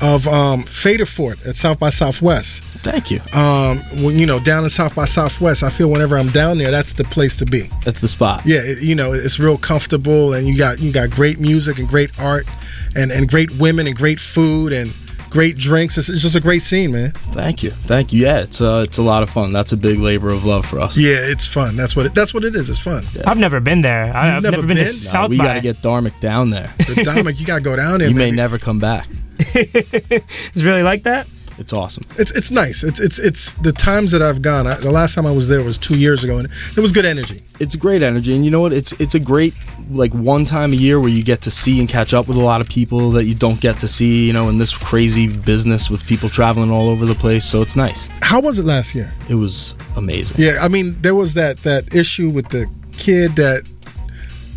of 0.00 0.26
um, 0.28 0.62
Fader 0.62 1.06
Fort 1.06 1.44
at 1.46 1.56
South 1.56 1.78
by 1.78 1.90
Southwest. 1.90 2.62
Thank 2.80 3.10
you. 3.10 3.20
Um, 3.32 3.78
when 4.02 4.16
you 4.18 4.26
know 4.26 4.38
down 4.38 4.62
in 4.64 4.70
South 4.70 4.94
by 4.94 5.06
Southwest, 5.06 5.62
I 5.62 5.70
feel 5.70 5.90
whenever 5.90 6.16
I'm 6.18 6.28
down 6.30 6.58
there, 6.58 6.70
that's 6.70 6.92
the 6.92 7.04
place 7.04 7.36
to 7.38 7.46
be. 7.46 7.68
That's 7.84 8.00
the 8.00 8.08
spot. 8.08 8.42
Yeah, 8.44 8.60
it, 8.62 8.78
you 8.82 8.94
know, 8.94 9.12
it's 9.12 9.38
real 9.38 9.58
comfortable, 9.58 10.34
and 10.34 10.46
you 10.46 10.56
got 10.56 10.78
you 10.80 10.92
got 10.92 11.10
great 11.10 11.40
music 11.40 11.78
and 11.78 11.88
great 11.88 12.16
art, 12.18 12.46
and 12.94 13.10
and 13.10 13.28
great 13.28 13.50
women 13.52 13.86
and 13.86 13.96
great 13.96 14.20
food 14.20 14.72
and 14.72 14.92
great 15.36 15.58
drinks. 15.58 15.98
It's, 15.98 16.08
it's 16.08 16.22
just 16.22 16.34
a 16.34 16.40
great 16.40 16.62
scene, 16.62 16.92
man. 16.92 17.12
Thank 17.32 17.62
you. 17.62 17.70
Thank 17.70 18.10
you. 18.10 18.22
Yeah, 18.22 18.38
it's 18.40 18.62
uh, 18.62 18.82
it's 18.86 18.96
a 18.96 19.02
lot 19.02 19.22
of 19.22 19.28
fun. 19.28 19.52
That's 19.52 19.70
a 19.72 19.76
big 19.76 19.98
labor 19.98 20.30
of 20.30 20.44
love 20.46 20.64
for 20.64 20.80
us. 20.80 20.96
Yeah, 20.96 21.16
it's 21.18 21.46
fun. 21.46 21.76
That's 21.76 21.94
what 21.94 22.06
it, 22.06 22.14
that's 22.14 22.32
what 22.32 22.42
it 22.42 22.54
is. 22.56 22.70
It's 22.70 22.78
fun. 22.78 23.04
I've 23.26 23.36
never 23.36 23.60
been 23.60 23.82
there. 23.82 24.16
I, 24.16 24.36
I've 24.36 24.42
never 24.42 24.56
never, 24.56 24.66
been, 24.66 24.76
been? 24.78 24.86
to 24.86 24.92
Nah, 24.92 24.96
Nah, 25.04 25.10
South 25.12 25.30
we 25.30 25.36
got 25.36 25.52
to 25.52 25.60
get 25.60 25.82
Dharmic 25.82 26.18
down 26.20 26.48
there. 26.48 26.72
But 26.78 27.04
Dominic, 27.04 27.38
you 27.38 27.44
gotta 27.44 27.60
go 27.60 27.76
down 27.76 27.98
there. 27.98 28.08
you 28.08 28.14
may 28.14 28.26
baby. 28.26 28.36
never 28.36 28.58
come 28.58 28.78
back. 28.78 29.08
It's 29.54 30.62
really 30.62 30.82
like 30.82 31.02
that. 31.02 31.26
It's 31.58 31.72
awesome. 31.72 32.04
It's 32.18 32.30
it's 32.32 32.50
nice. 32.50 32.82
It's 32.82 33.00
it's 33.00 33.18
it's 33.18 33.52
the 33.54 33.72
times 33.72 34.12
that 34.12 34.20
I've 34.20 34.42
gone. 34.42 34.66
I, 34.66 34.74
the 34.74 34.90
last 34.90 35.14
time 35.14 35.26
I 35.26 35.30
was 35.30 35.48
there 35.48 35.62
was 35.62 35.78
two 35.78 35.98
years 35.98 36.22
ago, 36.22 36.38
and 36.38 36.48
it 36.76 36.80
was 36.80 36.92
good 36.92 37.06
energy. 37.06 37.42
It's 37.58 37.74
great 37.76 38.02
energy, 38.02 38.34
and 38.34 38.44
you 38.44 38.50
know 38.50 38.60
what? 38.60 38.72
It's 38.72 38.92
it's 38.92 39.14
a 39.14 39.20
great 39.20 39.54
like 39.90 40.12
one 40.12 40.44
time 40.44 40.72
a 40.72 40.76
year 40.76 41.00
where 41.00 41.08
you 41.08 41.22
get 41.22 41.40
to 41.42 41.50
see 41.50 41.80
and 41.80 41.88
catch 41.88 42.12
up 42.12 42.28
with 42.28 42.36
a 42.36 42.40
lot 42.42 42.60
of 42.60 42.68
people 42.68 43.10
that 43.12 43.24
you 43.24 43.34
don't 43.34 43.60
get 43.60 43.80
to 43.80 43.88
see. 43.88 44.26
You 44.26 44.32
know, 44.32 44.48
in 44.48 44.58
this 44.58 44.74
crazy 44.74 45.26
business 45.28 45.88
with 45.88 46.04
people 46.04 46.28
traveling 46.28 46.70
all 46.70 46.88
over 46.88 47.06
the 47.06 47.14
place. 47.14 47.44
So 47.44 47.62
it's 47.62 47.76
nice. 47.76 48.08
How 48.20 48.40
was 48.40 48.58
it 48.58 48.64
last 48.64 48.94
year? 48.94 49.12
It 49.28 49.36
was 49.36 49.74
amazing. 49.96 50.36
Yeah, 50.38 50.58
I 50.60 50.68
mean 50.68 51.00
there 51.00 51.14
was 51.14 51.34
that 51.34 51.62
that 51.62 51.94
issue 51.94 52.28
with 52.28 52.48
the 52.50 52.68
kid 52.98 53.36
that 53.36 53.62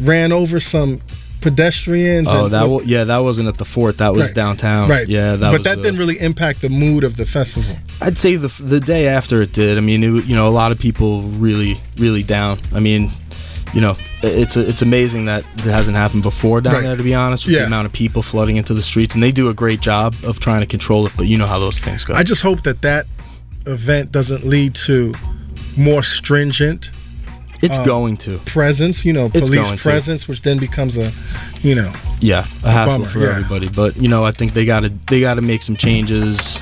ran 0.01 0.31
over 0.31 0.59
some 0.59 1.01
pedestrians. 1.41 2.27
Oh, 2.29 2.45
and 2.45 2.53
that 2.53 2.67
was- 2.69 2.85
yeah, 2.85 3.03
that 3.05 3.19
wasn't 3.19 3.47
at 3.47 3.57
the 3.57 3.65
fort. 3.65 3.97
That 3.97 4.13
was 4.13 4.27
Right. 4.27 4.35
downtown. 4.35 4.89
right. 4.89 5.07
Yeah, 5.07 5.35
that 5.35 5.51
but 5.51 5.59
was. 5.59 5.63
that 5.65 5.79
uh, 5.79 5.81
didn't 5.81 5.99
really 5.99 6.19
impact 6.19 6.61
the 6.61 6.69
mood 6.69 7.03
of 7.03 7.17
the 7.17 7.25
festival. 7.25 7.77
I'd 8.01 8.17
say 8.17 8.35
the 8.35 8.51
the 8.59 8.79
day 8.79 9.07
after 9.07 9.41
it 9.41 9.53
did. 9.53 9.77
I 9.77 9.81
mean, 9.81 10.03
it, 10.03 10.25
you 10.25 10.35
know, 10.35 10.47
a 10.47 10.55
lot 10.61 10.71
of 10.71 10.79
people 10.79 11.23
really 11.23 11.79
really 11.97 12.23
down. 12.23 12.59
I 12.73 12.79
mean, 12.79 13.11
you 13.73 13.81
know, 13.81 13.97
it's 14.23 14.57
it's 14.57 14.81
amazing 14.81 15.25
that 15.25 15.43
it 15.57 15.63
hasn't 15.65 15.95
happened 15.97 16.23
before 16.23 16.61
down 16.61 16.73
Right. 16.73 16.83
there. 16.83 16.95
To 16.95 17.03
be 17.03 17.13
honest, 17.15 17.45
with 17.45 17.53
Yeah. 17.55 17.61
the 17.61 17.67
amount 17.67 17.85
of 17.85 17.93
people 17.93 18.21
flooding 18.21 18.57
into 18.57 18.73
the 18.73 18.81
streets, 18.81 19.13
and 19.13 19.23
they 19.23 19.31
do 19.31 19.49
a 19.49 19.53
great 19.53 19.81
job 19.81 20.15
of 20.23 20.39
trying 20.39 20.61
to 20.61 20.65
control 20.67 21.05
it. 21.05 21.13
But 21.17 21.27
you 21.27 21.37
know 21.37 21.47
how 21.47 21.59
those 21.59 21.79
things 21.79 22.03
go. 22.03 22.13
I 22.15 22.23
just 22.23 22.41
hope 22.41 22.63
that 22.63 22.81
that 22.81 23.05
event 23.65 24.11
doesn't 24.11 24.45
lead 24.45 24.73
to 24.73 25.13
more 25.77 26.01
stringent 26.03 26.89
it's 27.61 27.79
um, 27.79 27.85
going 27.85 28.17
to. 28.17 28.37
presence. 28.39 29.05
You 29.05 29.13
know, 29.13 29.29
police 29.29 29.49
going 29.49 29.77
to. 29.77 29.81
presence, 29.81 30.27
which 30.27 30.41
then 30.41 30.57
becomes 30.57 30.97
a, 30.97 31.11
you 31.61 31.75
know, 31.75 31.91
Yeah, 32.19 32.45
a 32.63 32.71
hassle 32.71 32.99
bummer, 32.99 33.09
for 33.09 33.19
yeah. 33.19 33.31
everybody. 33.31 33.69
But 33.69 33.97
you 33.97 34.07
know, 34.07 34.25
I 34.25 34.31
think 34.31 34.53
they 34.53 34.65
got 34.65 34.81
to 34.81 34.89
they 35.07 35.19
got 35.19 35.35
to 35.35 35.41
make 35.41 35.61
some 35.61 35.75
changes. 35.75 36.61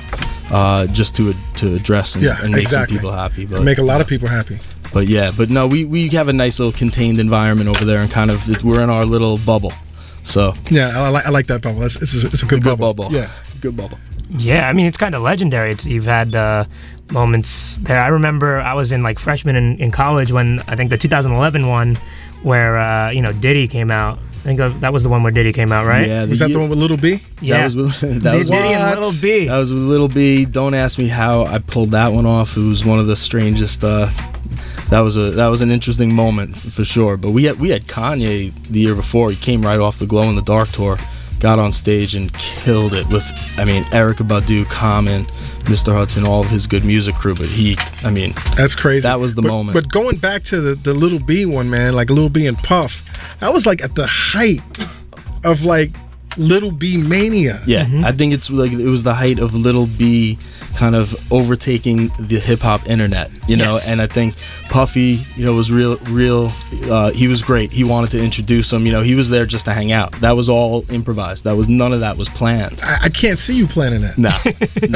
Uh, 0.50 0.86
just 0.86 1.14
to 1.14 1.34
to 1.56 1.74
address 1.74 2.14
and, 2.14 2.24
Yeah, 2.24 2.40
and 2.42 2.52
make 2.52 2.62
exactly. 2.62 2.96
some 2.96 3.02
people 3.02 3.12
happy, 3.12 3.44
but 3.44 3.62
make 3.62 3.76
a 3.76 3.82
lot 3.82 4.00
of 4.00 4.06
people 4.06 4.28
happy. 4.28 4.58
But 4.94 5.06
yeah, 5.06 5.30
but 5.36 5.50
no, 5.50 5.66
we, 5.66 5.84
we 5.84 6.08
have 6.08 6.28
a 6.28 6.32
nice 6.32 6.58
little 6.58 6.72
contained 6.72 7.20
environment 7.20 7.68
over 7.68 7.84
there, 7.84 8.00
and 8.00 8.10
kind 8.10 8.30
of 8.30 8.48
we're 8.64 8.80
in 8.80 8.88
our 8.88 9.04
little 9.04 9.36
bubble. 9.36 9.74
So 10.22 10.54
Yeah, 10.70 10.92
I, 10.94 11.08
like 11.10 11.26
I 11.26 11.30
like 11.30 11.46
that 11.48 11.60
bubble. 11.60 11.80
That's, 11.80 11.96
it's, 11.96 12.14
a, 12.24 12.26
it's 12.28 12.42
a 12.42 12.46
good, 12.46 12.62
good 12.62 12.78
bubble. 12.78 12.94
bubble. 12.94 13.14
Yeah. 13.14 13.30
good 13.60 13.76
bubble. 13.76 13.98
Yeah, 14.30 14.68
I 14.68 14.72
mean 14.72 14.86
it's 14.86 14.96
kind 14.98 15.14
of 15.14 15.20
legendary. 15.22 15.72
It's 15.72 15.86
you've 15.86 16.06
had 16.06 16.34
uh, 16.34 16.64
moments 17.10 17.78
there. 17.82 17.98
I 17.98 18.08
remember 18.08 18.60
I 18.60 18.74
was 18.74 18.92
in 18.92 19.02
like 19.02 19.18
freshman 19.18 19.56
in, 19.56 19.78
in 19.78 19.90
college 19.90 20.32
when 20.32 20.60
I 20.68 20.76
think 20.76 20.90
the 20.90 20.98
2011 20.98 21.66
one 21.66 21.98
where 22.42 22.78
uh, 22.78 23.10
you 23.10 23.22
know 23.22 23.32
Diddy 23.32 23.68
came 23.68 23.90
out. 23.90 24.18
I 24.44 24.54
think 24.54 24.80
that 24.80 24.92
was 24.92 25.02
the 25.02 25.08
one 25.08 25.22
where 25.24 25.32
Diddy 25.32 25.52
came 25.52 25.72
out, 25.72 25.84
right? 25.84 26.06
Yeah, 26.08 26.24
Was 26.24 26.38
that 26.38 26.48
the 26.50 26.58
one 26.58 26.68
with 26.70 26.78
Little 26.78 26.96
B? 26.96 27.20
Yeah. 27.40 27.58
That 27.58 27.64
was 27.64 27.76
with, 27.76 28.00
that 28.22 28.30
Did- 28.32 28.38
was 28.38 28.48
Diddy 28.48 28.68
with, 28.68 28.76
and 28.78 29.00
Little 29.00 29.20
B. 29.20 29.46
that 29.48 29.56
was 29.58 29.74
with 29.74 29.82
Little 29.82 30.08
B. 30.08 30.44
Don't 30.44 30.74
ask 30.74 30.98
me 30.98 31.08
how 31.08 31.44
I 31.44 31.58
pulled 31.58 31.90
that 31.90 32.12
one 32.12 32.24
off. 32.24 32.56
It 32.56 32.60
was 32.60 32.84
one 32.84 32.98
of 33.00 33.06
the 33.08 33.16
strangest. 33.16 33.82
Uh, 33.84 34.08
that 34.90 35.00
was 35.00 35.16
a 35.18 35.32
that 35.32 35.48
was 35.48 35.60
an 35.60 35.70
interesting 35.70 36.14
moment 36.14 36.56
f- 36.56 36.72
for 36.72 36.84
sure. 36.84 37.16
But 37.18 37.32
we 37.32 37.44
had 37.44 37.58
we 37.58 37.70
had 37.70 37.86
Kanye 37.86 38.54
the 38.70 38.80
year 38.80 38.94
before. 38.94 39.30
He 39.30 39.36
came 39.36 39.60
right 39.62 39.78
off 39.80 39.98
the 39.98 40.06
Glow 40.06 40.22
in 40.30 40.36
the 40.36 40.40
Dark 40.42 40.70
tour, 40.70 40.96
got 41.40 41.58
on 41.58 41.72
stage 41.72 42.14
and 42.14 42.32
killed 42.34 42.94
it 42.94 43.06
with. 43.08 43.28
I 43.58 43.64
mean, 43.64 43.82
Erykah 43.84 44.26
Badu, 44.26 44.64
Common, 44.70 45.26
Mr. 45.68 45.92
Hudson, 45.92 46.26
all 46.26 46.40
of 46.40 46.50
his 46.50 46.66
good 46.66 46.84
music 46.84 47.14
crew. 47.14 47.34
But 47.34 47.46
he, 47.46 47.76
I 48.02 48.10
mean, 48.10 48.34
That's 48.56 48.74
crazy. 48.74 49.02
That 49.02 49.20
was 49.20 49.34
the 49.34 49.42
But- 49.42 49.48
moment. 49.48 49.74
But 49.74 49.88
going 49.90 50.16
back 50.16 50.42
to 50.44 50.60
the, 50.60 50.74
the 50.74 50.94
Little 50.94 51.18
B 51.20 51.44
one, 51.44 51.70
man, 51.70 51.94
like 51.94 52.10
Little 52.10 52.30
B 52.30 52.46
and 52.46 52.56
Puff, 52.58 53.02
that 53.40 53.52
was 53.52 53.66
like 53.66 53.82
at 53.82 53.94
the 53.94 54.06
height 54.06 54.62
of 55.44 55.64
like 55.64 55.90
Little 56.38 56.70
B 56.70 56.96
mania. 56.96 57.62
Yeah, 57.66 57.84
Mm-hmm. 57.84 58.04
I 58.04 58.12
think 58.12 58.32
it's 58.34 58.50
like 58.50 58.72
it 58.72 58.86
was 58.88 59.02
the 59.02 59.14
height 59.14 59.38
of 59.38 59.54
Little 59.54 59.86
B 59.86 60.38
kind 60.76 60.94
of 60.94 61.16
overtaking 61.32 62.10
the 62.20 62.38
hip 62.38 62.60
hop 62.60 62.86
internet, 62.88 63.30
you 63.48 63.56
know. 63.56 63.72
Yes. 63.72 63.88
And 63.88 64.00
I 64.00 64.06
think 64.06 64.34
Puffy, 64.68 65.24
you 65.34 65.44
know, 65.44 65.54
was 65.54 65.72
real, 65.72 65.96
real. 66.10 66.52
Uh, 66.84 67.10
he 67.10 67.26
was 67.26 67.42
great. 67.42 67.72
He 67.72 67.82
wanted 67.84 68.10
to 68.12 68.22
introduce 68.22 68.72
him. 68.72 68.86
You 68.86 68.92
know, 68.92 69.02
he 69.02 69.14
was 69.14 69.28
there 69.30 69.46
just 69.46 69.64
to 69.64 69.72
hang 69.72 69.90
out. 69.92 70.12
That 70.20 70.32
was 70.32 70.48
all 70.48 70.84
improvised. 70.90 71.44
That 71.44 71.56
was 71.56 71.68
none 71.68 71.92
of 71.92 72.00
that 72.00 72.16
was 72.16 72.28
planned. 72.28 72.80
I, 72.82 72.98
I 73.04 73.08
can't 73.08 73.38
see 73.38 73.54
you 73.56 73.66
planning 73.66 74.02
that. 74.02 74.18
Nah, 74.18 74.38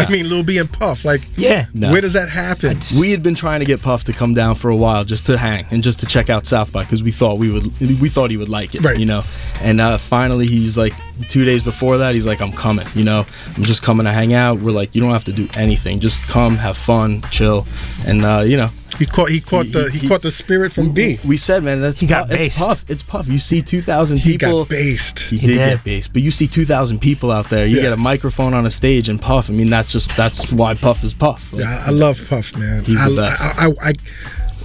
I 0.05 0.09
mean, 0.11 0.29
Little 0.29 0.45
B 0.45 0.59
and 0.59 0.71
Puff, 0.73 1.05
like, 1.05 1.23
Yeah. 1.37 1.67
No. 1.75 1.91
where 1.91 2.01
does 2.01 2.13
that 2.13 2.29
happen? 2.29 2.79
we 2.99 3.11
had 3.11 3.23
been 3.23 3.35
trying 3.35 3.61
to 3.61 3.67
get 3.67 3.83
Puff 3.83 4.05
to 4.05 4.13
come 4.13 4.35
down 4.35 4.55
for 4.55 4.71
a 4.71 4.77
while 4.77 5.05
just 5.05 5.27
to 5.27 5.39
hang 5.39 5.65
and 5.71 5.83
just 5.83 6.01
to 6.01 6.07
check 6.07 6.31
out 6.31 6.47
South 6.47 6.71
by 6.73 6.85
because 6.85 7.03
we 7.03 7.11
thought 7.11 7.39
we 7.39 7.51
would 7.51 7.81
we 8.01 8.09
thought 8.09 8.31
he 8.31 8.37
would 8.37 8.49
like 8.49 8.75
it, 8.75 8.83
Right. 8.85 8.99
you 8.99 9.07
know. 9.07 9.25
And 9.61 9.81
uh, 9.81 9.99
finally, 9.99 10.47
he's 10.47 10.77
like 10.79 10.93
two 11.29 11.45
days 11.45 11.63
before 11.63 11.99
that, 11.99 12.15
he's 12.15 12.27
like, 12.27 12.41
"I'm 12.41 12.53
coming," 12.53 12.87
you 12.95 13.05
know. 13.05 13.27
I'm 13.57 13.63
just 13.65 13.83
coming 13.83 14.05
to 14.07 14.13
hang 14.13 14.33
out. 14.35 14.61
We're 14.61 14.73
like, 14.73 14.95
you 14.95 15.01
don't 15.01 15.13
have 15.13 15.25
to 15.25 15.33
do 15.33 15.49
anything, 15.55 16.01
just 16.01 16.23
come, 16.23 16.57
have 16.57 16.77
fun, 16.77 17.23
chill, 17.31 17.67
and 18.07 18.25
uh, 18.25 18.43
you 18.47 18.57
know. 18.57 18.71
He 18.99 19.07
caught 19.07 19.31
he 19.31 19.41
caught 19.41 19.65
He- 19.67 19.73
the 19.73 19.91
he, 19.91 19.99
he- 20.01 20.09
caught 20.09 20.21
the 20.23 20.31
spirit 20.31 20.71
from 20.73 20.93
B. 20.93 21.19
We 21.25 21.39
said, 21.39 21.65
man, 21.65 21.81
that's 21.81 21.99
He 22.01 22.07
got 22.07 22.29
Puff, 22.29 22.41
it's. 22.41 22.59
Puff. 22.59 22.85
It's 22.91 23.03
Puff. 23.03 23.27
You 23.27 23.39
see 23.39 23.63
two 23.63 23.81
thousand 23.81 24.19
people. 24.19 24.31
He 24.33 24.39
people. 24.39 24.59
got 24.65 24.69
based. 24.69 25.21
He, 25.21 25.39
He 25.39 25.47
did, 25.47 25.57
did. 25.57 25.69
get 25.77 25.85
based, 25.85 26.13
but 26.13 26.21
you 26.23 26.31
see 26.31 26.47
two 26.47 26.67
thousand 26.67 27.01
people 27.01 27.31
out 27.31 27.49
there. 27.49 27.67
You 27.67 27.77
Yeah. 27.77 27.83
get 27.83 27.93
a 27.95 27.97
microphone 27.97 28.53
on 28.53 28.67
a 28.67 28.71
stage 28.71 29.09
and 29.09 29.21
Puff. 29.21 29.49
I 29.49 29.55
mean, 29.55 29.71
that's 29.71 29.91
just 29.91 30.15
that's 30.17 30.53
why 30.53 30.75
Puff 30.75 31.03
is 31.05 31.15
Puff. 31.15 31.53
Like, 31.55 31.63
Yeah, 31.65 31.83
I 31.85 31.89
I 31.89 31.91
love 31.91 32.21
Puff, 32.29 32.55
man. 32.57 32.85
He's 32.85 33.01
I, 33.01 33.09
the 33.09 33.17
best. 33.17 33.43
I, 33.43 33.67
I, 33.69 33.73
I 33.89 33.93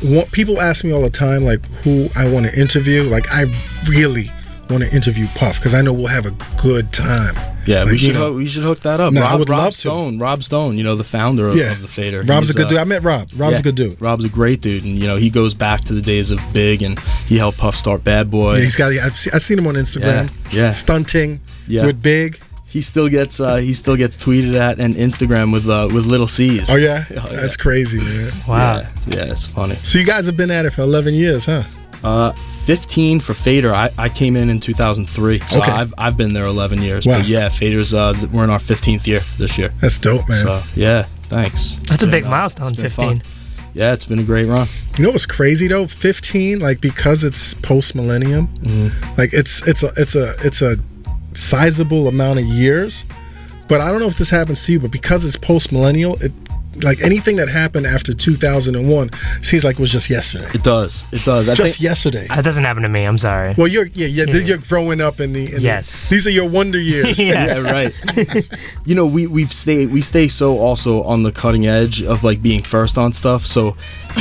want, 0.03 0.31
people 0.33 0.59
ask 0.59 0.83
me 0.83 0.91
all 0.91 1.01
the 1.01 1.09
time, 1.09 1.43
like, 1.45 1.65
who 1.83 2.09
I 2.15 2.27
want 2.29 2.45
to 2.47 2.59
interview. 2.59 3.03
Like, 3.03 3.25
I 3.31 3.45
really 3.87 4.29
want 4.69 4.83
to 4.83 4.93
interview 4.95 5.27
Puff 5.35 5.57
because 5.57 5.73
I 5.73 5.81
know 5.81 5.93
we'll 5.93 6.07
have 6.07 6.25
a 6.25 6.35
good 6.61 6.91
time. 6.93 7.35
Yeah, 7.65 7.83
we 7.83 7.97
should 7.97 8.07
you 8.09 8.13
know- 8.13 8.27
hook, 8.29 8.35
we 8.37 8.45
should 8.47 8.63
hook 8.63 8.79
that 8.81 8.99
up. 9.01 9.11
No, 9.11 9.21
Rob, 9.21 9.31
I 9.31 9.35
would 9.35 9.49
Rob 9.49 9.59
love 9.59 9.73
to. 9.73 9.77
Stone, 9.77 10.19
Rob 10.19 10.41
Stone, 10.43 10.77
you 10.77 10.83
know 10.83 10.95
the 10.95 11.03
founder 11.03 11.49
of, 11.49 11.57
Yeah. 11.57 11.73
of 11.73 11.81
the 11.81 11.87
Fader. 11.87 12.19
Rob's 12.21 12.49
a 12.49 12.53
He's, 12.53 12.55
good 12.55 12.65
uh, 12.67 12.69
dude. 12.69 12.77
I 12.79 12.83
met 12.85 13.03
Rob. 13.03 13.29
Rob's 13.35 13.53
yeah, 13.53 13.59
a 13.59 13.61
good 13.61 13.75
dude. 13.75 14.01
Rob's 14.01 14.23
a 14.23 14.29
great 14.29 14.61
dude, 14.61 14.83
and 14.85 14.97
you 14.97 15.05
know 15.07 15.17
he 15.17 15.29
goes 15.29 15.53
back 15.53 15.81
to 15.81 15.93
the 15.93 16.01
days 16.01 16.31
of 16.31 16.39
Big, 16.53 16.81
and 16.81 16.97
he 17.27 17.37
helped 17.37 17.57
Puff 17.57 17.75
start 17.75 18.03
Bad 18.03 18.31
Boy. 18.31 18.55
Yeah, 18.55 18.63
he's 18.63 18.75
got. 18.75 18.93
I've, 18.93 19.17
seen, 19.17 19.33
I've 19.33 19.41
seen 19.41 19.57
him 19.59 19.67
on 19.67 19.75
Instagram. 19.75 20.29
Yeah, 20.51 20.63
yeah. 20.63 20.71
stunting 20.71 21.41
Yeah. 21.67 21.85
with 21.85 22.01
big. 22.01 22.39
he 22.69 22.81
still 22.81 23.07
gets 23.09 23.39
uh, 23.39 23.55
he 23.57 23.73
still 23.73 23.95
gets 23.97 24.15
tweeted 24.17 24.55
at 24.55 24.77
and 24.79 24.95
Instagram 24.95 25.51
with 25.51 25.67
uh, 25.69 25.89
with 25.93 26.05
little 26.05 26.27
C's. 26.27 26.69
Oh 26.69 26.75
yeah, 26.77 27.03
Oh, 27.11 27.13
yeah. 27.31 27.35
that's 27.41 27.57
crazy, 27.57 27.97
man. 27.97 28.31
Wow. 28.47 28.77
Yeah, 28.79 28.89
yeah, 29.07 29.31
it's 29.31 29.45
funny. 29.45 29.75
So 29.83 29.97
you 29.97 30.05
guys 30.05 30.25
have 30.25 30.37
been 30.37 30.51
at 30.51 30.65
it 30.65 30.71
for 30.71 30.81
11 30.83 31.13
years, 31.15 31.45
huh? 31.45 31.63
Uh, 32.03 32.31
15 32.65 33.19
for 33.19 33.33
Fader. 33.33 33.73
I, 33.73 33.89
I 33.97 34.09
came 34.09 34.35
in 34.35 34.49
in 34.49 34.59
2003, 34.59 35.39
so 35.39 35.59
Okay. 35.59 35.71
I've 35.71 35.93
I've 35.97 36.15
been 36.17 36.33
there 36.33 36.45
11 36.45 36.81
years. 36.81 37.05
Wow. 37.07 37.17
But 37.19 37.27
yeah, 37.27 37.49
Fader's 37.49 37.93
uh, 37.93 38.13
we're 38.31 38.43
in 38.43 38.49
our 38.49 38.59
15th 38.59 39.07
year 39.07 39.21
this 39.37 39.57
year. 39.57 39.69
That's 39.81 39.97
dope, 39.97 40.27
man. 40.29 40.37
So 40.43 40.63
yeah, 40.75 41.05
thanks. 41.23 41.77
It's 41.79 41.89
That's 41.91 42.03
a 42.03 42.05
been, 42.07 42.11
big 42.11 42.25
uh, 42.25 42.29
milestone, 42.29 42.73
15. 42.75 42.89
fun. 42.89 43.23
Yeah, 43.73 43.93
it's 43.93 44.05
been 44.05 44.19
a 44.19 44.23
great 44.23 44.45
run. 44.45 44.67
You 44.97 45.03
know 45.03 45.11
what's 45.11 45.25
crazy 45.25 45.67
though? 45.67 45.85
15, 45.87 46.59
like 46.59 46.81
because 46.81 47.23
it's 47.23 47.53
post 47.55 47.93
millennium, 47.95 48.47
Mm-hmm. 48.59 49.15
like 49.19 49.33
it's 49.33 49.61
it's 49.67 49.83
a 49.83 49.91
it's 49.97 50.15
a 50.15 50.33
it's 50.45 50.61
a 50.61 50.77
sizable 51.33 52.07
amount 52.07 52.39
of 52.39 52.45
years. 52.45 53.05
But 53.67 53.81
I 53.81 53.91
don't 53.91 53.99
know 53.99 54.07
if 54.07 54.17
this 54.17 54.29
happens 54.29 54.63
to 54.65 54.71
you, 54.71 54.79
but 54.79 54.91
because 54.91 55.25
it's 55.25 55.35
post 55.35 55.71
millennial, 55.71 56.15
it 56.23 56.31
like 56.83 57.01
anything 57.01 57.35
that 57.37 57.49
happened 57.49 57.85
after 57.87 58.13
2001 58.13 59.09
seems 59.41 59.63
like 59.63 59.75
it 59.77 59.79
was 59.79 59.91
just 59.91 60.09
yesterday. 60.09 60.49
It 60.53 60.63
does. 60.63 61.05
It 61.11 61.23
does. 61.23 61.49
I 61.49 61.55
Just 61.55 61.75
think, 61.75 61.81
yesterday. 61.81 62.27
That 62.27 62.43
doesn't 62.43 62.63
happen 62.63 62.83
to 62.83 62.89
me. 62.89 63.03
I'm 63.05 63.17
sorry. 63.17 63.53
Well, 63.57 63.67
you're 63.67 63.85
yeah, 63.87 64.07
yeah, 64.07 64.25
Yeah. 64.27 64.39
you're 64.43 64.57
growing 64.57 65.01
up 65.01 65.19
in 65.19 65.33
the 65.33 65.45
in 65.47 65.55
the- 65.55 65.61
Yes. 65.61 66.09
these 66.09 66.25
are 66.27 66.31
your 66.31 66.47
wonder 66.49 66.79
years. 66.79 67.17
Yes. 67.27 67.65
Yeah, 67.65 67.71
right. 67.71 68.47
you 68.85 68.95
know, 68.95 69.05
we 69.05 69.27
we've 69.27 69.51
stayed 69.53 69.91
we 69.91 70.01
stay 70.01 70.27
so 70.27 70.59
also 70.59 71.03
on 71.03 71.23
the 71.23 71.31
cutting 71.31 71.65
edge 71.67 72.01
of 72.03 72.23
like 72.23 72.41
being 72.41 72.61
first 72.63 72.97
on 72.97 73.11
stuff. 73.13 73.45
So 73.45 73.71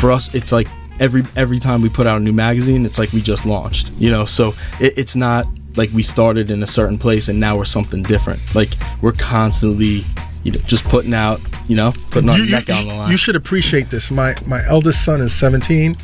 for 0.01 0.11
us, 0.13 0.35
it's 0.35 0.53
like 0.53 0.69
every 0.99 1.25
every 1.37 1.59
time 1.59 1.83
we 1.83 1.89
put 1.89 2.07
out 2.07 2.17
a 2.19 2.21
new 2.21 2.33
magazine, 2.33 2.85
it's 2.85 2.99
like 2.99 3.13
we 3.13 3.21
just 3.21 3.45
launched. 3.47 3.91
You 3.99 4.11
know, 4.11 4.25
so 4.25 4.55
it, 4.81 4.97
it's 4.97 5.15
not 5.17 5.47
like 5.77 5.91
we 5.93 6.03
started 6.03 6.51
in 6.51 6.63
a 6.63 6.67
certain 6.67 6.97
place 6.97 7.29
and 7.29 7.39
now 7.39 7.57
we're 7.57 7.65
something 7.67 8.03
different. 8.03 8.41
Like 8.55 8.71
we're 9.03 9.13
constantly, 9.13 10.05
you 10.43 10.53
know, 10.53 10.59
just 10.61 10.85
putting 10.85 11.13
out, 11.13 11.39
you 11.69 11.77
know, 11.77 11.93
putting 12.11 12.29
our 12.31 12.37
you, 12.39 12.45
you- 12.45 12.51
neck 12.53 12.71
on 12.71 12.87
the 12.87 12.95
line. 12.95 13.11
you 13.11 13.17
should 13.17 13.37
appreciate 13.37 13.91
this. 13.91 14.11
My 14.11 14.35
my 14.47 14.65
eldest 14.67 15.05
son 15.05 15.21
is 15.21 15.33
17, 15.35 15.97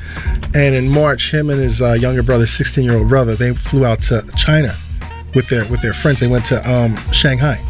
and 0.55 0.75
in 0.75 0.89
March, 0.89 1.31
him 1.33 1.51
and 1.51 1.61
his 1.61 1.81
uh, 1.81 1.93
younger 1.93 2.23
brother, 2.23 2.47
16 2.47 2.85
year 2.85 2.97
old 2.99 3.09
brother, 3.09 3.35
they 3.37 3.55
flew 3.55 3.85
out 3.85 4.03
to 4.05 4.25
China 4.37 4.77
with 5.35 5.49
their 5.49 5.65
with 5.69 5.81
their 5.83 5.95
friends. 5.95 6.21
They 6.21 6.27
went 6.29 6.45
to 6.47 6.59
um, 6.71 6.97
Shanghai, 7.13 7.61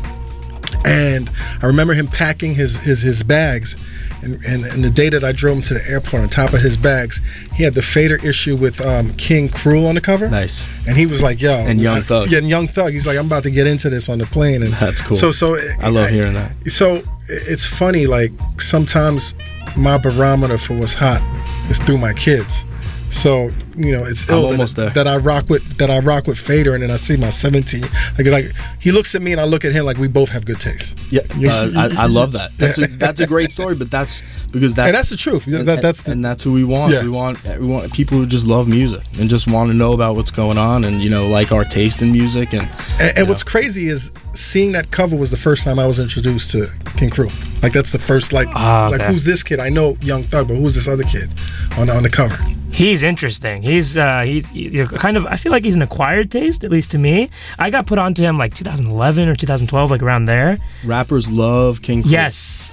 and 0.84 1.30
I 1.62 1.66
remember 1.66 1.94
him 1.94 2.06
packing 2.08 2.54
his 2.54 2.76
his 2.78 3.02
his 3.02 3.22
bags. 3.22 3.76
And, 4.24 4.36
and, 4.44 4.64
and 4.64 4.84
the 4.84 4.90
day 4.90 5.08
that 5.08 5.24
I 5.24 5.32
drove 5.32 5.56
him 5.56 5.62
to 5.64 5.74
the 5.74 5.84
airport, 5.90 6.22
on 6.22 6.28
top 6.28 6.52
of 6.52 6.60
his 6.60 6.76
bags, 6.76 7.20
he 7.56 7.64
had 7.64 7.74
the 7.74 7.82
Fader 7.82 8.24
issue 8.24 8.54
with 8.54 8.80
um, 8.80 9.12
King 9.14 9.48
Krule 9.48 9.88
on 9.88 9.96
the 9.96 10.00
cover. 10.00 10.28
nice. 10.30 10.64
And 10.86 10.96
he 10.96 11.06
was 11.06 11.20
like, 11.20 11.40
"Yo," 11.42 11.50
And 11.52 11.80
Young 11.80 11.96
I- 11.98 12.02
Thug. 12.02 12.30
Yeah, 12.30 12.38
and 12.38 12.48
Young 12.48 12.68
Thug. 12.68 12.92
He's 12.92 13.04
like, 13.04 13.18
"I'm 13.18 13.26
about 13.26 13.42
to 13.42 13.50
get 13.50 13.66
into 13.66 13.90
this 13.90 14.08
on 14.08 14.18
the 14.18 14.26
plane." 14.26 14.62
And 14.62 14.72
That's 14.74 15.02
cool. 15.02 15.16
So, 15.16 15.32
so 15.32 15.58
I 15.80 15.88
love 15.88 16.08
hearing 16.10 16.34
that. 16.34 16.52
so 16.70 17.02
it's 17.28 17.64
funny, 17.64 18.06
like 18.06 18.32
sometimes 18.60 19.34
my 19.76 19.98
barometer 19.98 20.58
for 20.58 20.74
what's 20.78 20.94
hot 20.94 21.22
is 21.70 21.78
through 21.78 21.98
my 21.98 22.12
kids. 22.12 22.64
So 23.10 23.50
you 23.76 23.92
know, 23.92 24.04
it's 24.04 24.28
ill 24.28 24.46
almost 24.46 24.76
that, 24.76 24.94
there. 24.94 25.04
that 25.04 25.08
I 25.08 25.16
rock 25.16 25.48
with 25.48 25.78
that 25.78 25.90
I 25.90 25.98
rock 25.98 26.26
with 26.26 26.38
Fader, 26.38 26.74
and 26.74 26.82
then 26.82 26.90
I 26.90 26.96
see 26.96 27.16
my 27.16 27.30
17. 27.30 27.82
Like, 28.18 28.26
like 28.26 28.52
he 28.80 28.92
looks 28.92 29.14
at 29.14 29.22
me 29.22 29.32
and 29.32 29.40
I 29.40 29.44
look 29.44 29.64
at 29.64 29.72
him 29.72 29.84
like 29.84 29.96
we 29.98 30.08
both 30.08 30.28
have 30.30 30.44
good 30.44 30.60
taste. 30.60 30.96
Yeah, 31.10 31.20
uh, 31.44 31.70
I, 31.76 32.04
I 32.04 32.06
love 32.06 32.32
that. 32.32 32.52
That's 32.58 32.78
a, 32.78 32.86
that's 32.86 33.20
a 33.20 33.26
great 33.26 33.52
story, 33.52 33.74
but 33.74 33.90
that's 33.90 34.22
because 34.50 34.74
that's 34.74 34.86
And 34.88 34.94
that's 34.94 35.10
the 35.10 35.16
truth. 35.16 35.46
and, 35.46 35.66
That- 35.68 35.82
that's 35.82 36.02
the- 36.02 36.12
and 36.12 36.24
that's 36.24 36.42
who 36.42 36.52
we 36.52 36.64
want. 36.64 36.92
Yeah. 36.92 37.02
We 37.02 37.08
want 37.08 37.42
we 37.58 37.66
want 37.66 37.92
people 37.92 38.18
who 38.18 38.26
just 38.26 38.46
love 38.46 38.68
music 38.68 39.02
and 39.18 39.28
just 39.28 39.46
want 39.46 39.70
to 39.70 39.76
know 39.76 39.92
about 39.92 40.16
what's 40.16 40.30
going 40.30 40.58
on 40.58 40.84
and 40.84 41.00
you 41.02 41.10
know 41.10 41.26
like 41.28 41.50
our 41.52 41.64
taste 41.64 42.02
in 42.02 42.12
music 42.12 42.52
and 42.52 42.68
And, 43.00 43.18
and 43.18 43.28
what's 43.28 43.42
crazy 43.42 43.88
is 43.88 44.10
seeing 44.34 44.72
that 44.72 44.90
cover 44.90 45.16
was 45.16 45.30
the 45.30 45.36
first 45.36 45.64
time 45.64 45.78
I 45.78 45.86
was 45.86 45.98
introduced 45.98 46.50
to 46.52 46.70
King 46.96 47.10
Krule. 47.10 47.32
Like 47.62 47.72
that's 47.72 47.92
the 47.92 47.98
first 47.98 48.32
like, 48.32 48.48
Ah, 48.54 48.84
it's 48.84 48.92
like 48.98 49.02
who's 49.08 49.24
this 49.24 49.42
kid? 49.42 49.60
I 49.60 49.68
know 49.68 49.96
Young 50.00 50.22
Thug, 50.24 50.48
but 50.48 50.54
who's 50.56 50.74
this 50.74 50.88
other 50.88 51.04
kid 51.04 51.30
on 51.78 51.90
on 51.90 52.02
the 52.02 52.10
cover? 52.10 52.36
He's 52.70 53.02
interesting. 53.02 53.61
He's 53.62 53.96
uh, 53.96 54.22
he's, 54.22 54.50
he's 54.50 54.88
kind 54.88 55.16
of. 55.16 55.24
I 55.26 55.36
feel 55.36 55.52
like 55.52 55.64
he's 55.64 55.76
an 55.76 55.82
acquired 55.82 56.32
taste, 56.32 56.64
at 56.64 56.70
least 56.72 56.90
to 56.90 56.98
me. 56.98 57.30
I 57.60 57.70
got 57.70 57.86
put 57.86 57.96
onto 57.98 58.20
him 58.20 58.36
like 58.36 58.54
2011 58.54 59.28
or 59.28 59.36
2012, 59.36 59.90
like 59.90 60.02
around 60.02 60.24
there. 60.24 60.58
rappers 60.84 61.30
love 61.30 61.80
King. 61.80 62.02
Krule. 62.02 62.10
Yes, 62.10 62.72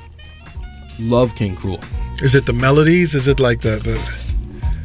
love 1.00 1.36
King 1.36 1.56
Krule. 1.56 1.84
Is 2.24 2.34
it 2.34 2.48
the 2.48 2.54
melodies? 2.54 3.14
Is 3.14 3.28
it 3.28 3.40
like 3.40 3.62
the 3.62 3.78
the 3.78 3.98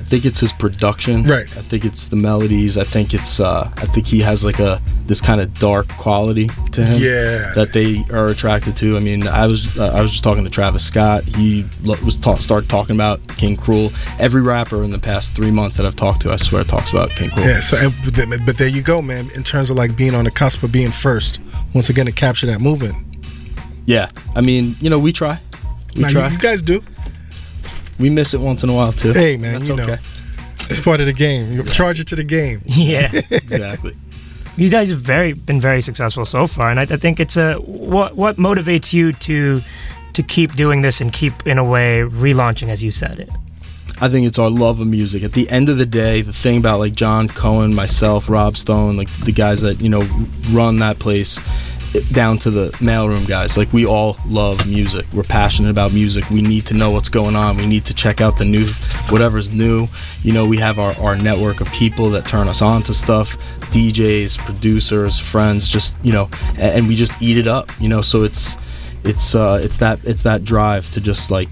I 0.04 0.06
think 0.06 0.26
it's 0.26 0.38
his 0.38 0.52
production. 0.52 1.22
Right. 1.22 1.46
I 1.56 1.62
think 1.62 1.86
it's 1.86 2.08
the 2.08 2.16
melodies. 2.16 2.76
I 2.76 2.84
think 2.84 3.14
it's. 3.14 3.40
Uh, 3.40 3.70
I 3.78 3.86
think 3.86 4.06
he 4.06 4.20
has 4.20 4.44
like 4.44 4.58
a 4.58 4.78
this 5.06 5.18
kind 5.22 5.40
of 5.40 5.54
dark 5.58 5.88
quality 5.96 6.50
to 6.72 6.84
him. 6.84 7.00
Yeah. 7.00 7.52
That 7.54 7.72
they 7.72 8.04
are 8.12 8.28
attracted 8.28 8.76
to. 8.76 8.98
I 8.98 9.00
mean, 9.00 9.26
I 9.26 9.46
was 9.46 9.78
uh, 9.78 9.92
I 9.94 10.02
was 10.02 10.12
just 10.12 10.22
talking 10.22 10.44
to 10.44 10.50
Travis 10.50 10.84
Scott. 10.84 11.24
He 11.24 11.64
lo- 11.82 11.96
was 12.04 12.18
ta- 12.18 12.36
start 12.36 12.68
talking 12.68 12.94
about 12.94 13.26
King 13.38 13.56
Krule. 13.56 13.92
Every 14.20 14.42
rapper 14.42 14.84
in 14.84 14.90
the 14.90 14.98
past 14.98 15.34
three 15.34 15.50
months 15.50 15.78
that 15.78 15.86
I've 15.86 15.96
talked 15.96 16.20
to, 16.22 16.32
I 16.32 16.36
swear, 16.36 16.64
talks 16.64 16.90
about 16.90 17.08
King 17.10 17.30
Krule. 17.30 17.46
Yeah, 17.46 17.60
so 17.60 17.78
and- 17.78 18.44
but 18.46 18.58
there 18.58 18.68
you 18.68 18.82
go, 18.82 19.00
man. 19.00 19.30
In 19.34 19.42
terms 19.42 19.70
of 19.70 19.78
like 19.78 19.96
being 19.96 20.14
on 20.14 20.24
the 20.24 20.30
cusp 20.30 20.62
of 20.62 20.70
being 20.70 20.92
first, 20.92 21.40
once 21.72 21.88
again 21.88 22.04
to 22.04 22.12
capture 22.12 22.46
that 22.48 22.60
movement. 22.60 22.94
Yeah. 23.86 24.10
I 24.36 24.42
mean, 24.42 24.76
you 24.82 24.90
know, 24.90 24.98
we 24.98 25.12
try. 25.12 25.40
We 25.96 26.02
Now, 26.02 26.08
try. 26.10 26.28
you 26.28 26.38
guys 26.38 26.60
do. 26.62 26.82
We 27.98 28.10
miss 28.10 28.34
it 28.34 28.40
once 28.40 28.62
in 28.62 28.70
a 28.70 28.74
while 28.74 28.92
too. 28.92 29.12
Hey, 29.12 29.36
man, 29.36 29.54
that's 29.54 29.68
you 29.68 29.76
know. 29.76 29.84
okay. 29.84 29.98
It's 30.70 30.80
part 30.80 31.00
of 31.00 31.06
the 31.06 31.12
game. 31.12 31.52
You 31.52 31.62
charge 31.64 32.00
it 32.00 32.06
to 32.08 32.16
the 32.16 32.24
game. 32.24 32.62
yeah. 32.66 33.10
exactly. 33.30 33.94
you 34.56 34.70
guys 34.70 34.88
have 34.90 35.00
very 35.00 35.32
been 35.34 35.60
very 35.60 35.82
successful 35.82 36.24
so 36.24 36.46
far, 36.46 36.70
and 36.70 36.80
I, 36.80 36.84
I 36.84 36.96
think 36.96 37.20
it's 37.20 37.36
a 37.36 37.54
what 37.56 38.16
what 38.16 38.36
motivates 38.36 38.92
you 38.92 39.12
to 39.12 39.60
to 40.14 40.22
keep 40.22 40.54
doing 40.54 40.80
this 40.80 41.00
and 41.00 41.12
keep 41.12 41.46
in 41.46 41.58
a 41.58 41.64
way 41.64 42.02
relaunching, 42.06 42.68
as 42.68 42.82
you 42.82 42.90
said 42.90 43.18
it. 43.20 43.30
I 44.00 44.08
think 44.08 44.26
it's 44.26 44.38
our 44.40 44.50
love 44.50 44.80
of 44.80 44.86
music. 44.88 45.22
At 45.22 45.32
the 45.34 45.48
end 45.50 45.68
of 45.68 45.78
the 45.78 45.86
day, 45.86 46.20
the 46.22 46.32
thing 46.32 46.58
about 46.58 46.78
like 46.80 46.94
John 46.94 47.28
Cohen, 47.28 47.74
myself, 47.74 48.28
Rob 48.28 48.56
Stone, 48.56 48.96
like 48.96 49.08
the 49.18 49.32
guys 49.32 49.60
that 49.60 49.80
you 49.80 49.88
know 49.88 50.02
run 50.50 50.78
that 50.80 50.98
place, 50.98 51.38
it- 51.38 51.44
down 52.12 52.38
to 52.38 52.50
the 52.50 52.70
mailroom 52.72 53.26
guys, 53.26 53.56
like 53.56 53.72
we 53.72 53.86
all 53.86 54.16
love 54.26 54.66
music. 54.66 55.06
We're 55.12 55.22
passionate 55.22 55.70
about 55.70 55.92
music. 55.92 56.28
We 56.30 56.42
need 56.42 56.66
to 56.66 56.74
know 56.74 56.90
what's 56.90 57.08
going 57.08 57.36
on. 57.36 57.56
We 57.56 57.66
need 57.66 57.84
to 57.86 57.94
check 57.94 58.20
out 58.20 58.38
the 58.38 58.44
new, 58.44 58.66
whatever's 59.10 59.50
new. 59.52 59.88
You 60.22 60.32
know, 60.32 60.46
we 60.46 60.58
have 60.58 60.78
our, 60.78 60.96
our 60.98 61.16
network 61.16 61.60
of 61.60 61.68
people 61.68 62.10
that 62.10 62.26
turn 62.26 62.48
us 62.48 62.62
on 62.62 62.82
to 62.84 62.94
stuff, 62.94 63.36
DJs, 63.70 64.38
producers, 64.38 65.18
friends, 65.18 65.68
just 65.68 65.94
you 66.02 66.12
know, 66.12 66.28
and, 66.50 66.78
and 66.78 66.88
we 66.88 66.96
just 66.96 67.20
eat 67.22 67.38
it 67.38 67.46
up. 67.46 67.70
You 67.80 67.88
know, 67.88 68.00
so 68.02 68.24
it's 68.24 68.56
it's 69.04 69.34
uh 69.34 69.60
it's 69.62 69.76
that 69.78 70.00
it's 70.04 70.22
that 70.22 70.44
drive 70.44 70.90
to 70.90 71.00
just 71.00 71.30
like 71.30 71.48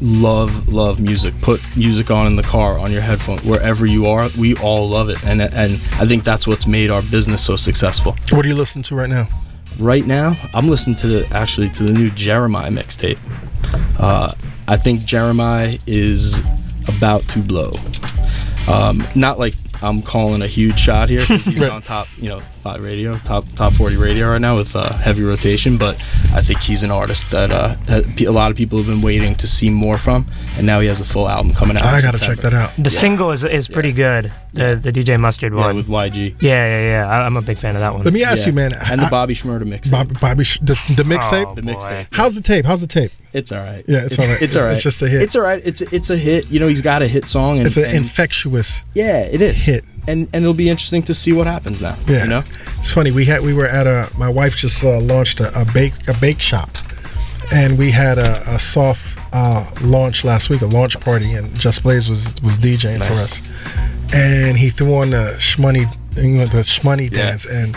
love 0.00 0.68
love 0.68 0.98
music 0.98 1.32
put 1.40 1.60
music 1.76 2.10
on 2.10 2.26
in 2.26 2.34
the 2.34 2.42
car 2.42 2.78
on 2.78 2.90
your 2.90 3.00
headphone 3.00 3.38
wherever 3.40 3.86
you 3.86 4.06
are 4.08 4.28
we 4.36 4.56
all 4.56 4.88
love 4.88 5.08
it 5.08 5.22
and 5.24 5.40
and 5.40 5.74
i 5.92 6.04
think 6.04 6.24
that's 6.24 6.48
what's 6.48 6.66
made 6.66 6.90
our 6.90 7.02
business 7.02 7.44
so 7.44 7.54
successful 7.54 8.16
What 8.32 8.44
are 8.44 8.48
you 8.48 8.56
listening 8.56 8.82
to 8.84 8.96
right 8.96 9.08
now? 9.08 9.28
Right 9.78 10.04
now 10.06 10.36
i'm 10.54 10.68
listening 10.68 10.96
to 10.96 11.06
the 11.06 11.26
actually 11.32 11.68
to 11.70 11.84
the 11.84 11.92
new 11.92 12.10
jeremih 12.10 12.66
mixtape 12.76 13.18
uh 14.00 14.32
i 14.66 14.76
think 14.76 15.02
jeremih 15.02 15.80
is 15.86 16.40
about 16.88 17.26
to 17.28 17.38
blow 17.38 17.72
um 18.66 19.06
not 19.14 19.38
like 19.38 19.54
i'm 19.80 20.02
calling 20.02 20.42
a 20.42 20.48
huge 20.48 20.78
shot 20.80 21.08
here 21.08 21.20
because 21.20 21.46
he's 21.46 21.60
Right. 21.62 21.70
on 21.70 21.82
top 21.82 22.08
you 22.18 22.28
know 22.28 22.42
five 22.68 22.82
radio 22.82 23.16
top 23.24 23.44
top 23.54 23.72
40 23.72 23.96
radio 23.96 24.28
right 24.28 24.40
now 24.42 24.54
with 24.54 24.76
uh, 24.76 24.92
heavy 24.98 25.22
rotation 25.22 25.78
but 25.78 25.96
i 26.34 26.42
think 26.42 26.60
he's 26.60 26.82
an 26.82 26.90
artist 26.90 27.30
that 27.30 27.50
uh 27.50 27.74
a 27.88 28.30
lot 28.30 28.50
of 28.50 28.58
people 28.58 28.76
have 28.76 28.86
been 28.86 29.00
waiting 29.00 29.34
to 29.36 29.46
see 29.46 29.70
more 29.70 29.96
from 29.96 30.26
and 30.58 30.66
now 30.66 30.78
he 30.80 30.86
has 30.86 31.00
a 31.00 31.04
full 31.04 31.26
album 31.30 31.54
coming 31.54 31.78
out 31.78 31.84
I 31.84 32.02
gotta 32.02 32.18
check 32.18 32.40
that 32.40 32.52
out. 32.52 32.70
The 32.76 32.90
single 32.90 33.30
is 33.32 33.42
is 33.44 33.68
pretty 33.68 33.92
good. 33.92 34.30
The 34.52 34.78
the 34.82 34.92
DJ 34.92 35.18
Mustard 35.18 35.52
yeah 35.54 35.60
one. 35.60 35.76
with 35.76 35.86
yg 35.88 36.16
yeah, 36.40 36.66
yeah, 36.66 36.82
yeah. 36.90 37.08
I, 37.08 37.24
I'm 37.24 37.36
a 37.38 37.42
big 37.42 37.58
fan 37.58 37.74
of 37.76 37.80
that 37.80 37.94
one. 37.94 38.02
Let 38.04 38.12
me 38.12 38.22
ask 38.22 38.40
Yeah. 38.42 38.48
you, 38.48 38.52
man. 38.52 38.72
and 38.74 39.00
the 39.00 39.08
bobby 39.10 39.34
shmurda 39.34 39.62
mixtape 39.62 39.90
Bob, 39.90 40.20
Bobby, 40.20 40.44
Sh- 40.44 40.58
the, 40.60 40.74
the 40.96 41.04
mixtape. 41.04 41.46
Oh, 41.46 41.54
the 41.54 41.62
mixtape 41.62 42.08
How's 42.12 42.34
the 42.34 42.42
tape? 42.42 42.66
How's 42.66 42.82
the 42.82 42.86
tape? 42.86 43.12
It's 43.32 43.52
all 43.52 43.60
right. 43.62 43.84
Yeah, 43.88 44.04
it's 44.06 44.18
all 44.18 44.26
right. 44.26 44.42
It's 44.42 44.56
all 44.56 44.64
right. 44.64 44.74
It's 44.74 44.82
just 44.82 45.00
a 45.02 45.08
hit. 45.08 45.22
It's 45.22 45.36
all 45.36 45.42
right. 45.42 45.62
It's 45.64 45.80
it's 45.80 46.10
a 46.10 46.16
hit. 46.16 46.46
You 46.48 46.60
know, 46.60 46.66
he's 46.68 46.80
got 46.82 47.02
a 47.02 47.08
hit 47.08 47.28
song, 47.28 47.58
and, 47.58 47.66
It's 47.66 47.76
an 47.76 47.84
and- 47.84 47.94
infectious. 47.96 48.82
yeah, 48.94 49.20
it 49.20 49.40
is 49.42 49.64
hit. 49.64 49.84
And 50.08 50.26
and 50.32 50.42
it'll 50.44 50.54
be 50.54 50.68
interesting 50.70 51.02
to 51.04 51.14
see 51.14 51.32
what 51.32 51.46
happens 51.46 51.80
now. 51.82 51.96
Yeah, 52.08 52.22
you 52.24 52.28
know, 52.30 52.42
it's 52.78 52.90
funny. 52.90 53.10
We 53.10 53.24
had 53.26 53.42
we 53.42 53.52
were 53.52 53.66
at 53.66 53.86
a. 53.86 54.10
My 54.18 54.28
wife 54.28 54.56
just 54.56 54.82
uh, 54.82 54.98
launched 55.00 55.38
a, 55.40 55.48
a 55.60 55.64
bake 55.66 55.92
a 56.08 56.14
bake 56.14 56.40
shop, 56.40 56.70
and 57.52 57.78
we 57.78 57.90
had 57.90 58.18
a, 58.18 58.42
a 58.50 58.58
soft 58.58 59.02
uh, 59.32 59.70
launch 59.82 60.24
last 60.24 60.48
week, 60.50 60.62
a 60.62 60.66
launch 60.66 60.98
party, 61.00 61.34
and 61.34 61.54
Just 61.58 61.82
Blaze 61.82 62.08
was 62.08 62.34
was 62.42 62.56
DJing 62.58 62.98
for 63.06 63.12
us. 63.14 63.42
And 64.14 64.56
he 64.56 64.70
threw 64.70 64.94
on 64.96 65.10
the 65.10 65.36
Shmoney 65.38 65.84
the 66.14 66.22
shmoney 66.24 67.10
Yeah. 67.12 67.18
dance, 67.30 67.44
and 67.44 67.76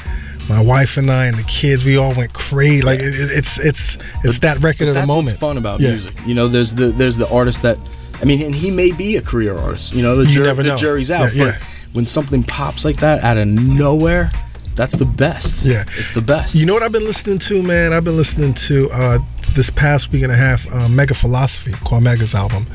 my 0.49 0.61
wife 0.61 0.97
and 0.97 1.11
I 1.11 1.25
and 1.27 1.37
the 1.37 1.43
kids, 1.43 1.83
we 1.83 1.97
all 1.97 2.13
went 2.13 2.33
crazy. 2.33 2.81
Like 2.81 2.99
it, 3.01 3.13
it- 3.13 3.31
it's 3.39 3.59
it's 3.59 3.97
it's 4.23 4.39
that 4.39 4.59
record 4.61 4.87
of 4.87 4.93
the 4.93 5.01
That's 5.01 5.07
moment. 5.07 5.27
what's 5.27 5.39
fun 5.39 5.57
about 5.57 5.81
Yeah. 5.81 5.89
music. 5.91 6.13
You 6.25 6.33
know, 6.35 6.47
there's 6.47 6.75
the 6.75 6.87
there's 6.87 7.17
the 7.17 7.29
artist 7.29 7.61
that, 7.63 7.77
I 8.21 8.25
mean, 8.25 8.41
and 8.41 8.55
he 8.55 8.71
may 8.71 8.91
be 8.93 9.17
a 9.17 9.21
career 9.21 9.55
artist. 9.57 9.93
You 9.93 10.01
know, 10.01 10.15
the, 10.15 10.25
You 10.29 10.33
jur- 10.35 10.53
the 10.53 10.75
jury's 10.77 11.11
out. 11.11 11.33
Yeah, 11.35 11.43
but 11.45 11.53
yeah. 11.59 11.65
When 11.93 12.05
something 12.05 12.43
pops 12.43 12.85
like 12.85 12.99
that 12.99 13.23
out 13.23 13.37
of 13.37 13.47
nowhere, 13.47 14.31
that's 14.75 14.95
the 14.95 15.05
best. 15.05 15.63
Yeah. 15.65 15.83
it's 15.97 16.13
the 16.13 16.21
best. 16.21 16.55
You 16.55 16.65
know 16.65 16.73
what 16.73 16.83
I've 16.83 16.91
been 16.91 17.03
listening 17.03 17.39
to, 17.39 17.61
man? 17.61 17.93
I've 17.93 18.03
been 18.03 18.17
listening 18.17 18.53
to 18.53 18.89
uh, 18.91 19.19
this 19.55 19.69
past 19.69 20.11
week 20.11 20.23
and 20.23 20.31
a 20.31 20.35
half, 20.35 20.65
uh, 20.71 20.87
Mega 20.87 21.13
Philosophy, 21.13 21.73
Cormega's 21.83 22.33
album, 22.33 22.65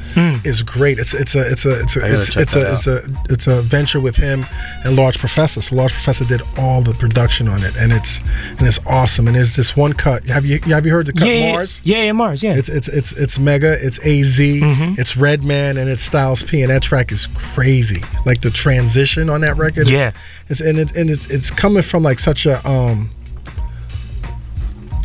is 0.44 0.62
great. 0.62 0.98
It's 0.98 1.14
it's 1.14 1.34
a 1.34 1.50
it's 1.50 1.64
a 1.64 1.80
it's 1.80 1.96
a 1.96 2.14
it's, 2.16 2.36
it's 2.36 2.54
a 2.54 2.72
it's 2.72 2.86
a 2.86 3.00
it's 3.30 3.46
a 3.46 3.62
venture 3.62 4.00
with 4.00 4.16
him 4.16 4.46
and 4.84 4.96
Large 4.96 5.18
Professor. 5.18 5.60
So 5.62 5.76
Large 5.76 5.92
Professor 5.92 6.24
did 6.24 6.42
all 6.58 6.82
the 6.82 6.94
production 6.94 7.48
on 7.48 7.62
it, 7.62 7.74
and 7.76 7.92
it's 7.92 8.20
and 8.58 8.62
it's 8.62 8.78
awesome. 8.86 9.26
And 9.26 9.36
there's 9.36 9.56
this 9.56 9.76
one 9.76 9.92
cut. 9.92 10.24
Have 10.26 10.44
you 10.46 10.60
have 10.60 10.84
you 10.86 10.92
heard 10.92 11.06
the 11.06 11.12
cut 11.12 11.28
yeah, 11.28 11.34
yeah, 11.34 11.52
Mars? 11.52 11.80
Yeah, 11.84 12.02
yeah, 12.02 12.12
Mars. 12.12 12.42
Yeah. 12.42 12.54
It's 12.56 12.68
it's 12.68 12.88
it's 12.88 13.12
it's 13.12 13.38
Mega, 13.38 13.72
it's 13.84 13.98
AZ, 14.00 14.38
Mm-hmm. 14.38 15.00
it's 15.00 15.16
Redman, 15.16 15.76
and 15.76 15.88
it's 15.88 16.02
Styles 16.02 16.42
P, 16.42 16.62
and 16.62 16.70
that 16.70 16.82
track 16.82 17.10
is 17.12 17.26
crazy. 17.34 18.02
Like 18.24 18.40
the 18.42 18.50
transition 18.50 19.28
on 19.30 19.40
that 19.42 19.56
record, 19.56 19.88
Yeah. 19.88 20.12
it's, 20.48 20.60
it's 20.60 20.60
and 20.60 20.78
it's 20.78 20.92
and 20.92 21.10
it's 21.10 21.26
it's 21.26 21.50
coming 21.50 21.82
from 21.82 22.02
like 22.02 22.18
such 22.18 22.46
a 22.46 22.66
um, 22.68 23.10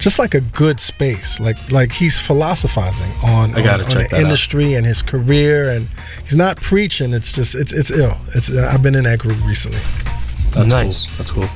just 0.02 0.20
like 0.20 0.34
a 0.34 0.42
good 0.42 0.80
space. 0.82 1.40
Like 1.40 1.58
like 1.72 1.92
he's 1.94 2.20
philosophizing 2.20 3.12
on, 3.24 3.56
I 3.56 3.64
gotta 3.64 3.84
on, 3.86 3.92
on 3.92 3.98
the 3.98 4.04
that 4.10 4.14
out. 4.14 4.22
industry 4.22 4.74
and 4.74 4.86
his 4.86 5.02
career, 5.02 5.70
and 5.70 5.88
he's 6.26 6.36
not 6.36 6.58
preaching. 6.58 7.14
It's 7.14 7.32
just 7.32 7.56
it's 7.56 7.72
it's 7.72 7.90
ill. 7.92 8.18
It's 8.36 8.50
uh, 8.50 8.70
I've 8.74 8.84
been 8.84 8.96
in 8.96 9.06
that 9.06 9.20
group 9.20 9.38
recently. 9.46 9.80
that's 10.52 10.68
Nice. 10.68 11.06
cool. 11.06 11.16
That's 11.18 11.32
cool. 11.32 11.50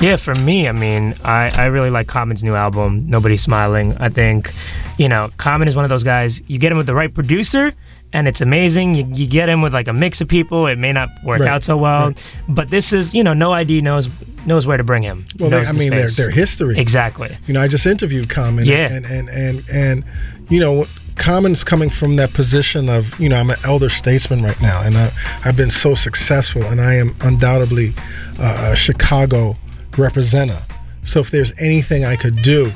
Yeah, 0.00 0.16
for 0.16 0.34
me, 0.36 0.66
I 0.66 0.72
mean, 0.72 1.14
I, 1.24 1.50
I 1.58 1.66
really 1.66 1.90
like 1.90 2.06
Common's 2.06 2.42
new 2.42 2.54
album, 2.54 3.04
Nobody's 3.06 3.42
Smiling. 3.42 3.94
I 3.98 4.08
think, 4.08 4.50
you 4.96 5.10
know, 5.10 5.28
Common 5.36 5.68
is 5.68 5.76
one 5.76 5.84
of 5.84 5.90
those 5.90 6.04
guys, 6.04 6.40
you 6.48 6.58
get 6.58 6.72
him 6.72 6.78
with 6.78 6.86
the 6.86 6.94
right 6.94 7.12
producer, 7.12 7.74
and 8.12 8.26
it's 8.28 8.40
amazing. 8.40 8.94
You, 8.94 9.06
you 9.12 9.26
get 9.26 9.48
him 9.48 9.62
with 9.62 9.72
like 9.72 9.88
a 9.88 9.92
mix 9.92 10.20
of 10.20 10.28
people, 10.28 10.66
it 10.66 10.78
may 10.78 10.92
not 10.92 11.08
work 11.24 11.40
Right, 11.40 11.48
out 11.48 11.62
so 11.64 11.76
well. 11.76 12.08
right. 12.08 12.24
But 12.48 12.70
this 12.70 12.92
is, 12.92 13.14
you 13.14 13.22
know, 13.24 13.34
No 13.34 13.52
ID 13.52 13.80
knows 13.82 14.08
knows 14.46 14.66
where 14.66 14.76
to 14.78 14.84
bring 14.84 15.02
him. 15.02 15.26
Well, 15.38 15.50
they, 15.50 15.58
I 15.58 15.64
the 15.64 15.74
mean, 15.74 15.90
their 15.90 16.08
their 16.10 16.30
history. 16.30 16.78
Exactly. 16.78 17.36
You 17.46 17.54
know, 17.54 17.60
I 17.62 17.68
just 17.68 17.86
interviewed 17.86 18.28
Common. 18.30 18.64
Yeah. 18.66 18.90
And 18.90 19.04
and 19.06 19.28
and 19.28 19.64
and 19.70 20.04
you 20.48 20.58
know, 20.60 20.86
Common's 21.16 21.62
coming 21.62 21.90
from 21.90 22.16
that 22.16 22.32
position 22.32 22.88
of 22.88 23.18
you 23.20 23.28
know 23.28 23.36
I'm 23.36 23.50
an 23.50 23.58
elder 23.64 23.88
statesman 23.90 24.42
right 24.42 24.60
now, 24.60 24.82
and 24.82 24.96
I, 24.96 25.12
I've 25.44 25.56
been 25.56 25.70
so 25.70 25.94
successful, 25.94 26.62
and 26.64 26.80
I 26.80 26.94
am 26.94 27.14
undoubtedly 27.20 27.94
uh, 28.38 28.70
a 28.72 28.76
Chicago 28.76 29.56
representative. 29.98 30.62
So 31.04 31.20
if 31.20 31.30
there's 31.30 31.52
anything 31.58 32.04
I 32.04 32.16
could 32.16 32.42
do 32.42 32.72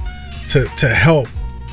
to 0.50 0.64
to 0.76 0.88
help 0.88 1.28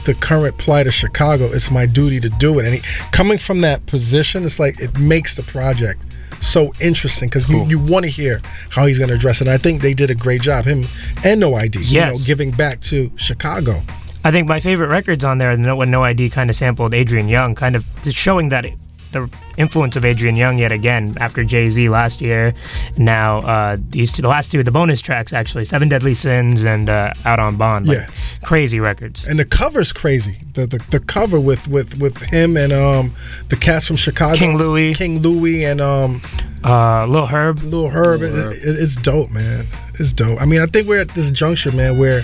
the 0.06 0.14
current 0.14 0.58
plight 0.58 0.88
of 0.88 0.94
Chicago, 0.94 1.46
it's 1.46 1.70
my 1.72 1.86
duty 1.86 2.20
to 2.20 2.30
do 2.30 2.60
it. 2.60 2.66
And 2.66 2.76
he, 2.76 2.82
coming 3.12 3.38
from 3.38 3.62
that 3.62 3.86
position, 3.86 4.46
it's 4.46 4.60
like 4.60 4.80
it 4.80 4.98
makes 4.98 5.36
the 5.36 5.44
project 5.44 6.02
so 6.42 6.74
interesting 6.80 7.30
because 7.30 7.48
you, 7.48 7.64
you 7.68 7.80
want 7.80 8.04
to 8.04 8.10
hear 8.10 8.42
how 8.70 8.88
he's 8.88 8.98
going 8.98 9.10
to 9.10 9.16
address 9.16 9.42
it. 9.42 9.48
And 9.48 9.52
I 9.54 9.58
think 9.58 9.82
they 9.82 9.94
did 9.94 10.10
a 10.10 10.16
great 10.16 10.42
job, 10.42 10.66
him 10.66 10.88
and 11.24 11.40
No 11.40 11.56
ID, 11.56 11.80
you 11.84 12.02
know, 12.02 12.16
giving 12.26 12.52
back 12.52 12.82
to 12.82 13.12
Chicago. 13.16 13.82
I 14.24 14.32
think 14.32 14.48
my 14.48 14.60
favorite 14.60 14.88
records 14.88 15.24
on 15.24 15.38
there, 15.38 15.56
when 15.76 15.92
No 15.92 16.04
ID 16.04 16.30
kind 16.30 16.50
of 16.50 16.56
sampled 16.56 16.94
Adrian 16.94 17.28
Younge, 17.28 17.58
kind 17.58 17.76
of 17.76 17.86
showing 18.12 18.50
that 18.50 18.66
the 19.12 19.30
influence 19.58 19.96
of 19.96 20.06
Adrian 20.06 20.36
Younge 20.36 20.60
yet 20.60 20.72
again 20.72 21.16
after 21.20 21.44
Jay 21.44 21.70
Z 21.70 21.90
last 21.90 22.22
year. 22.22 22.54
Now 22.98 23.40
uh, 23.40 23.78
these 23.90 24.12
two, 24.14 24.22
the 24.22 24.28
last 24.30 24.52
two, 24.52 24.64
the 24.64 24.72
bonus 24.72 25.02
tracks 25.02 25.34
actually, 25.34 25.66
Seven 25.66 25.90
Deadly 25.90 26.14
Sins 26.14 26.64
and 26.64 26.90
uh, 26.90 27.14
Out 27.26 27.40
on 27.40 27.58
Bond, 27.58 27.88
like 27.88 27.98
Yeah. 27.98 28.10
Crazy 28.44 28.80
records. 28.80 29.26
And 29.28 29.40
the 29.40 29.46
cover's 29.46 29.94
crazy. 29.94 30.40
The, 30.54 30.66
the 30.68 30.84
the 30.90 31.00
cover 31.00 31.40
with 31.40 31.68
with 31.68 31.98
with 32.00 32.18
him 32.18 32.58
and 32.58 32.74
um 32.74 33.14
the 33.50 33.56
cast 33.56 33.88
from 33.88 33.96
Chicago, 33.98 34.36
King 34.36 34.58
Louie. 34.58 34.94
King 34.96 35.20
Louie, 35.22 35.64
and 35.64 35.80
um 35.80 36.22
Uh, 36.64 37.06
Lil 37.08 37.26
Herb, 37.28 37.62
Lil 37.64 37.90
Herb. 37.90 38.22
It, 38.22 38.34
it- 38.34 38.58
it's 38.64 38.96
dope, 38.96 39.32
man. 39.32 39.66
It's 40.00 40.14
dope. 40.14 40.40
I 40.42 40.46
mean, 40.46 40.62
I 40.62 40.66
think 40.68 40.88
we're 40.88 41.02
at 41.02 41.10
this 41.10 41.32
juncture, 41.32 41.72
man, 41.72 41.98
where 41.98 42.24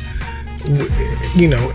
you 1.36 1.48
know, 1.48 1.72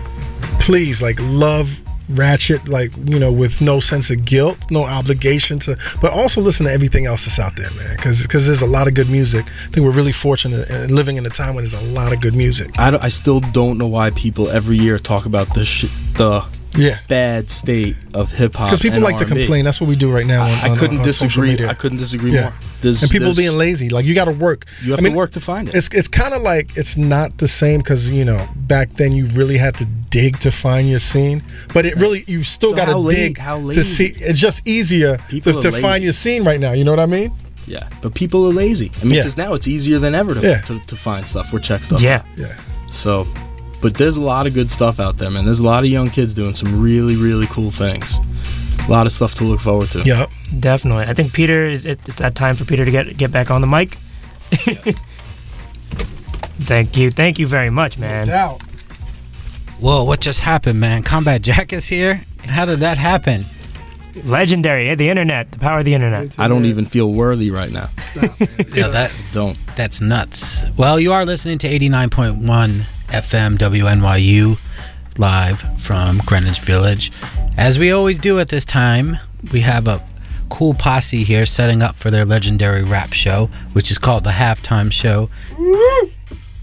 please 0.59 1.01
like 1.01 1.17
love 1.21 1.79
Ratchet, 2.09 2.67
like 2.67 2.91
you 3.05 3.19
know, 3.19 3.31
with 3.31 3.61
no 3.61 3.79
sense 3.79 4.09
of 4.09 4.25
guilt, 4.25 4.57
no 4.69 4.83
obligation 4.83 5.59
to, 5.59 5.77
but 6.01 6.11
also 6.11 6.41
listen 6.41 6.65
to 6.65 6.71
everything 6.71 7.05
else 7.05 7.25
that's 7.25 7.39
out 7.39 7.55
there, 7.55 7.71
man. 7.71 7.95
Because 7.95 8.21
because 8.21 8.45
there's 8.45 8.61
a 8.61 8.67
lot 8.67 8.87
of 8.87 8.93
good 8.93 9.09
music. 9.09 9.45
I 9.45 9.71
think 9.71 9.85
we're 9.85 9.91
really 9.91 10.11
fortunate 10.11 10.69
uh, 10.69 10.85
living 10.85 11.17
in 11.17 11.25
a 11.25 11.29
time 11.29 11.55
when 11.55 11.63
there's 11.63 11.73
a 11.73 11.81
lot 11.81 12.13
of 12.13 12.21
good 12.21 12.35
music. 12.35 12.77
I, 12.77 12.97
I 12.97 13.09
still 13.09 13.39
don't 13.39 13.77
know 13.77 13.87
why 13.87 14.09
people 14.11 14.49
every 14.49 14.77
year 14.77 14.97
talk 14.99 15.25
about 15.25 15.53
the 15.53 15.65
sh- 15.65 15.85
the 16.17 16.45
Yeah. 16.75 16.99
bad 17.07 17.49
state 17.49 17.95
of 18.13 18.31
hip 18.31 18.55
hop. 18.55 18.67
Because 18.69 18.79
people 18.79 18.95
and 18.95 19.03
like 19.03 19.17
to 19.17 19.23
R&B. 19.23 19.35
complain. 19.41 19.65
That's 19.65 19.79
what 19.79 19.87
we 19.89 19.95
do 19.95 20.11
right 20.11 20.25
now. 20.25 20.43
On, 20.43 20.49
I 20.49 20.69
on- 20.69 20.77
couldn't 20.77 20.97
on 20.99 21.03
social 21.05 21.27
disagree. 21.27 21.49
media. 21.49 21.69
I 21.69 21.73
couldn't 21.73 21.99
disagree 21.99 22.31
Yeah. 22.31 22.41
more. 22.41 22.53
There's, 22.81 23.01
and 23.01 23.11
people 23.11 23.33
being 23.33 23.57
lazy. 23.57 23.89
Like 23.89 24.05
you 24.05 24.13
got 24.15 24.25
to 24.25 24.31
work. 24.31 24.65
You 24.83 24.91
have 24.91 24.99
I 24.99 25.03
mean, 25.03 25.13
to 25.13 25.17
work 25.17 25.31
to 25.33 25.39
find 25.39 25.69
it. 25.69 25.75
It's 25.75 25.87
it's 25.93 26.07
kind 26.07 26.33
of 26.33 26.41
like 26.41 26.75
it's 26.75 26.97
not 26.97 27.37
the 27.37 27.47
same 27.47 27.79
because 27.79 28.09
you 28.09 28.25
know 28.25 28.47
back 28.55 28.93
then 28.95 29.11
you 29.13 29.25
really 29.27 29.57
had 29.57 29.75
to 29.77 29.85
dig 30.09 30.39
to 30.39 30.51
find 30.51 30.89
your 30.89 30.99
scene, 30.99 31.41
but 31.73 31.85
it 31.85 31.95
really 31.97 32.23
you 32.27 32.43
still 32.43 32.71
So 32.71 32.75
got 32.75 32.85
to 32.93 33.09
dig 33.15 33.37
how 33.37 33.59
to 33.71 33.83
see. 33.83 34.13
It's 34.17 34.39
just 34.39 34.67
easier 34.67 35.17
People 35.29 35.53
to, 35.61 35.71
to 35.71 35.81
find 35.81 36.03
your 36.03 36.13
scene 36.13 36.43
right 36.43 36.59
now. 36.59 36.73
You 36.73 36.83
know 36.83 36.91
what 36.91 36.99
I 36.99 37.05
mean? 37.05 37.31
Yeah, 37.67 37.87
but 38.01 38.13
people 38.13 38.45
are 38.47 38.51
lazy. 38.53 38.91
I 38.99 39.05
mean, 39.05 39.13
Yeah. 39.13 39.21
because 39.21 39.37
now 39.37 39.53
it's 39.53 39.67
easier 39.69 39.97
than 39.97 40.13
ever 40.13 40.33
to, 40.33 40.41
Yeah. 40.41 40.61
to, 40.63 40.79
to 40.79 40.95
find 40.97 41.25
stuff 41.27 41.53
or 41.53 41.59
check 41.59 41.83
stuff. 41.85 42.01
yeah. 42.01 42.23
Yeah. 42.35 42.53
So, 42.89 43.25
but 43.83 43.95
there's 43.95 44.17
a 44.17 44.21
lot 44.21 44.47
of 44.47 44.55
good 44.55 44.71
stuff 44.71 44.99
out 44.99 45.17
there, 45.17 45.29
man. 45.29 45.45
There's 45.45 45.59
a 45.59 45.63
lot 45.63 45.83
of 45.83 45.89
young 45.89 46.09
kids 46.09 46.33
doing 46.33 46.55
some 46.55 46.81
really, 46.81 47.15
really 47.15 47.45
cool 47.47 47.69
things. 47.69 48.17
A 48.87 48.89
lot 48.89 49.05
of 49.05 49.11
stuff 49.11 49.35
to 49.35 49.43
look 49.43 49.59
forward 49.59 49.91
to. 49.91 50.01
Yep. 50.01 50.31
definitely. 50.59 51.03
I 51.03 51.13
think 51.13 51.33
Peter 51.33 51.67
is. 51.67 51.85
It, 51.85 51.99
it's 52.07 52.19
that 52.19 52.33
time 52.33 52.55
for 52.55 52.65
Peter 52.65 52.85
to 52.85 52.91
get 52.91 53.15
get 53.17 53.31
back 53.31 53.51
on 53.51 53.61
the 53.61 53.67
mic. 53.67 53.97
Thank 56.59 56.95
you, 56.95 57.11
thank 57.11 57.39
you 57.39 57.47
very 57.47 57.69
much, 57.69 57.97
man. 57.97 58.27
Doubt. 58.27 58.61
Whoa, 59.79 60.05
what 60.05 60.21
just 60.21 60.39
happened, 60.39 60.79
man? 60.79 61.03
Combat 61.03 61.41
Jack 61.41 61.73
is 61.73 61.87
here? 61.87 62.23
How 62.39 62.63
did 62.63 62.79
that 62.79 62.97
happen? 62.97 63.45
Legendary, 64.23 64.89
eh, 64.89 64.95
the 64.95 65.09
internet, 65.09 65.51
the 65.51 65.57
power 65.59 65.79
of 65.79 65.85
the 65.85 65.93
internet. 65.93 66.37
I 66.39 66.47
don't 66.47 66.65
even 66.65 66.85
feel 66.85 67.11
worthy 67.11 67.49
right 67.51 67.71
now. 67.71 67.89
Yeah, 68.75 68.87
that 68.89 69.11
Don't. 69.31 69.57
that's 69.75 70.01
nuts. 70.01 70.63
Well, 70.77 70.99
you 70.99 71.13
are 71.13 71.25
listening 71.25 71.57
to 71.59 71.67
89.1 71.67 72.85
FM 73.07 73.57
WNYU 73.57 74.57
live 75.17 75.61
from 75.79 76.19
Greenwich 76.25 76.59
Village. 76.59 77.11
As 77.57 77.77
we 77.77 77.91
always 77.91 78.17
do 78.19 78.39
at 78.39 78.49
this 78.49 78.65
time, 78.65 79.17
we 79.51 79.61
have 79.61 79.87
a 79.87 80.03
cool 80.49 80.73
posse 80.73 81.23
here 81.23 81.45
setting 81.45 81.81
up 81.81 81.95
for 81.95 82.09
their 82.11 82.25
legendary 82.25 82.83
rap 82.83 83.13
show, 83.13 83.49
which 83.73 83.91
is 83.91 83.97
called 83.97 84.23
the 84.23 84.31
Halftime 84.31 84.91
Show. 84.91 85.29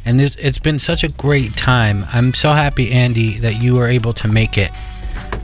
And 0.05 0.21
it's 0.21 0.59
been 0.59 0.79
such 0.79 1.05
a 1.05 1.09
great 1.09 1.57
time. 1.57 2.07
I'm 2.13 2.33
so 2.35 2.51
happy, 2.51 2.91
Andy, 2.91 3.39
that 3.39 3.61
you 3.63 3.77
were 3.77 3.87
able 3.87 4.13
to 4.15 4.29
make 4.29 4.57
it. 4.59 4.71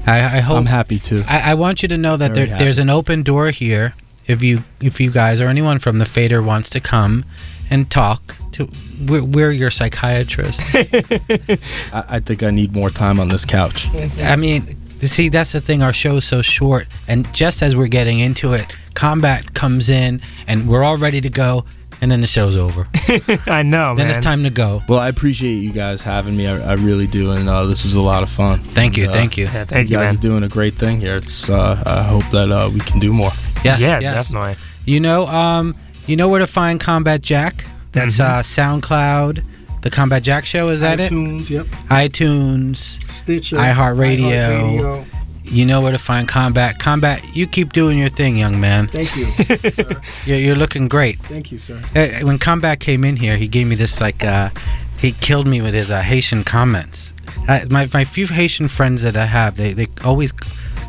I, 0.06 0.36
I 0.36 0.40
hope 0.40 0.56
I'm 0.56 0.66
happy 0.66 0.98
to. 1.00 1.24
I, 1.26 1.52
I 1.52 1.54
want 1.54 1.82
you 1.82 1.88
to 1.88 1.98
know 1.98 2.16
that 2.16 2.34
there, 2.34 2.46
there's 2.46 2.78
an 2.78 2.90
open 2.90 3.22
door 3.22 3.50
here. 3.50 3.94
If 4.26 4.42
you 4.42 4.64
if 4.80 5.00
you 5.00 5.10
guys 5.10 5.40
or 5.40 5.48
anyone 5.48 5.78
from 5.78 5.98
the 5.98 6.06
Fader 6.06 6.42
wants 6.42 6.68
to 6.70 6.80
come 6.80 7.24
and 7.70 7.90
talk 7.90 8.36
to, 8.52 8.68
we're, 9.06 9.22
we're 9.24 9.50
your 9.50 9.70
psychiatrist. 9.70 10.62
I, 10.74 11.58
I 11.92 12.20
think 12.20 12.42
I 12.42 12.50
need 12.50 12.72
more 12.74 12.90
time 12.90 13.20
on 13.20 13.28
this 13.28 13.44
couch. 13.44 13.88
I 14.20 14.36
mean, 14.36 14.76
you 15.00 15.08
see, 15.08 15.28
that's 15.28 15.52
the 15.52 15.60
thing. 15.60 15.82
Our 15.82 15.92
show 15.92 16.16
is 16.16 16.24
so 16.24 16.42
short, 16.42 16.88
and 17.06 17.32
just 17.34 17.62
as 17.62 17.76
we're 17.76 17.88
getting 17.88 18.18
into 18.18 18.54
it, 18.54 18.76
combat 18.94 19.54
comes 19.54 19.88
in, 19.88 20.20
and 20.46 20.68
we're 20.68 20.82
all 20.82 20.96
ready 20.96 21.20
to 21.20 21.30
go, 21.30 21.64
and 22.00 22.10
then 22.10 22.20
the 22.20 22.26
show's 22.26 22.56
over. 22.56 22.88
I 23.46 23.62
know, 23.62 23.94
then 23.94 24.06
man. 24.06 24.10
it's 24.16 24.24
time 24.24 24.42
to 24.44 24.50
go. 24.50 24.82
Well, 24.88 24.98
I 24.98 25.08
appreciate 25.08 25.56
you 25.56 25.72
guys 25.72 26.02
having 26.02 26.36
me. 26.36 26.46
I, 26.46 26.72
I 26.72 26.74
really 26.74 27.06
do, 27.06 27.30
and 27.32 27.48
uh, 27.48 27.66
this 27.66 27.82
was 27.84 27.94
a 27.94 28.00
lot 28.00 28.22
of 28.22 28.30
fun. 28.30 28.60
Thank 28.60 28.96
you, 28.96 29.04
And, 29.04 29.12
uh, 29.12 29.14
thank 29.14 29.36
you. 29.36 29.44
Yeah, 29.44 29.64
thank 29.64 29.88
you 29.88 29.96
you, 29.96 30.02
guys 30.02 30.08
man. 30.08 30.18
are 30.18 30.20
doing 30.20 30.42
a 30.42 30.48
great 30.48 30.74
thing 30.74 31.00
here. 31.00 31.16
It's. 31.16 31.48
Uh, 31.48 31.82
I 31.84 32.02
hope 32.02 32.24
that 32.30 32.50
uh, 32.50 32.70
we 32.72 32.80
can 32.80 32.98
do 32.98 33.12
more. 33.12 33.30
Yes, 33.64 33.80
yeah, 33.80 33.98
yes. 33.98 34.28
definitely. 34.28 34.56
You 34.84 35.00
know, 35.00 35.26
um, 35.26 35.74
you 36.06 36.16
know 36.16 36.28
where 36.28 36.40
to 36.40 36.46
find 36.46 36.78
Combat 36.78 37.22
Jack. 37.22 37.64
That's 37.92 38.20
uh, 38.20 38.42
SoundCloud. 38.42 39.42
The 39.82 39.90
Combat 39.90 40.22
Jack 40.22 40.46
Show 40.46 40.68
is 40.68 40.80
that 40.80 41.00
it? 41.00 41.12
iTunes, 41.12 41.48
yep. 41.48 41.66
iTunes. 41.86 42.76
Stitcher, 43.10 43.56
iHeartRadio. 43.56 44.30
iHeartRadio. 44.32 45.06
You 45.48 45.64
know 45.64 45.80
where 45.80 45.92
to 45.92 45.98
find 45.98 46.26
Combat. 46.28 46.78
Combat, 46.78 47.22
you 47.34 47.46
keep 47.46 47.72
doing 47.72 47.98
your 47.98 48.08
thing, 48.10 48.36
young 48.36 48.60
man. 48.60 48.88
Thank 48.88 49.16
you, 49.16 49.26
sir. 49.70 50.02
You're, 50.24 50.38
you're 50.38 50.56
looking 50.56 50.88
great. 50.88 51.18
Thank 51.20 51.52
you, 51.52 51.58
sir. 51.58 51.80
Uh, 51.94 52.26
When 52.26 52.38
Combat 52.38 52.80
came 52.80 53.04
in 53.04 53.16
here, 53.16 53.36
he 53.36 53.48
gave 53.48 53.66
me 53.66 53.74
this 53.76 54.00
like, 54.00 54.24
uh, 54.24 54.50
he 54.98 55.12
killed 55.12 55.46
me 55.46 55.60
with 55.60 55.74
his 55.74 55.90
uh, 55.90 56.00
Haitian 56.02 56.42
comments. 56.44 57.12
Uh, 57.48 57.60
my 57.70 57.88
my 57.92 58.04
few 58.04 58.26
Haitian 58.26 58.68
friends 58.68 59.02
that 59.02 59.16
I 59.16 59.26
have, 59.26 59.56
they 59.56 59.72
they 59.72 59.88
always 60.04 60.32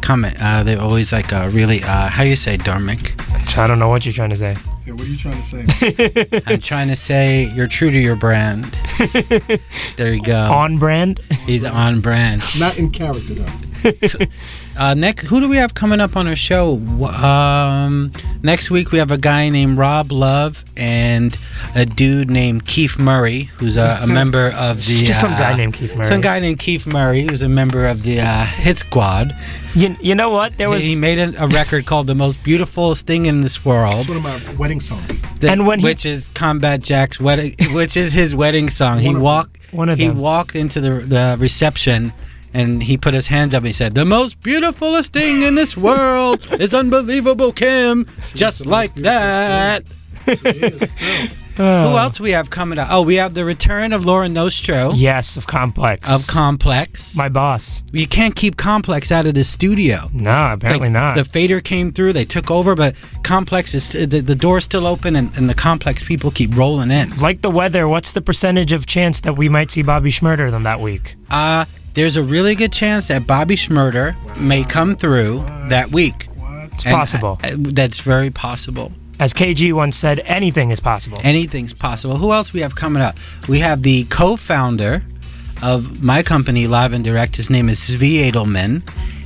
comment. 0.01 0.37
Uh, 0.39 0.63
they 0.63 0.75
always 0.75 1.11
like 1.11 1.33
uh, 1.33 1.49
really 1.51 1.83
uh, 1.83 2.07
how 2.09 2.23
you 2.23 2.35
say 2.35 2.57
Dharmic. 2.57 3.13
I 3.57 3.67
don't 3.67 3.79
know 3.79 3.89
what 3.89 4.05
you're 4.05 4.13
trying 4.13 4.29
to 4.29 4.35
say. 4.37 4.55
Yeah, 4.85 4.93
what 4.93 5.03
are 5.05 5.09
you 5.09 5.17
trying 5.17 5.41
to 5.41 5.45
say? 5.45 6.41
I'm 6.47 6.61
trying 6.61 6.87
to 6.87 6.95
say 6.95 7.45
you're 7.55 7.67
true 7.67 7.91
to 7.91 7.97
your 7.99 8.15
brand. 8.15 8.79
there 9.97 10.13
you 10.13 10.21
go. 10.21 10.39
On 10.51 10.77
brand. 10.77 11.19
He's 11.45 11.65
on 11.65 12.01
brand. 12.01 12.43
Not 12.59 12.77
in 12.77 12.91
character 12.91 13.33
though. 13.33 13.51
Uh, 14.77 14.93
next, 14.93 15.25
who 15.25 15.39
do 15.39 15.49
we 15.49 15.57
have 15.57 15.73
coming 15.73 15.99
up 15.99 16.15
on 16.15 16.27
our 16.27 16.35
show? 16.35 16.75
Um, 16.75 18.11
next 18.43 18.69
week 18.69 18.91
we 18.91 18.99
have 18.99 19.09
a 19.09 19.17
guy 19.17 19.49
named 19.49 19.75
Rob 19.79 20.11
Love 20.11 20.63
and 20.77 21.35
a 21.73 21.83
dude 21.83 22.29
named 22.29 22.67
Keith 22.67 22.99
Murray, 22.99 23.45
who's 23.57 23.75
a, 23.75 23.97
a 24.03 24.07
member 24.19 24.49
of 24.55 24.77
the. 24.85 25.03
Just 25.03 25.19
some 25.19 25.31
guy 25.31 25.53
uh, 25.53 25.57
named 25.57 25.73
Keith 25.73 25.95
Murray. 25.95 26.07
Some 26.07 26.21
guy 26.21 26.39
named 26.39 26.59
Keith 26.59 26.85
Murray, 26.85 27.23
who's 27.23 27.41
a 27.41 27.49
member 27.49 27.87
of 27.87 28.03
the 28.03 28.19
uh, 28.19 28.45
Hit 28.45 28.77
Squad. 28.77 29.35
You, 29.73 29.95
you 29.99 30.13
know 30.13 30.29
what? 30.29 30.55
There 30.57 30.69
was 30.69 30.83
he 30.83 30.95
made 30.95 31.17
a, 31.17 31.43
a 31.43 31.47
record 31.47 31.87
called 31.87 32.05
"The 32.05 32.13
Most 32.13 32.43
Beautiful 32.43 32.93
Thing 32.93 33.25
in 33.25 33.41
This 33.41 33.65
World," 33.65 34.01
It's 34.01 34.09
one 34.09 34.17
of 34.17 34.23
my 34.23 34.53
wedding 34.59 34.79
songs. 34.79 35.07
that- 35.39 35.51
And 35.53 35.65
when 35.65 35.79
he- 35.79 35.85
which 35.85 36.05
is 36.05 36.29
Combat 36.35 36.81
Jack's 36.81 37.19
wedding, 37.19 37.55
which 37.73 37.97
is 37.97 38.13
his 38.13 38.35
wedding 38.35 38.69
song. 38.69 38.99
He 38.99 39.09
of 39.11 39.19
walked. 39.21 39.57
One 39.71 39.89
of 39.89 39.97
he 39.97 40.07
them. 40.07 40.19
walked 40.19 40.55
into 40.55 40.79
the 40.79 40.99
the 40.99 41.35
reception. 41.39 42.13
And 42.53 42.81
he 42.83 42.97
put 42.97 43.13
his 43.13 43.27
hands 43.27 43.53
up. 43.53 43.59
and 43.59 43.67
He 43.67 43.73
said, 43.73 43.93
"The 43.93 44.05
most 44.05 44.41
beautifulest 44.41 45.13
thing 45.13 45.43
in 45.43 45.55
this 45.55 45.75
world 45.77 46.45
is 46.59 46.73
unbelievable, 46.73 47.51
Kim. 47.51 48.07
Just 48.33 48.65
like 48.65 48.95
that." 48.95 49.83
Who 51.57 51.63
else 51.63 52.19
we 52.19 52.31
have 52.31 52.51
coming 52.51 52.77
up? 52.77 52.87
Oh, 52.91 53.01
we 53.01 53.15
have 53.15 53.33
the 53.33 53.43
return 53.43 53.91
of 53.91 54.05
Laura 54.05 54.29
Nostro 54.29 54.91
yes 54.93 55.37
of 55.37 55.47
Complex 55.47 56.07
of 56.11 56.27
Complex. 56.27 57.15
my 57.15 57.29
boss. 57.29 57.83
you 57.91 58.07
can't 58.07 58.35
keep 58.35 58.57
Complex 58.57 59.11
out 59.11 59.25
of 59.25 59.33
the 59.33 59.43
studio. 59.43 60.07
No, 60.13 60.53
apparently 60.53 60.89
like 60.89 60.93
not. 60.93 61.15
The 61.15 61.25
fader 61.25 61.59
came 61.59 61.91
through, 61.91 62.13
they 62.13 62.25
took 62.25 62.51
over, 62.51 62.75
but 62.75 62.95
Complex 63.23 63.73
is 63.73 63.91
the, 63.91 64.05
the 64.21 64.35
door's 64.35 64.65
still 64.65 64.85
open, 64.85 65.15
and, 65.15 65.35
and 65.35 65.49
the 65.49 65.55
Complex 65.55 66.03
people 66.03 66.29
keep 66.29 66.55
rolling 66.55 66.91
in. 66.91 67.15
like 67.17 67.41
the 67.41 67.49
weather, 67.49 67.87
what's 67.87 68.11
the 68.11 68.21
percentage 68.21 68.71
of 68.71 68.85
chance 68.85 69.21
that 69.21 69.35
we 69.35 69.49
might 69.49 69.71
see 69.71 69.81
Bobby 69.81 70.11
Shmurda 70.11 70.51
them 70.51 70.61
that 70.63 70.79
week? 70.79 71.15
Uh, 71.31 71.65
there's 71.97 72.15
a 72.15 72.21
really 72.23 72.53
good 72.53 72.71
chance 72.71 73.07
that 73.07 73.25
Bobby 73.25 73.55
Shmurda 73.55 74.15
may 74.37 74.63
come 74.63 74.95
through 74.95 75.39
that 75.69 75.91
week. 75.91 76.29
It's 76.71 76.85
And, 76.85 76.93
possible. 76.95 77.39
uh, 77.43 77.55
that's 77.57 78.01
very 78.01 78.29
possible. 78.29 78.91
As 79.19 79.33
KG 79.33 79.73
once 79.73 79.97
said, 79.97 80.19
anything 80.25 80.69
is 80.69 80.79
possible. 80.79 81.19
Anything's 81.23 81.73
possible. 81.73 82.17
Who 82.17 82.31
else 82.31 82.53
we 82.53 82.59
have 82.61 82.75
coming 82.75 83.01
up? 83.01 83.17
We 83.47 83.59
have 83.61 83.81
the 83.81 84.03
co-founder 84.05 85.03
of 85.63 86.03
my 86.03 86.21
company, 86.21 86.67
Live 86.67 86.93
and 86.93 87.03
Direct. 87.03 87.35
His 87.35 87.49
name 87.49 87.67
is 87.67 87.79
Zvi 87.79 88.31
Edelman. 88.31 88.83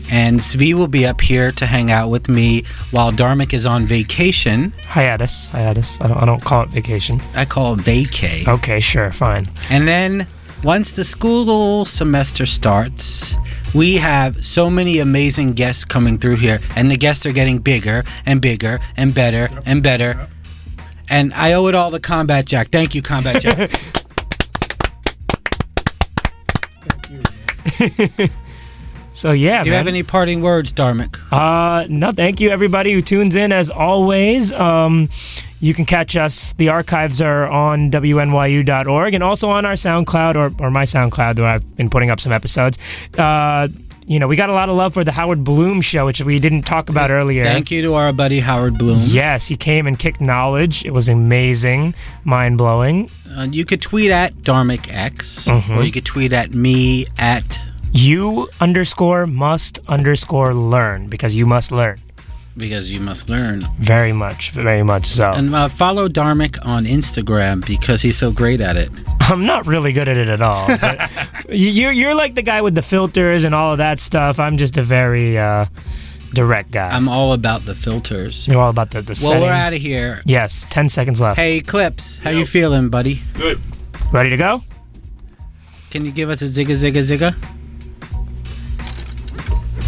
And 0.10 0.40
Zvi 0.40 0.74
will 0.74 0.88
be 0.88 1.06
up 1.06 1.20
here 1.20 1.52
to 1.54 1.66
hang 1.66 1.92
out 1.92 2.08
with 2.10 2.30
me 2.30 2.64
while 2.92 3.12
Dharmic 3.12 3.54
is 3.54 3.66
on 3.66 3.86
vacation. 3.86 4.72
hiatus, 4.88 5.50
hiatus. 5.50 6.00
I 6.00 6.08
don't, 6.08 6.18
I 6.24 6.26
don't 6.26 6.42
call 6.44 6.64
it 6.64 6.70
vacation. 6.70 7.22
I 7.36 7.44
call 7.44 7.74
it 7.74 7.80
vacay. 7.82 8.48
Okay, 8.48 8.80
sure, 8.80 9.12
fine. 9.12 9.50
And 9.70 9.86
then 9.90 10.26
once 10.64 10.94
the 10.94 11.04
school 11.04 11.86
semester 11.86 12.46
starts, 12.46 13.36
we 13.74 13.96
have 13.96 14.46
so 14.46 14.70
many 14.70 15.00
amazing 15.00 15.54
guests 15.54 15.84
coming 15.84 16.18
through 16.18 16.36
here, 16.36 16.60
and 16.76 16.92
the 16.92 16.98
guests 16.98 17.26
are 17.26 17.32
getting 17.32 17.58
bigger 17.58 18.04
and 18.26 18.42
bigger 18.42 18.80
and 18.98 19.14
better 19.14 19.50
and 19.66 19.82
better. 19.82 20.28
And 21.10 21.34
I 21.34 21.54
owe 21.54 21.68
it 21.68 21.76
all 21.76 21.92
to 21.92 22.00
Combat 22.00 22.46
Jack. 22.46 22.70
Thank 22.70 22.94
you, 22.94 23.02
Combat 23.02 23.42
Jack. 23.42 23.82
So 29.14 29.32
yeah, 29.32 29.62
Do 29.64 29.70
you 29.70 29.74
man. 29.74 29.80
have 29.80 29.88
any 29.88 30.04
parting 30.04 30.42
words, 30.42 30.72
Dharmic? 30.72 31.20
Uh, 31.32 31.86
no, 31.90 32.12
thank 32.12 32.40
you 32.40 32.50
everybody 32.50 32.94
who 32.94 33.02
tunes 33.02 33.36
in 33.36 33.52
as 33.52 33.70
always. 33.70 34.52
Um, 34.54 35.10
you 35.60 35.74
can 35.74 35.86
catch 35.86 36.16
us. 36.16 36.54
The 36.54 36.70
archives 36.70 37.22
are 37.22 37.46
on 37.48 37.92
WNYU.org 37.92 39.14
and 39.14 39.24
also 39.24 39.50
on 39.50 39.66
our 39.66 39.74
SoundCloud 39.74 40.36
or, 40.36 40.64
or 40.66 40.72
my 40.72 40.84
SoundCloud 40.86 41.40
where 41.40 41.48
I've 41.50 41.76
been 41.76 41.90
putting 41.90 42.10
up 42.10 42.20
some 42.20 42.32
episodes. 42.32 42.78
Uh, 43.18 43.68
you 44.08 44.18
know, 44.20 44.28
we 44.28 44.36
got 44.36 44.50
a 44.50 44.54
lot 44.54 44.70
of 44.70 44.76
love 44.76 44.94
for 44.94 45.04
the 45.04 45.12
Howard 45.12 45.44
Bloom 45.44 45.80
show, 45.82 46.06
which 46.06 46.22
we 46.22 46.38
didn't 46.40 46.64
talk 46.64 46.90
about 46.90 47.12
earlier. 47.12 47.44
Thank 47.44 47.70
you 47.70 47.82
to 47.84 47.94
our 47.94 48.12
buddy 48.12 48.40
Howard 48.40 48.78
Bloom. 48.78 48.98
Yes, 49.02 49.48
he 49.48 49.56
came 49.56 49.88
and 49.88 49.98
kicked 50.00 50.20
knowledge. 50.20 50.84
It 50.84 50.92
was 50.92 51.08
amazing, 51.08 51.94
mind 52.24 52.58
blowing. 52.58 53.10
Uh, 53.30 53.48
you 53.52 53.64
could 53.64 53.82
tweet 53.82 54.10
at 54.12 54.34
Dharmic 54.38 54.92
X, 54.92 55.46
Mm-hmm. 55.48 55.74
or 55.78 55.84
you 55.84 55.92
could 55.92 56.06
tweet 56.06 56.34
at 56.34 56.54
me 56.54 57.06
at 57.18 57.60
You 57.94 58.50
underscore 58.60 59.26
must 59.26 59.80
underscore 59.88 60.54
learn 60.54 61.08
because 61.08 61.36
you 61.36 61.46
must 61.46 61.72
learn 61.72 62.00
because 62.58 62.92
you 62.92 63.00
must 63.00 63.30
learn. 63.30 63.66
very 63.80 64.12
much, 64.12 64.52
very 64.52 64.84
much 64.84 65.06
so. 65.06 65.32
And 65.32 65.56
uh, 65.56 65.70
follow 65.70 66.10
Dharmic 66.10 66.58
on 66.66 66.84
Instagram 66.86 67.66
because 67.66 68.02
he's 68.02 68.18
so 68.18 68.30
great 68.32 68.60
at 68.60 68.76
it. 68.76 68.90
I'm 69.22 69.46
not 69.46 69.66
really 69.68 69.94
good 69.94 70.10
at 70.10 70.18
it 70.18 70.28
at 70.28 70.42
all. 70.42 70.68
But 70.68 71.10
you- 71.50 71.70
you're 71.70 71.92
you're 71.94 72.16
like 72.16 72.36
the 72.36 72.42
guy 72.42 72.62
with 72.62 72.76
the 72.76 72.82
filters 72.82 73.44
and 73.46 73.56
all 73.56 73.72
of 73.74 73.78
that 73.78 74.00
stuff. 74.02 74.38
I'm 74.40 74.58
just 74.58 74.78
a 74.78 74.84
very 74.84 75.38
uh, 75.38 75.66
direct 76.34 76.72
guy. 76.72 76.90
I'm 76.92 77.08
all 77.08 77.32
about 77.34 77.66
the 77.66 77.76
filters. 77.76 78.48
you're 78.48 78.62
all 78.62 78.70
about 78.70 78.92
the 78.92 79.02
the 79.02 79.12
Well, 79.22 79.32
setting. 79.32 79.42
we're 79.44 79.54
out 79.54 79.74
of 79.74 79.80
here. 79.80 80.22
yes, 80.26 80.66
ten 80.70 80.90
seconds 80.90 81.22
left. 81.22 81.40
Hey, 81.40 81.62
Clips, 81.62 82.18
how 82.20 82.32
you 82.32 82.46
feeling, 82.46 82.90
buddy? 82.90 83.22
Good. 83.36 83.62
Ready 84.12 84.30
to 84.30 84.38
go? 84.38 84.64
Can 85.90 86.06
you 86.06 86.12
give 86.12 86.30
us 86.30 86.42
a 86.42 86.46
zigga 86.46 86.72
zigga 86.76 87.00
zigga? 87.02 87.36